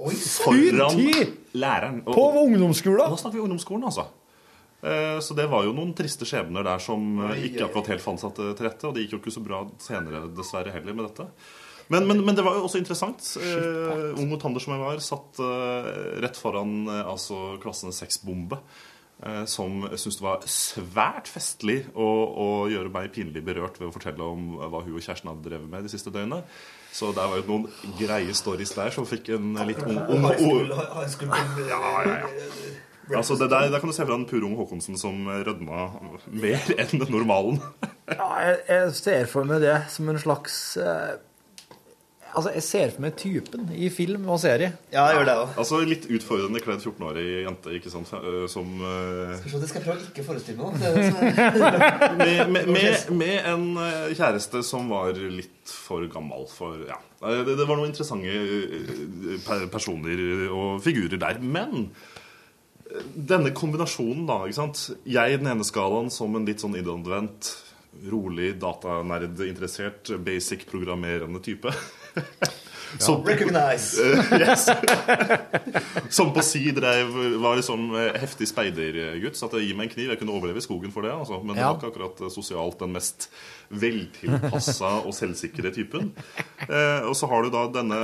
[0.00, 1.34] Oi, foran tid!
[1.60, 1.98] læreren.
[2.06, 3.10] Og- På ungdomsskolen?
[3.12, 4.06] Nå snakker vi ungdomsskolen, altså.
[4.82, 8.22] Eh, Så det var jo noen triste skjebner der som eh, ikke akkurat helt fant
[8.22, 8.86] seg til rette.
[8.88, 11.26] Og det gikk jo ikke så bra senere, dessverre, heller med dette.
[11.90, 13.32] Men, men, men det var jo også interessant.
[13.42, 15.90] Eh, ung og tander som jeg var, satt eh,
[16.22, 18.60] rett foran eh, altså klassens sexbombe.
[19.20, 23.92] Eh, som syntes det var svært festlig å, å gjøre meg pinlig berørt ved å
[23.92, 26.44] fortelle om hva hun og kjæresten hadde drevet med de siste døgnene.
[26.94, 30.70] Så det var jo noen greie stories der som fikk en litt ung, ung, ung
[30.70, 33.18] Ja, ja, ja.
[33.18, 35.88] Altså, det der, der kan du se fra en pur ung Håkonsen som rødma
[36.30, 37.58] mer enn normalen.
[38.06, 41.18] Ja, jeg, jeg ser for meg det som en slags eh,
[42.30, 44.72] Altså, jeg ser for meg typen i film og serie.
[44.92, 45.56] Ja, jeg gjør det også.
[45.62, 49.34] Altså litt utfordrende kledd 14-årig jente ikke sant, eh, som uh...
[49.40, 50.88] Skal vi se, det skal jeg prøve å ikke forestille meg nå.
[52.20, 56.98] Med, med, med, med en eh, kjæreste som var litt for gammel for Ja.
[57.20, 61.40] Det, det var noen interessante personer og figurer der.
[61.44, 61.90] Men
[63.14, 64.42] denne kombinasjonen, da.
[64.46, 64.84] ikke sant?
[65.08, 67.52] Jeg i den ene skalaen som en litt sånn innadvendt,
[68.10, 71.72] rolig, datanerd-interessert, basic programmerende type.
[72.98, 74.02] Som- Recognize.
[74.42, 74.66] Yes.
[76.16, 77.12] Som på si drev,
[77.42, 79.38] var liksom heftig speidergutt.
[79.38, 80.08] Så at gi meg en kniv.
[80.10, 81.12] Jeg kunne overleve i skogen for det.
[81.14, 81.38] Altså.
[81.42, 83.28] Men det var ikke akkurat eh, sosialt den mest
[83.70, 86.10] veltilpassa og selvsikre typen.
[86.66, 87.98] Eh, og så har du da denne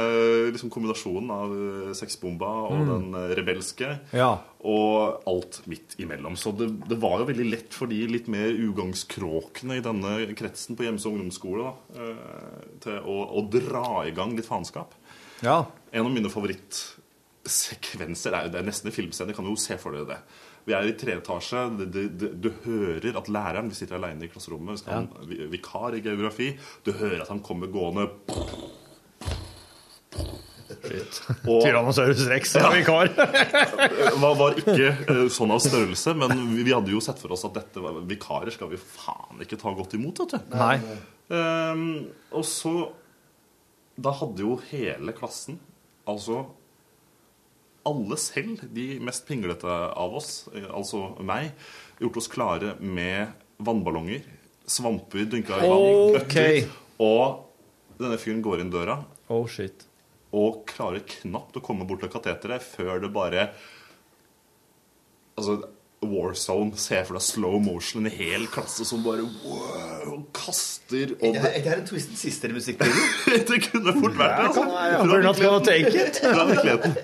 [0.55, 2.87] liksom, kombinasjonen av eh, sexbomba og Mm.
[2.91, 3.89] den eh, rebelske.
[4.15, 4.31] Ja.
[4.67, 6.35] Og alt midt imellom.
[6.39, 10.77] Så det, det var jo veldig lett for de litt mer ugangskråkene i denne kretsen
[10.79, 12.17] på Gjemse ungdomsskole da, eh,
[12.87, 14.91] til å, å dra i gang litt faenskap.
[15.45, 15.59] Ja.
[15.93, 19.35] En av mine favorittsekvenser er det er nesten en filmscene.
[19.37, 20.21] Kan du jo se for dere det.
[20.67, 21.61] Vi er i tredje etasje.
[21.79, 24.73] Det- det- det- Du hører at læreren Vi sitter alene i klasserommet.
[24.73, 26.57] Vi skal ha en vikar i geografi.
[26.85, 28.11] Du hører at han kommer gående
[31.47, 33.11] Og- Tyrannosaurus rex er vikar.
[34.23, 37.45] var, var ikke eh, sånn av størrelse, men vi, vi hadde jo sett for oss
[37.49, 40.39] at dette var vikarer skal vi faen ikke ta godt imot, vet du.
[40.57, 40.77] Nei.
[41.31, 42.73] Um, og så
[43.99, 45.57] Da hadde jo hele klassen,
[46.07, 46.45] altså
[47.87, 51.53] alle selv, de mest pinglete av oss, eh, altså meg,
[52.03, 53.33] gjort oss klare med
[53.63, 54.25] vannballonger,
[54.67, 56.39] svamper dynka i vann, Ok.
[56.99, 57.45] og
[58.01, 58.99] denne fyren går inn døra
[59.31, 59.87] Oh, shit.
[60.35, 63.51] og klarer knapt å komme bort til kateteret før det bare
[65.37, 65.59] Altså,
[66.07, 66.77] War Zone.
[66.81, 71.65] Se for deg slow motion, en hel klasse som bare wow, kaster og Er det
[71.67, 72.81] her en Twisted Sister-musikk?
[73.51, 74.47] det kunne fort vært det.
[74.47, 74.63] Altså.
[74.65, 75.01] kan ja.
[75.05, 76.21] We're not gonna take it.
[76.23, 76.97] Fra virkeligheten.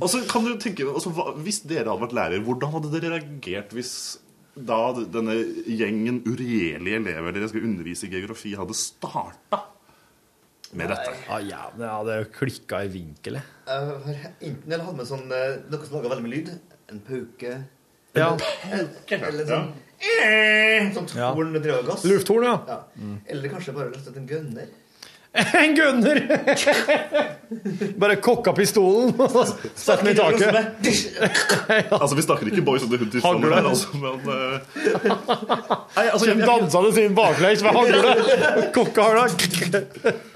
[0.00, 3.14] Og så kan du tenke altså, hva, Hvis dere hadde vært lærer, hvordan hadde dere
[3.16, 3.92] reagert hvis
[4.52, 4.78] da
[5.08, 5.32] denne
[5.64, 9.62] gjengen uregjerlige elever dere skal undervise i geografi, hadde starta
[10.76, 11.14] med dette?
[11.28, 13.38] Ja, ja, det hadde klikka i vinkel.
[13.40, 16.52] Jeg enten eller hadde med sånn eh, noe som laga veldig mye lyd.
[16.92, 17.54] En pauke.
[18.12, 18.28] Ja.
[18.68, 19.70] Eller, eller sånn
[20.04, 21.30] eh, Sånt Ja.
[21.32, 21.56] horn
[21.86, 22.04] gass.
[22.04, 22.58] Lufthorn, ja.
[22.68, 22.80] ja.
[23.32, 23.88] Eller kanskje bare
[24.20, 24.68] en gunner.
[25.62, 26.18] En gunner!
[28.00, 29.36] Bare kokka pistolen og
[29.78, 30.52] satt den i taket.
[31.92, 33.60] Altså, Vi snakker ikke Boys of the Hood tilstander Hagle.
[33.60, 34.56] her, altså, men eh,
[35.96, 38.12] Nei, altså, jeg, dansa det sin baklengs med hagle.
[38.76, 39.82] Kokka har det.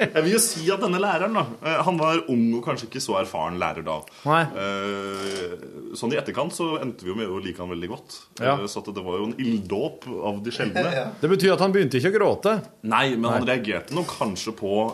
[0.00, 3.02] jeg vil jo si at denne læreren da, eh, Han var ung og kanskje ikke
[3.04, 3.98] så erfaren lærer da.
[4.28, 4.42] Nei.
[4.64, 5.66] Eh,
[5.96, 8.18] sånn i etterkant så endte vi jo med å like han veldig godt.
[8.40, 8.56] Ja.
[8.68, 10.86] Så at det var jo en ilddåp av de sjeldne.
[11.20, 12.56] Det betyr at han begynte ikke å gråte.
[12.88, 14.85] Nei, men han reagerte nok kanskje på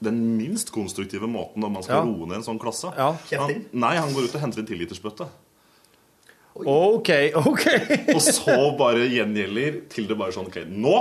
[0.00, 2.04] den minst konstruktive måten når man skal Ja.
[2.08, 2.88] roe ned en sånn klasse.
[2.96, 3.10] Ja.
[3.42, 5.28] Han, nei, han går ut og henter en tillitersbøtte.
[6.60, 7.66] OK, OK.
[8.16, 10.96] Og så bare gjengjelder til det bare sånn OK, nå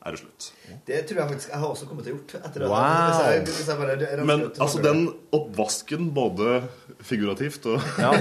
[0.00, 0.46] er det slutt.
[0.88, 2.34] Det tror jeg faktisk jeg har også kommet til å gjort.
[2.40, 2.68] Etter det.
[2.72, 2.84] Wow.
[3.10, 5.02] Hvis jeg, hvis jeg bare Men ut altså, den
[5.36, 6.60] oppvasken, både
[7.04, 8.12] figurativt og Ja.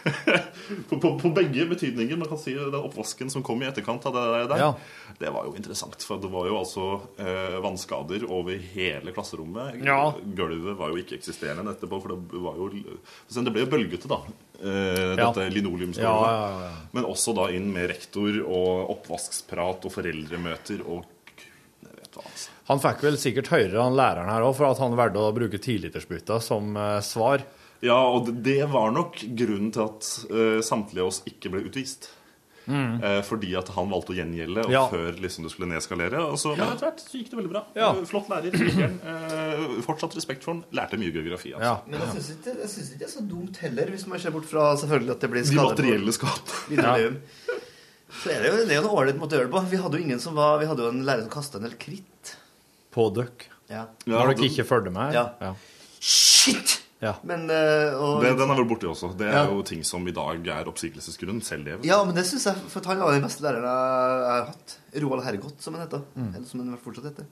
[0.90, 4.18] på, på, på begge betydninger, man kan si den oppvasken som kom i etterkant av
[4.18, 4.72] det der, Ja.
[5.18, 6.02] Det var jo interessant.
[6.04, 6.86] For det var jo altså
[7.22, 9.78] eh, vannskader over hele klasserommet.
[9.86, 10.12] Ja.
[10.36, 12.68] Gulvet var jo ikke eksisterende etterpå, for det var jo
[13.40, 14.18] Det ble jo bølgete, da.
[14.60, 16.04] Eh, dette linoleumsgulvet.
[16.04, 16.72] Ja, ja, ja.
[16.92, 21.04] Men også da inn med rektor og oppvasksprat og foreldremøter og
[21.36, 21.46] Gud,
[21.86, 22.52] jeg vet hva, altså.
[22.68, 25.60] Han fikk vel sikkert høre han læreren her òg, for at han valgte å bruke
[25.62, 27.44] tilitersbytta som eh, svar.
[27.84, 31.60] Ja, og det- det var nok grunnen til at eh, samtlige av oss ikke ble
[31.68, 32.08] utvist.
[32.66, 33.02] Mm.
[33.04, 34.84] eh, fordi at han valgte å gjengjelde og Ja.
[34.90, 36.18] før liksom det skulle nedskalere.
[36.26, 37.62] Og så, men etter hvert så gikk det veldig bra.
[37.78, 37.90] Ja.
[37.94, 38.56] Eh, Flott lærer.
[38.56, 40.64] Eh, fortsatt respekt for han.
[40.74, 41.52] Lærte mye geografi.
[41.54, 41.76] Altså.
[41.86, 44.34] Men jeg syns ikke, jeg synes ikke det er så dumt heller, hvis man ser
[44.34, 47.20] bort fra selvfølgelig at det blir De materielle skadene.
[48.16, 49.62] Så er det jo, det er jo en ålreit måte å gjøre det på.
[49.70, 51.74] Vi hadde jo ingen som var Vi hadde jo en lærer som kasta en del
[51.78, 52.34] kritt.
[52.94, 53.48] På døkk.
[53.68, 53.86] Ja.
[54.06, 55.12] Når dere ikke fulgte med?
[55.14, 55.54] Ja.
[56.00, 56.80] Shit!
[57.04, 57.12] Ja.
[57.28, 59.10] Men eh, og, Det, den er vel borte også.
[59.20, 59.42] Det er Ja.
[59.52, 61.42] jo ting som i dag er oppsigelsesgrunn.
[61.44, 61.74] Selv det.
[61.84, 64.76] Ja, men det syns jeg For han var den beste læreren jeg jeg har hatt.
[65.04, 66.02] Roald Hergot, som han heter.
[66.16, 66.30] Mm.
[66.34, 67.26] Eller som han fortsatt heter.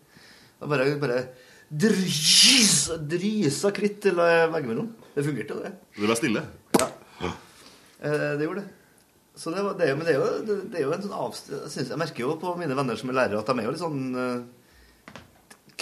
[0.60, 1.22] Og bare, bare
[1.72, 4.90] drysa, drysa kritt til eh, veggimellom.
[5.16, 5.72] Det fungerte, det.
[5.96, 6.44] Det ble stille.
[8.04, 8.68] Eh, Det gjorde det.
[9.34, 11.00] Så det, var, det, er jo, men det, er jo, det, det er jo en
[11.02, 13.64] sånn avstand jeg, jeg merker jo på mine venner som er lærere, at de er
[13.66, 14.44] jo litt sånn eh,
[15.10, 15.73] kny, eh, de er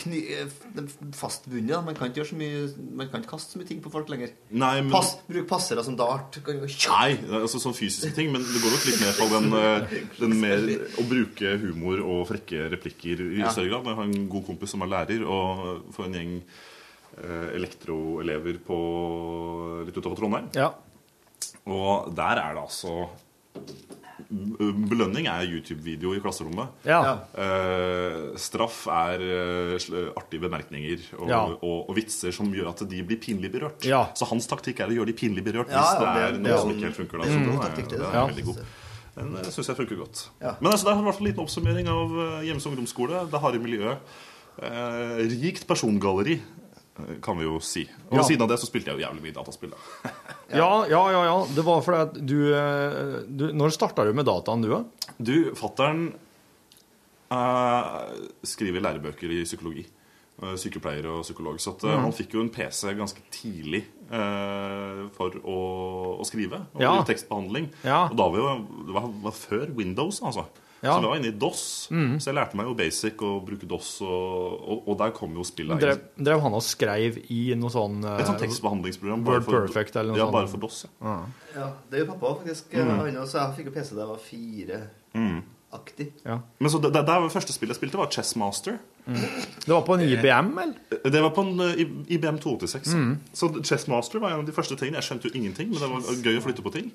[1.16, 1.68] fastbundet.
[1.72, 1.80] da.
[1.84, 4.08] Man kan ikke gjøre så mye Man kan ikke kaste så mye ting på folk
[4.12, 4.32] lenger.
[4.50, 6.38] Nei, men- Pass, bruk passere som dart.
[6.46, 10.40] Nei, altså sånn fysiske ting, men det går nok litt mer på den, eh, den
[10.40, 10.58] mer
[10.98, 13.48] å bruke humor og frekke replikker i Ja.
[13.50, 13.84] større grad.
[13.86, 16.42] Jeg har en god kompis som er lærer, og for en gjeng
[17.18, 20.48] eh, elektroelever på litt utover Trondheim.
[20.54, 20.72] Ja.
[21.66, 23.08] Og der er det altså
[24.30, 26.68] Belønning er YouTube-video i klasserommet.
[26.88, 27.00] Ja.
[27.34, 31.40] Uh, straff er uh, artige bemerkninger og, Ja.
[31.54, 33.84] og, og vitser som gjør at de blir pinlig berørt.
[33.88, 34.04] Ja.
[34.14, 36.52] Så hans taktikk er å gjøre de pinlig berørt Ja, hvis det er det- noe
[36.54, 37.18] er som ikke helt funker.
[37.18, 37.52] Da, det er så mm.
[37.52, 38.00] er, taktikk, det.
[38.00, 38.26] er Ja.
[38.26, 38.64] veldig god.
[39.14, 40.28] Den eh, syns jeg funker godt.
[40.40, 40.54] Ja.
[40.60, 42.08] Men altså, det hvert fall en liten oppsummering av
[42.46, 43.26] Hjemmes ungdomsskole.
[43.30, 43.98] Det harde miljøet.
[44.62, 46.40] Eh, rikt persongalleri,
[47.24, 47.82] kan vi jo si.
[48.10, 48.22] Og Ja.
[48.22, 49.70] ved siden av det så spilte jeg jo jævlig mye dataspill.
[49.70, 50.10] da.
[50.54, 51.22] Ja, ja, ja.
[51.24, 51.36] ja.
[51.56, 54.82] Det var fordi at du, eh, du Når starta du med dataen, du, da?
[55.18, 56.12] Du, fattern
[57.32, 58.12] uh,
[58.44, 59.84] skriver lærebøker i psykologi.
[60.42, 61.58] Eh, Sykepleier og psykolog.
[61.60, 62.00] Så at, Mhm.
[62.06, 65.58] han fikk jo en PC ganske tidlig eh, for å,
[66.20, 66.66] å skrive.
[66.74, 67.02] Og Ja.
[67.04, 67.70] tekstbehandling.
[67.84, 68.08] Ja.
[68.10, 70.46] Og da var jo, det var, var før Windows, altså.
[70.82, 70.96] Ja.
[70.96, 71.60] Så vi var inne i DOS.
[71.94, 72.16] Mm.
[72.18, 75.44] Så jeg lærte meg jo basic og bruke DOS, og, og, og der kom jo
[75.46, 79.22] spillet Drev, drev han og skrev i noe sånn eh, Et sånt tekstbehandlingsprogram.
[79.24, 80.34] bare Word for- Perfect eller noe ja, sånt?
[80.40, 80.80] bare for DOS.
[80.98, 81.14] Ja.
[81.54, 82.74] Ja, det er jo pappa faktisk.
[82.74, 82.92] Mm.
[82.98, 86.08] Han også, jeg fikk jo PC da jeg var fire-aktig.
[86.58, 88.78] Men så det, det, det første spillet jeg spilte, var Chessmaster.
[89.06, 91.08] Det var på en IBM, eller?
[91.10, 91.72] Det var på en uh,
[92.14, 92.92] IBM 286.
[92.94, 93.16] Mm.
[93.34, 95.00] Så Chessmaster var en av de første tingene.
[95.00, 96.92] Jeg skjønte jo ingenting, men det var gøy å flytte på ting.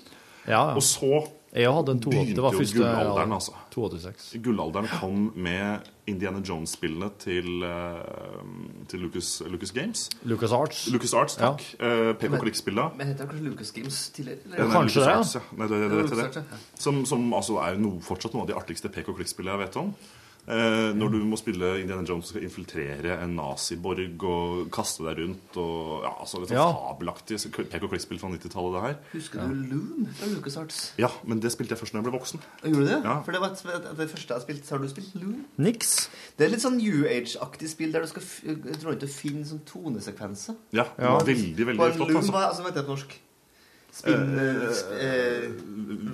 [0.48, 0.76] Ja, ja.
[0.76, 2.36] Og så Jeg hadde en 280.
[2.36, 3.54] Begynte jo gullalderen, altså.
[3.74, 4.26] 286.
[4.44, 10.10] Gullalderen kom med Indiana Jones-spillene til, eh, til Lucas, Lucas Games.
[10.24, 10.88] Lucas Arts.
[10.92, 11.64] Lucas Arts, takk.
[11.80, 12.92] Eh, PK Klikkspilla.
[12.98, 14.40] Men heter det kanskje Lucas Games tidligere?
[14.46, 14.72] eller?
[14.76, 15.42] Kanskje Lucas det, Arts, ja.
[15.58, 16.62] Nei, det, det, det, det, det.
[16.76, 19.96] Som, som altså er no, fortsatt noen av de artigste PK-klikkspillene jeg vet om.
[20.48, 25.18] Eh, når du må spille Indiana Jones og skal infiltrere en naziborg og kaste deg
[25.20, 26.68] rundt og ja, altså litt sånn Ja.
[26.72, 28.96] fabelaktig PK-klikkspill fra 90-tallet, det her.
[29.12, 30.78] Husker du Loon fra LucasArts?
[31.04, 32.40] Ja, men det spilte jeg først når jeg ble voksen.
[32.64, 33.02] Gjorde du det?
[33.04, 33.18] Ja.
[33.28, 34.70] For det var et, det første jeg spilte.
[34.72, 35.44] Har du spilt Loon?
[35.68, 35.92] Niks.
[36.40, 38.24] Det er litt sånn New Age-aktig spill der du skal
[38.80, 40.56] dra ut og finne sånn tonesekvenser.
[40.72, 41.18] Ja, Ja.
[41.28, 42.08] veldig, veldig flott.
[42.08, 42.32] Loon, Altså.
[42.32, 43.20] hva altså, vet jeg norsk?
[43.98, 44.32] Spinn...
[44.38, 45.46] Uh, sp- uh,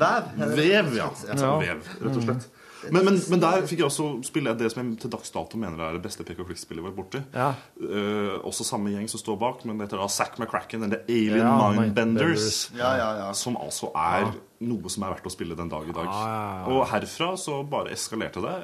[0.02, 0.34] vev?
[0.58, 1.08] Vev, ja.
[1.28, 1.38] Ja.
[1.38, 2.50] Sånn vev, rett og slett.
[2.92, 5.80] Men, men, men der fikk jeg også spille det som jeg til dags dato mener
[5.86, 7.22] er det beste PK-klikkspillet jeg har vært borti.
[7.36, 7.50] Ja.
[7.80, 11.44] Uh, også samme gjeng som står bak, men det heter da Zack McCracken eller Alien
[11.44, 12.50] Ja, Mindbenders.
[12.78, 13.30] Ja, ja, ja.
[13.38, 14.32] Som altså er
[14.64, 16.08] noe som er verdt å spille den dag i dag.
[16.08, 16.72] Ja, ja, ja.
[16.72, 18.56] Og herfra så bare eskalerte det.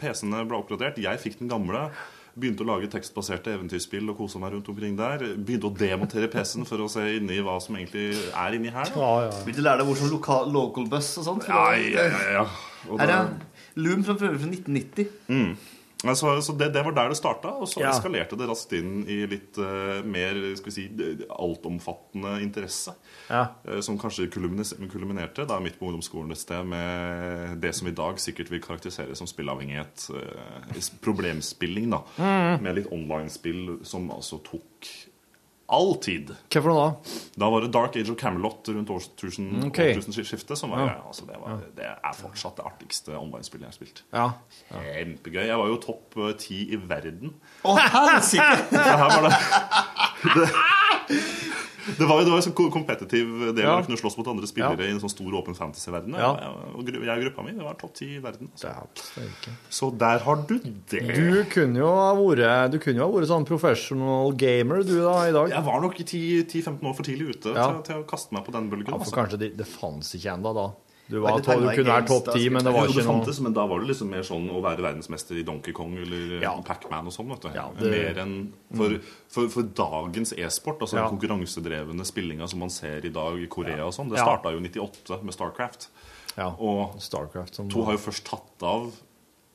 [0.00, 1.00] PC-ene ble oppgradert.
[1.02, 1.88] Jeg fikk den gamle.
[2.32, 5.20] Begynte å lage tekstbaserte eventyrspill og kose meg rundt omkring der.
[5.36, 8.88] Begynte å demontere PC-en for å se inni hva som egentlig er inni her.
[8.96, 9.32] Ja, ja.
[9.44, 11.48] Begynte å lære deg hvor som local bus og sånt.
[11.50, 12.46] Ja, ja, ja, ja.
[12.88, 13.18] Og Her da-
[13.80, 15.06] Loom fra, fra 1990.
[15.28, 15.54] Mm.
[16.02, 17.92] Altså, så det, det var der det starta, og så Ja.
[17.92, 20.86] eskalerte det raskt inn i litt uh, mer skal vi si,
[21.30, 22.96] altomfattende interesse.
[23.28, 23.44] Ja.
[23.68, 28.18] Uh, som kanskje kulminerte da midt på ungdomsskolen et sted med det som i dag
[28.18, 30.08] sikkert vil karakteriseres som spillavhengighet.
[30.10, 32.02] Uh, problemspilling, da.
[32.18, 32.66] Mm.
[32.66, 34.90] Med litt online-spill som altså tok
[35.72, 36.30] all tid.
[36.52, 37.16] Hva for noe da?
[37.42, 39.80] Da var det Dark Age of Camelot rundt Ok.
[39.80, 40.56] årtusenskiftet.
[40.60, 40.96] Som var, Ja.
[41.08, 44.02] altså, det, var, det er fortsatt det artigste online-spillet jeg har spilt.
[44.12, 44.26] Ja.
[44.70, 45.46] Kjempegøy.
[45.48, 47.34] Jeg var jo topp eh, ti i verden.
[47.64, 48.50] Å, helsike!
[48.70, 49.34] det her var det
[50.22, 50.48] Det,
[51.98, 53.76] det var jo det var jo sånn kompetitiv del Ja.
[53.80, 56.14] å kunne slåss mot andre spillere i en sånn stor, åpen fantasy-verden.
[56.18, 56.30] Ja.
[56.38, 56.52] Jeg,
[57.02, 58.50] jeg og gruppa mi det var topp ti i verden.
[58.52, 58.68] Altså.
[59.70, 60.80] Så der har du det.
[62.72, 65.50] Du kunne jo ha vært vært sånn professional gamer, du, da, i dag.
[65.50, 67.66] Jeg var nok 10-15 år for tidlig ute Ja.
[67.72, 68.88] til, til å kaste meg på den bølgen.
[68.92, 69.16] Ja, for altså.
[69.18, 70.68] kanskje det, det fantes ikke ennå da.
[71.12, 73.66] Du, var, du kunne være topp ti, men det var ikke noe fantes, men da
[73.68, 76.54] var det liksom mer sånn å være verdensmester i Donkey Kong eller Ja.
[76.64, 77.28] Pac-Man og sånn.
[77.34, 77.48] vet du.
[77.54, 78.34] Ja, det- Mer enn
[78.74, 78.96] for,
[79.28, 81.08] for, for dagens e-sport, altså Ja.
[81.08, 84.08] den konkurransedrevne spillinga som man ser i dag i Korea og sånn.
[84.08, 85.88] Det starta jo i 98 med Starcraft.
[86.58, 88.90] Og Starcraft som to har jo først tatt av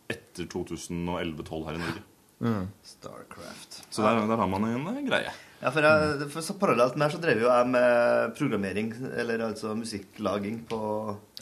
[0.10, 2.04] etter 2011-2012 her i Norge.
[2.40, 2.68] Mm.
[2.86, 3.80] Starcraft.
[3.90, 5.32] Så der, der har man en eh, greie.
[5.62, 9.42] Ja, for, jeg, for så Parallelt med her så drev jo jeg med programmering, eller
[9.48, 10.80] altså musikklaging, på,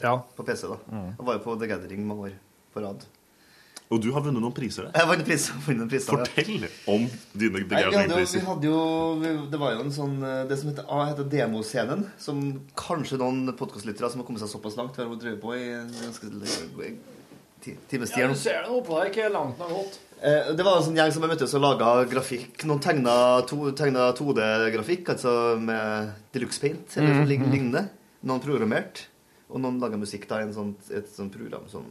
[0.00, 0.62] på PC.
[0.70, 0.78] da.
[0.88, 1.10] Mm.
[1.18, 2.38] Jeg var jo på The Gathering mange år
[2.72, 3.04] på rad.
[3.86, 4.96] Og du har vunnet noen priser der.
[4.98, 6.24] Jeg vunnet priser, vunnet noen priser, ja.
[6.24, 7.04] Fortell om
[7.38, 8.46] dine The Nei, vi, hadde jo, vi Gathering-priser.
[8.48, 8.80] hadde jo
[9.20, 12.40] vi- Det var jo en sånn eh, Det som heter, ah, heter Demoscenen, som
[12.74, 16.32] kanskje noen podkastlyttere som har kommet seg såpass langt, har drevet på i en ganske
[17.62, 18.18] times tid.
[18.24, 20.00] Ja, du ser det oppå der, ikke langt den har gått.
[20.22, 22.64] Eh, Det var en sånn gjeng som jeg møtte og laga grafikk.
[22.64, 23.16] Noen tegna,
[23.48, 27.50] to, tegna 2D-grafikk, altså med Deluxe Paint eller mm mhm.
[27.52, 27.88] lignende.
[28.26, 29.06] Noen programmert.
[29.50, 31.84] Og noen laga musikk da i en sånn, et sånt program som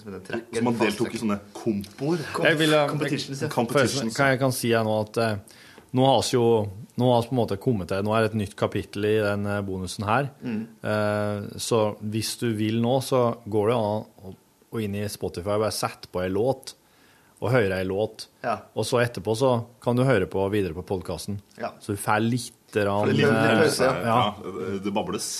[0.00, 0.58] som Tracker.
[0.58, 2.22] Så man deltok i sånne kompoer?
[2.46, 3.50] Jeg vil, Competitions, ja.
[3.52, 5.58] Forresten, Kan jeg kan si jeg nå at eh,
[5.96, 6.46] nå har vi jo
[7.00, 9.46] nå har på en måte kommet til Nå er det et nytt kapittel i den
[9.48, 10.30] eh, bonusen her.
[10.40, 10.60] Mm.
[10.82, 14.34] Eh, så hvis du vil nå, så går det an å
[14.70, 16.76] gå inn i Spotify og bare sette på ei låt.
[17.40, 18.26] Og høre ei låt.
[18.44, 18.58] Ja.
[18.76, 21.38] Og så etterpå så kan du høre på videre på podkasten.
[21.56, 21.70] Ja.
[21.80, 23.94] Så du får litt rann, det litt eh, pause, ja.
[24.04, 24.34] ja.
[24.44, 25.30] Det- Det bables.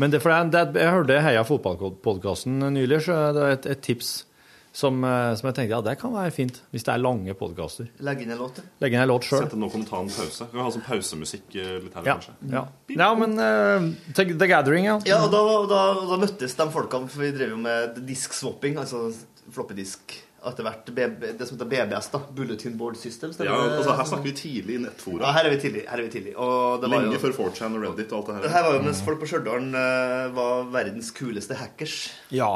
[0.00, 3.82] Men det, for det, det, jeg hørte Heia fotballpodkasten nylig, så det er et, et
[3.84, 4.24] tips
[4.72, 7.88] som, eh, som jeg tenkte ja, det kan være fint hvis det er lange podkaster.
[8.06, 8.60] Legge inn en låt.
[8.80, 9.42] Legg inn en låt sjøl.
[9.44, 10.48] Sette kan du ta en pause.
[10.52, 12.34] Kan ha sånn pausemusikk eh, litt her, Ja, kanskje?
[12.54, 12.64] ja.
[12.96, 14.96] ja, men uh, The The Gathering, ja.
[15.10, 15.82] Ja, og da, da,
[16.14, 19.10] da møttes de folkene, for vi drev jo med disk-swapping, altså
[19.50, 20.16] floppedisk.
[20.40, 22.18] Etter hvert det som heter BBS, da.
[22.32, 23.32] Bulletin Board System.
[23.44, 25.26] Ja, altså Her snakker vi tidlig i nettfora.
[25.26, 25.82] Ja, her er vi tidlig.
[25.88, 26.32] Her er vi tidlig.
[26.40, 28.46] Og det var Lenge jo, før 4chan og Reddit og alt det her.
[28.46, 31.98] det her var jo mens folk på Stjørdal eh, var verdens kuleste hackers.
[32.32, 32.54] Ja.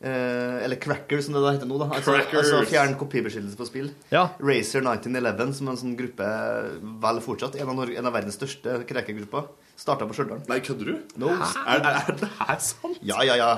[0.00, 1.78] Eh, eller cracker, som det da heter nå.
[1.82, 2.52] da Altså, Crackers.
[2.52, 3.88] altså Fjern kopibeskyttelse på spill.
[4.14, 4.28] Ja.
[4.40, 6.28] Racer 1911, som er en sånn gruppe
[7.04, 10.40] vel fortsatt, en av, Norge, en av verdens største crackergrupper, starta på Stjørdal.
[10.50, 10.94] Nei, kødder du?
[11.22, 11.28] No.
[11.38, 12.96] Er, er det her sant?
[13.06, 13.50] Ja, ja, ja.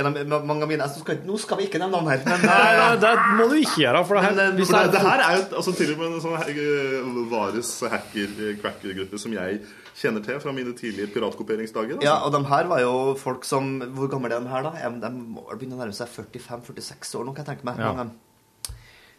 [0.00, 2.22] En av, mange av mine jeg skal, Nå skal vi ikke nevne navn her.
[2.24, 4.00] Men, Nei, nei, det må du ikke gjøre.
[4.08, 5.92] For det her, Men, eh, hvis For det, det her er, er jo altså, til
[5.92, 9.60] og med en sånn eh, Vares hacker-cracker-gruppe som jeg
[9.96, 12.00] kjenner til fra mine tidlige piratkoperingsdager.
[12.04, 12.24] Ja, Altså.
[12.30, 14.72] og de her var jo folk som Hvor gamle er de her, da?
[14.80, 17.80] De, de må begynne å nærme seg 45-46 år nå, kan jeg tenke meg.
[17.84, 18.08] Ja.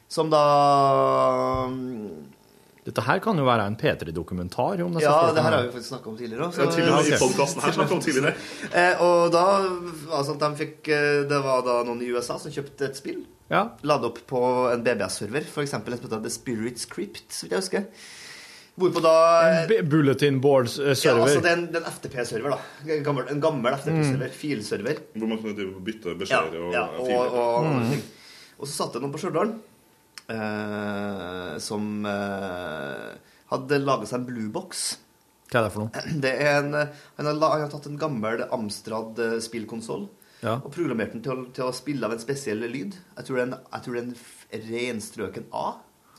[0.09, 0.41] Som da
[2.88, 4.81] Dette her kan jo være en P3-dokumentar.
[4.85, 6.47] om disse Ja, det her har vi faktisk snakka om tidligere.
[6.47, 6.57] òg.
[6.57, 7.19] Ja, i ok.
[7.26, 8.35] podcasten her snakket om tidligere.
[8.77, 9.43] Eh, og da
[10.15, 13.26] altså, de fikk, eh, Det var da noen i USA som kjøpte et spill.
[13.51, 13.65] Ja.
[13.84, 14.39] La opp på
[14.73, 15.73] en BBS-server, f.eks.
[15.73, 17.85] et som heter The Spirit Script, så vidt jeg husker.
[18.77, 19.14] Hvorpå da
[19.89, 21.01] Bulletin board-server.
[21.03, 22.59] Ja, altså det er en, en FTP-server, da.
[22.93, 24.30] En gammel, en gammel FTP-server.
[24.38, 24.99] Filserver.
[25.18, 28.03] Hvor man kunne bytte beskjeder Ja, og, ja, og, og, og, Mm.
[28.59, 29.66] og så satt det noen på Stjørdal eh,
[31.63, 33.11] som eh,
[33.51, 34.85] hadde laga seg en bluebox.
[35.47, 36.05] Hva er det for noe?
[36.25, 40.07] Det er en, han, har, han har tatt en gammel Amstrad eh, spillkonsoll
[40.43, 40.57] Ja.
[40.59, 42.97] og programmert den til å, til å spille av en spesiell lyd.
[43.17, 45.65] Jeg tror det er en, jeg tror det er en renstrøken A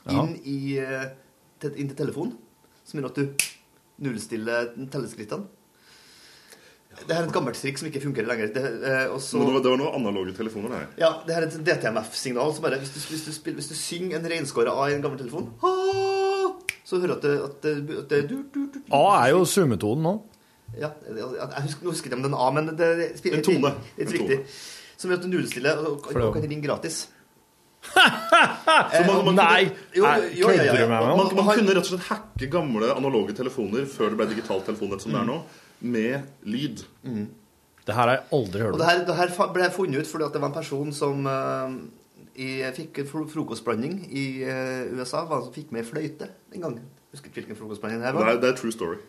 [0.09, 1.05] inn, i, eh,
[1.61, 2.33] til, inn til telefonen,
[2.83, 3.47] som gjør at du
[4.07, 5.45] nullstiller telleskrittene.
[7.07, 8.49] Det her er et gammelt trikk som ikke fungerer lenger.
[8.53, 10.87] Det, eh, også, Men det var, det var noen analoge telefoner, det her.
[11.03, 12.53] ja, det her er et DTMF-signal.
[12.55, 15.01] Så bare, hvis du, hvis, du spiller, hvis du synger en reinskåra A i en
[15.05, 15.47] gammel telefon,
[16.85, 19.45] så hører du at det, at det, at det du, du, du, A er jo
[19.45, 20.15] summetonen nå.
[20.77, 21.23] Ja, jeg,
[21.63, 23.71] husker, nå husker ikke om det er en A, men det, det spiller En tone.
[23.97, 24.41] Det En riktig.
[24.99, 27.07] Som gjør at du nullstiller og, det- og kan ringe gratis.
[27.95, 29.69] Så man, man, Nei!
[29.95, 30.33] Jo, Nei.
[30.35, 31.15] Kødder du med meg nå?
[31.15, 35.05] Man, man kunne rett og slett hacke gamle analoge telefoner før det ble digitalt telefonnett
[35.05, 35.37] som det er nå,
[35.81, 36.83] med lyd.
[37.87, 38.89] Det her har jeg aldri hørt Og det om.
[38.91, 41.71] her, det her ble funnet ut fordi at det var en person som uh,
[42.39, 45.23] i, fikk frokostblanding i uh, USA.
[45.29, 46.83] Var som fikk med fløyte den gangen.
[47.13, 48.99] Husker ikke hvilken frokostblanding det her Det er, det er true story.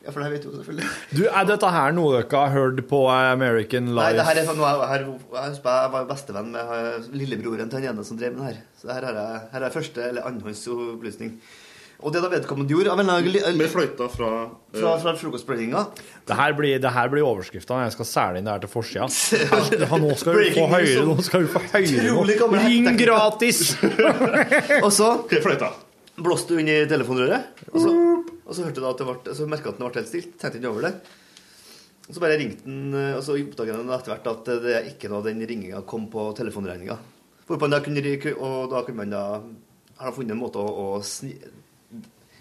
[0.00, 0.86] Ja, for det vet du selvfølgelig.
[1.18, 4.70] Du, Er dette her noe dere har hørt på American Nei, det her er noe
[4.70, 5.02] jeg, her,
[5.34, 8.52] jeg husker jeg var bestevenn med eh, lillebroren til han ene som drev med det
[8.54, 8.62] her.
[8.80, 11.34] Så her er, jeg- her er første eller annenhånds opplysning.
[12.00, 13.10] Og det da vedkommende gjorde av en
[13.58, 15.84] Med fløyta fra, eh, fra, fra frokostblandinga
[16.28, 17.82] Det her blir, det her blir overskrifta.
[17.84, 19.08] Jeg skal selge inn det her til forsida.
[20.04, 20.74] Nå skal du få om
[21.12, 23.62] Nå skal du få høyere Ring gratis!
[24.86, 25.72] Og så fløyta.
[26.20, 27.64] blåste du inn i telefonrøret.
[27.72, 27.94] Og så,
[28.44, 30.34] og så hørte du at det ble, så merka at den ble helt stilt.
[30.40, 30.94] Tenkte ikke over det.
[32.08, 34.88] Og så bare ringte den, eh, og så oppdaga den etter hvert at det er
[34.90, 36.96] ikke noe den ringinga kom på telefonregninga.
[37.50, 39.24] Og da kunne man da
[40.00, 41.02] har da funnet en måte å, å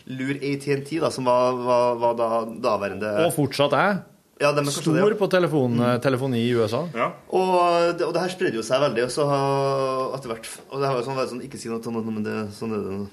[0.10, 2.30] lure ATNT, da, som var, var, var da
[2.66, 4.00] daværende Og fortsatt er.
[4.42, 5.18] ja, er Stor det, ja.
[5.20, 6.82] på telefon, telefoni i USA.
[6.96, 7.12] Ja.
[7.30, 9.04] Og det, og det her spredde jo seg veldig.
[9.06, 11.80] Og så har- etter hvert Og det her var jo sånn, sånn Ikke si noe
[11.84, 12.98] til noen, men det, sånn er det.
[12.98, 13.08] nå.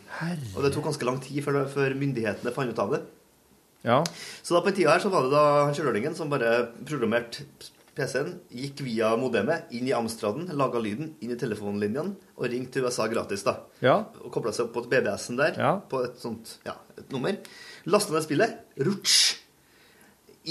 [0.56, 3.02] Og det tok ganske lang tid før, før myndighetene fant ut av det.
[3.84, 4.02] Ja.
[4.42, 7.44] Så da på en tid her så var det da han kjølølingen som bare programmerte
[7.96, 13.06] PC-en, gikk via modemet inn i Amstraden, laga lyden inn i telefonlinjene og ringte USA
[13.08, 13.42] gratis.
[13.46, 13.54] da.
[13.80, 14.04] Ja.
[14.24, 15.76] Og kobla seg opp på BBS-en der, Ja.
[15.88, 17.36] på et sånt, ja, et nummer.
[17.86, 18.56] Lasta ned spillet,
[18.86, 19.36] rutsj,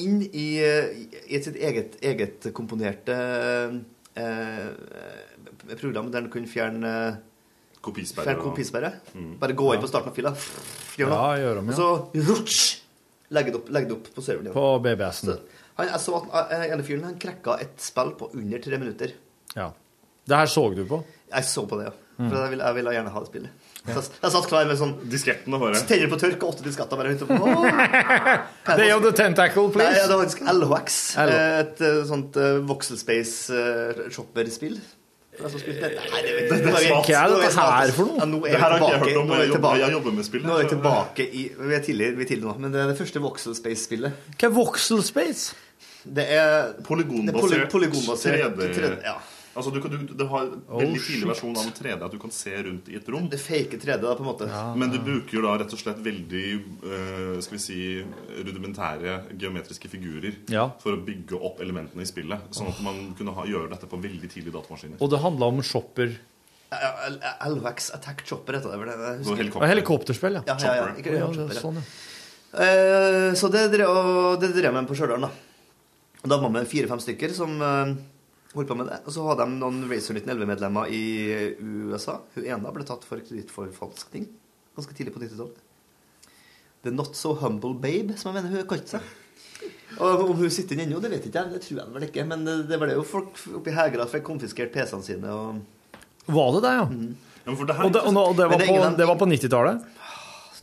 [0.01, 3.15] inn i, eh, i sitt eget, eget komponerte
[4.15, 6.91] eh, program der du kunne fjerne
[7.85, 8.89] Kopisperre Fjerne kopisperre.
[9.13, 9.35] Mm.
[9.39, 9.81] Bare gå inn Ja.
[9.83, 10.31] på starten av fila,
[10.97, 11.19] gjør noe.
[11.19, 11.75] Ja, gjør dem, ja.
[11.75, 12.81] Og så rutsj,
[13.33, 14.53] Legg det opp, legg det opp på serveren.
[14.53, 15.39] På BBS-en.
[15.79, 19.15] Han, jeg så at eh, ene fyren han krekka et spill på under tre minutter.
[19.55, 19.71] Ja.
[20.25, 20.99] Det her så du på?
[21.31, 21.93] Jeg så på det, ja.
[22.19, 22.29] Mm.
[22.29, 23.64] For jeg ville, jeg ville gjerne ha det spillet.
[23.85, 25.77] Så jeg, satt klar med sånn Diskettene bare.
[25.85, 27.37] Tenner på tørk og åtte disketter bare på.
[27.37, 27.65] Åh!
[28.79, 29.93] Day of the Tentacle, please.
[29.93, 30.99] Nei, det var faktisk LHX.
[31.21, 34.79] Eh, Et eh, sånt uh, Voxel Space uh, shopper-spill.
[35.35, 35.75] Det er så det.
[35.75, 38.17] Nei, det, Det- det er er nå dette her for noe?
[38.21, 39.13] Ja, nå er Det vi tilbake.
[39.13, 39.79] Nå er vi tilbake.
[39.83, 42.71] jeg jobber med spill, Nå er vi tilbake i Vi er tidlig, tidlig nå, men
[42.71, 44.15] det er det første Voxel Space-spillet.
[44.39, 45.53] Hva er Voxel Space?
[46.05, 47.49] Det er Polygonbasert.
[47.51, 48.69] det er polygonbasert 3D.
[48.77, 49.17] 3D, ja.
[49.55, 52.11] Altså, du, du, du, det har en Oh, veldig tidlig versjon av en 3D at
[52.11, 53.29] du kan se rundt i et rom.
[53.31, 54.47] Det fake 3D, da, på en måte.
[54.75, 56.41] Men du bruker jo da rett og slett veldig
[56.83, 57.77] uh, skal vi si,
[58.43, 60.67] rudimentære geometriske figurer Ja.
[60.83, 62.49] for å bygge opp elementene i spillet.
[62.55, 64.99] Sånn at man kunne ha, gjøre dette på veldig tidlige datamaskiner.
[64.99, 66.17] Og det handla om shopper
[66.75, 68.91] Ja, ja, Attack Chopper heter det vel?
[69.21, 69.39] Husker.
[69.39, 69.69] helikopter.
[69.71, 70.43] Helikopterspill, ja.
[70.49, 70.91] Ja, ja, ja.
[70.99, 71.63] Ikke, Ja, ja, det er chopper, ja.
[71.63, 71.87] sånn, ja.
[72.55, 75.31] Uh, så det drev, og det drev med på Stjørdal, da.
[76.25, 77.91] Og da var vi fire-fem stykker som eh,
[78.55, 79.01] holdt på med det.
[79.05, 81.03] Og så hadde de noen Racer 1911-medlemmer i
[81.59, 82.19] USA.
[82.35, 84.27] Hun ene ble tatt for kredittforfalskning
[84.75, 85.61] ganske tidlig på 90-tallet.
[86.83, 89.13] The Not So Humble Babe, som jeg mener hun kalte seg.
[89.95, 91.53] Og om hun sitter inne ennå, det vet ikke jeg.
[91.55, 92.25] Det tror jeg vel ikke.
[92.27, 95.31] Men det, det ble jo folk oppi Hegra fikk konfiskert PC-ene sine.
[95.31, 95.63] og...
[96.25, 96.85] Var det det, ja?
[97.45, 99.85] Ja, det Og det, og, og det var på, det var på 90-tallet?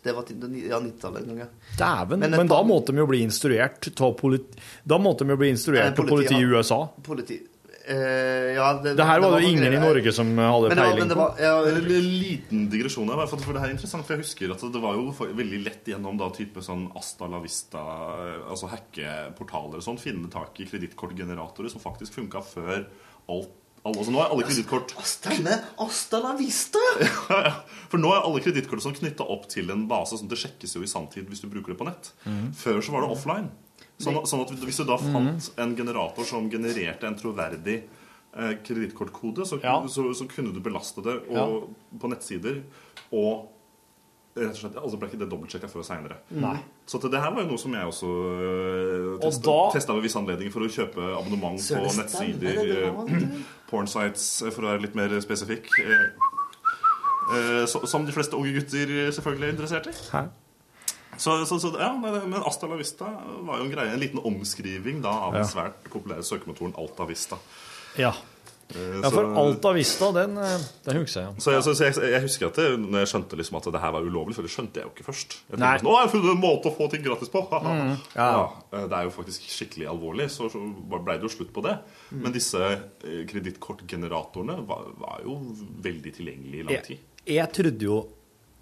[0.03, 1.49] Det var ja, 90-tallet en gang, ja.
[1.79, 2.21] Dæven.
[2.21, 4.63] Men Men, da måtte de jo bli instruert av politi...
[4.83, 6.45] Da måtte de jo bli instruert av politiet i.
[6.45, 6.85] USA.
[7.07, 7.39] Politi...
[7.89, 9.79] Eh, ja, det, Det her var det jo noe ingen i.
[9.83, 11.23] Norge som hadde Men peiling men det på.
[11.23, 11.89] var- ja, En
[12.21, 14.95] liten digresjon her, for, for det her er interessant, for jeg husker at det var
[14.95, 17.83] jo for, veldig lett gjennom da type sånn Asta la Vista,
[18.49, 22.87] altså hackeportaler og sånn, finne tak i kredittkortgeneratorer som faktisk funka før
[23.29, 25.65] alt alle, altså Nå er alle kredittkort Stemmer!
[25.83, 26.79] Asta la vista!
[27.03, 27.53] ja, ja.
[27.91, 30.15] For nå er alle kredittkort sånn knytta opp til en base.
[30.21, 32.13] sånn Det sjekkes jo i sanntid hvis du bruker det på nett.
[32.23, 32.53] Mm.
[32.55, 33.49] Før så var det offline.
[34.03, 37.83] Sånn, at- sånn at hvis du da fant en generator som genererte en troverdig
[38.35, 39.79] eh, kredittkortkode, så, Ja.
[39.87, 41.99] så, så kunne du belaste det og, Ja.
[41.99, 42.63] på nettsider.
[43.13, 43.49] Og
[44.35, 46.17] rett og slett, altså ble ikke det dobbeltsjekka før seinere.
[46.89, 50.51] Så det her var jo noe som jeg også testa, Og da- ved visse anledninger
[50.53, 52.57] for å kjøpe abonnement på nettsider.
[52.57, 53.29] er eh,
[53.71, 55.69] Pornsites, eh, for å være litt mer spesifikk.
[55.79, 56.07] Eh,
[57.37, 59.95] eh, så, som de fleste unge gutter selvfølgelig er interessert i.
[60.17, 60.25] Hæ?
[61.21, 63.05] Så, så, så ja, men Asta la Vista
[63.45, 67.37] var jo en greie, en liten omskriving da av den svært populære søkemotoren Alta Vista.
[68.01, 68.15] Ja.
[68.73, 71.43] Eh, ja, for Alta Vista, den, eh, den husker jeg.
[71.45, 73.93] så, jeg, så, jeg, jeg husker at det, når jeg skjønte liksom at det her
[73.93, 75.37] var ulovlig, for det skjønte jeg jo ikke først.
[75.51, 75.75] Jeg Nei.
[75.77, 77.45] 'Å, Nå har jeg funnet en måte å få ting gratis på!
[77.63, 78.29] Mm, ja.
[78.33, 78.47] ja.
[78.73, 80.63] eh, Det er jo faktisk skikkelig alvorlig, så, så
[80.97, 81.77] ble det jo slutt på det.
[82.09, 82.23] Mm.
[82.25, 82.73] Men disse
[83.29, 85.37] kredittkortgeneratorene var, var jo
[85.85, 87.07] veldig tilgjengelige i lang Jeg, tid.
[87.37, 88.01] jeg trodde jo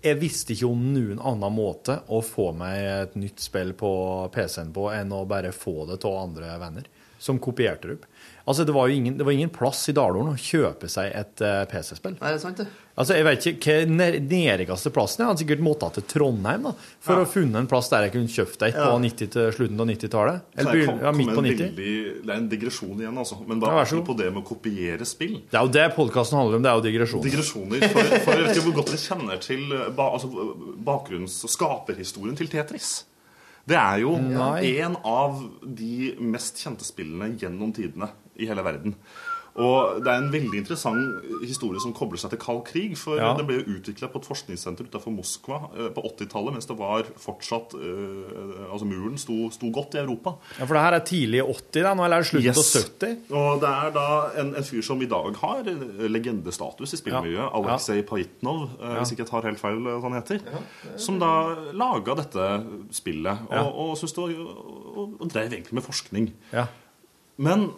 [0.00, 3.90] Jeg visste ikke om noen annen måte å få meg et nytt spill på
[4.32, 6.86] PC-en på enn å bare få det av andre venner
[7.20, 8.06] som kopierte det opp.
[8.50, 11.42] Altså, det var jo ingen, det var ingen plass i Dalålen å kjøpe seg et
[11.46, 12.16] uh, PC-spill.
[12.18, 12.66] Nei, det er sant, det.
[13.00, 15.24] Altså, Jeg vet ikke hva nærmeste plassen er.
[15.24, 17.24] Jeg hadde sikkert måttet til Trondheim da, for Ja.
[17.24, 18.98] å funne en plass der jeg kunne kjøpt et på Ja.
[19.04, 20.40] 90 til slutten av 90-tallet.
[20.58, 21.70] Eller kom- ja, midt på 90.
[21.70, 23.38] veldig- Det er en digresjon igjen, altså.
[23.46, 25.38] Men da ja, er det på det med å kopiere spill.
[25.48, 26.62] Det er jo det podkasten handler om.
[26.62, 27.22] Det er jo digresjon.
[27.24, 27.88] Digresjoner.
[27.88, 30.28] For, for jeg vet ikke hvor godt dere kjenner til eh, ba, altså,
[30.84, 33.04] bakgrunns- og skaperhistorien til Tetris.
[33.70, 34.80] Det er jo Nei.
[34.80, 38.08] en av de mest kjente spillene gjennom tidene
[38.40, 38.96] i hele verden.
[39.60, 42.92] Og det er en veldig interessant historie som kobler seg til kald krig.
[42.96, 43.32] For Ja.
[43.36, 47.02] Den ble jo utvikla på et forskningssenter utenfor Moskva eh, på 80-tallet, mens det var
[47.18, 50.36] fortsatt eh, Altså muren sto, sto godt i Europa.
[50.60, 52.62] Ja, For det her er tidlig 80, da, nå, eller er det slutten Yes.
[52.62, 53.18] på 70?
[53.42, 54.06] Og det er da
[54.44, 57.50] en, en fyr som i dag har eh, legendestatus i spillmiljøet, Ja.
[57.58, 60.46] Aleksej Pajitnov, eh, hvis ikke jeg tar helt feil hva han heter,
[60.96, 61.32] som da
[61.74, 62.48] laga dette
[63.02, 63.66] spillet og, Ja.
[63.66, 64.40] og, var,
[64.94, 66.30] og, og drev egentlig med forskning.
[66.54, 66.68] Ja.
[67.36, 67.72] Men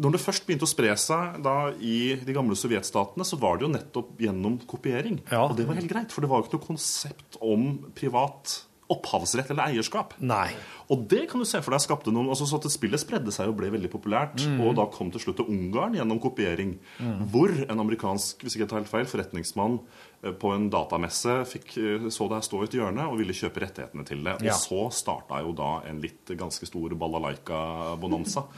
[0.00, 3.66] når det først begynte å spre seg da i de gamle sovjetstatene, så var det
[3.66, 5.20] jo nettopp gjennom kopiering.
[5.36, 9.50] Og det var helt greit, for det var jo ikke noe konsept om privat opphavsrett
[9.52, 10.16] eller eierskap.
[10.18, 10.48] Nei.
[10.90, 13.50] Og det kan du se for deg skapte noen altså så at Spillet spredde seg
[13.52, 14.42] og ble veldig populært.
[14.42, 14.58] Mm.
[14.66, 16.72] Og da kom til slutt til Ungarn gjennom kopiering.
[16.98, 17.20] Mm.
[17.30, 19.78] Hvor en amerikansk hvis ikke jeg tar helt feil, forretningsmann
[20.24, 23.36] eh, på en datamesse fikk, eh, så det her stå i et hjørne og ville
[23.36, 24.40] kjøpe rettighetene til det.
[24.40, 24.58] Og Ja.
[24.58, 28.46] så starta jo da en litt ganske stor balalaika-bonanza.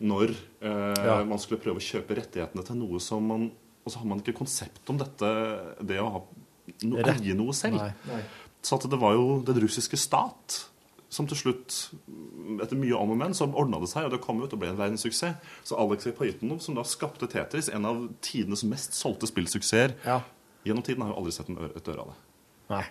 [0.00, 1.24] når eh, Ja.
[1.24, 3.50] man skulle prøve å kjøpe rettighetene til noe som man
[3.86, 5.28] Og så har man ikke konsept om dette,
[5.86, 6.20] det å ha
[6.82, 7.76] no, eie noe selv.
[7.78, 7.92] Nei.
[8.10, 8.22] Nei.
[8.66, 10.56] Så at det var jo den russiske stat
[11.08, 11.76] som til slutt,
[12.64, 14.72] etter mye om og men, så ordna det seg, og det kom ut og ble
[14.72, 15.38] en verdenssuksess.
[15.64, 19.94] Så Alexei Pajitnov, som da skapte Tetris, en av tidenes mest solgte spillsuksesser
[20.66, 22.18] gjennom tiden, har jo aldri sett en øre, et øre av det.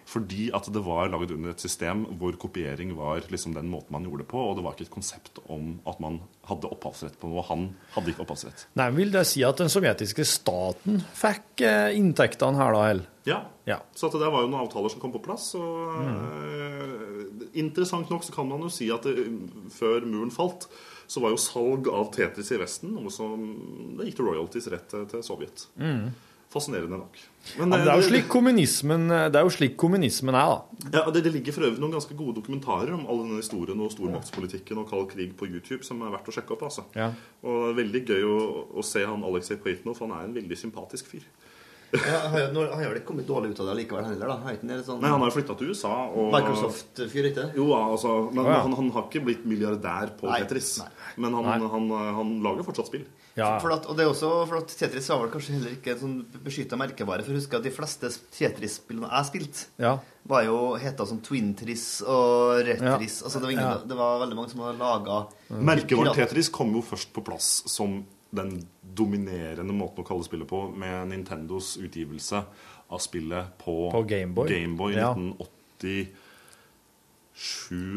[0.07, 4.05] Fordi at det var laget under et system hvor kopiering var liksom den måten man
[4.07, 7.31] gjorde det på, og det var ikke et konsept om at man hadde opphavsrett på
[7.31, 7.43] noe.
[7.49, 8.67] Han hadde ikke opphavsrett.
[8.79, 12.87] Nei, Vil det si at den sovjetiske staten fikk eh, inntektene her, da?
[12.93, 13.11] Eller?
[13.27, 13.41] Ja.
[13.65, 13.79] Ja.
[13.97, 15.49] Så det var jo noen avtaler som kom på plass.
[15.57, 19.25] Og, eh, interessant nok så kan man jo si at det,
[19.73, 20.69] før muren falt,
[21.07, 23.41] så var jo salg av Tetris i Vesten noe som
[23.97, 25.67] Det gikk til royalties rett til, til Sovjet.
[25.77, 26.07] Mm.
[26.55, 27.17] Fascinerende nok.
[27.57, 30.91] Ja, men det er jo slik kommunismen, det er slik kommunismen er, da.
[30.93, 33.91] Ja, det, det ligger for øvrig noen ganske gode dokumentarer om all denne historien og
[33.91, 36.63] stormaktspolitikken og kald krig på YouTube som er verdt å sjekke opp.
[36.69, 36.85] altså.
[36.95, 37.09] Ja.
[37.43, 38.37] Og det er veldig gøy å,
[38.71, 41.27] å se han Alexei Pajitnov, han er en veldig sympatisk fyr.
[41.93, 44.05] Ja, han har jo- nå- han har vel ikke kommet dårlig ut av det likevel
[44.05, 44.51] heller, da?
[44.51, 45.91] Litt sånn Nei, Han har jo flytta til USA.
[46.11, 46.31] Og...
[46.33, 48.61] Microsoft-fyr, ikke Jo, altså, men ja.
[48.65, 50.79] Han, han har ikke blitt milliardær på Nei, Tetris.
[51.17, 51.69] Men han, Nei.
[51.75, 51.89] han,
[52.19, 53.05] han lager fortsatt spill.
[53.35, 55.99] For at, og det er også for at Tetris var vel kanskje heller ikke en
[55.99, 57.23] sånn beskytta merkevare.
[57.27, 59.97] For husk at de fleste Tetris-spillene jeg spilte, Ja.
[60.25, 63.19] var jo heta som Twin-Tris og Retris.
[63.21, 63.25] Ja.
[63.27, 63.77] Altså, det, var ingen, Ja.
[63.85, 68.05] det var veldig mange som hadde laga Merkevaren Tetris kom jo først på plass som
[68.35, 68.65] den
[68.95, 72.43] dominerende måten å kalle spillet på, med Nintendos utgivelse
[72.89, 74.49] av spillet på, På Gameboy.
[74.49, 75.11] Game i Ja.
[75.13, 76.07] 1987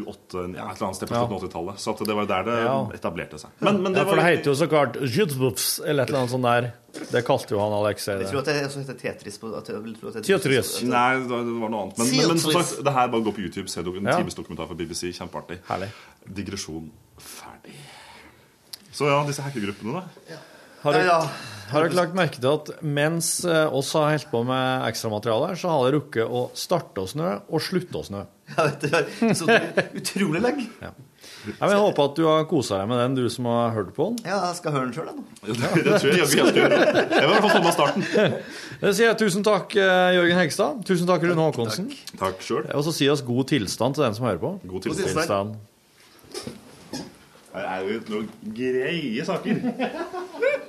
[0.05, 1.19] 8, ja, et eller annet sted på Ja.
[1.23, 1.75] slutten av 80-tallet.
[1.79, 2.89] Så det var der det Ja.
[2.93, 3.49] etablerte seg.
[3.59, 6.19] Men, men det ja, for var det heter jo så klart Jydzbufs, eller et eller
[6.19, 6.71] annet sånt der.
[7.11, 9.37] Det kalte jo han Alexei Jeg tror at det også heter Tetris.
[9.39, 10.83] På, at at det- Tetris.
[10.83, 11.97] Nei, det var noe annet.
[11.97, 14.17] Men, men, men sagt, det her bare gå på YouTube, se en Ja.
[14.17, 15.11] times dokumentar fra BBC.
[15.13, 15.59] Kjempeartig.
[15.69, 15.89] Herlig.
[16.27, 17.73] Digresjon ferdig.
[18.91, 20.03] Så ja, disse hackergruppene, da.
[20.83, 21.03] Har du
[21.69, 25.69] har dere lagt merke til at mens eh, oss har holdt på med ekstramateriale, så
[25.69, 28.25] har det rukket å starte å snø og slutte å snø?
[28.49, 29.45] Ja, vet du, så
[29.99, 30.63] utrolig lenge.
[30.81, 30.89] Ja.
[31.59, 34.07] Ja, jeg håper at du har kosa deg med den, du som har hørt på
[34.09, 34.17] den.
[34.25, 35.57] Ja, jeg skal høre den sjøl, jeg.
[35.85, 36.79] Det tror jeg jaggu jeg skal gjøre.
[36.79, 38.07] Jeg vil i hvert fall få med starten.
[38.81, 40.81] Det sier jeg tusen takk, eh, Jørgen Hegstad.
[40.89, 41.91] Tusen takk, Rune Håkonsen.
[42.19, 42.73] Takk selv.
[42.73, 44.55] Og så si oss god tilstand til den som hører på.
[44.73, 45.55] God tilstand.
[47.53, 49.63] Her er jo noen greie saker.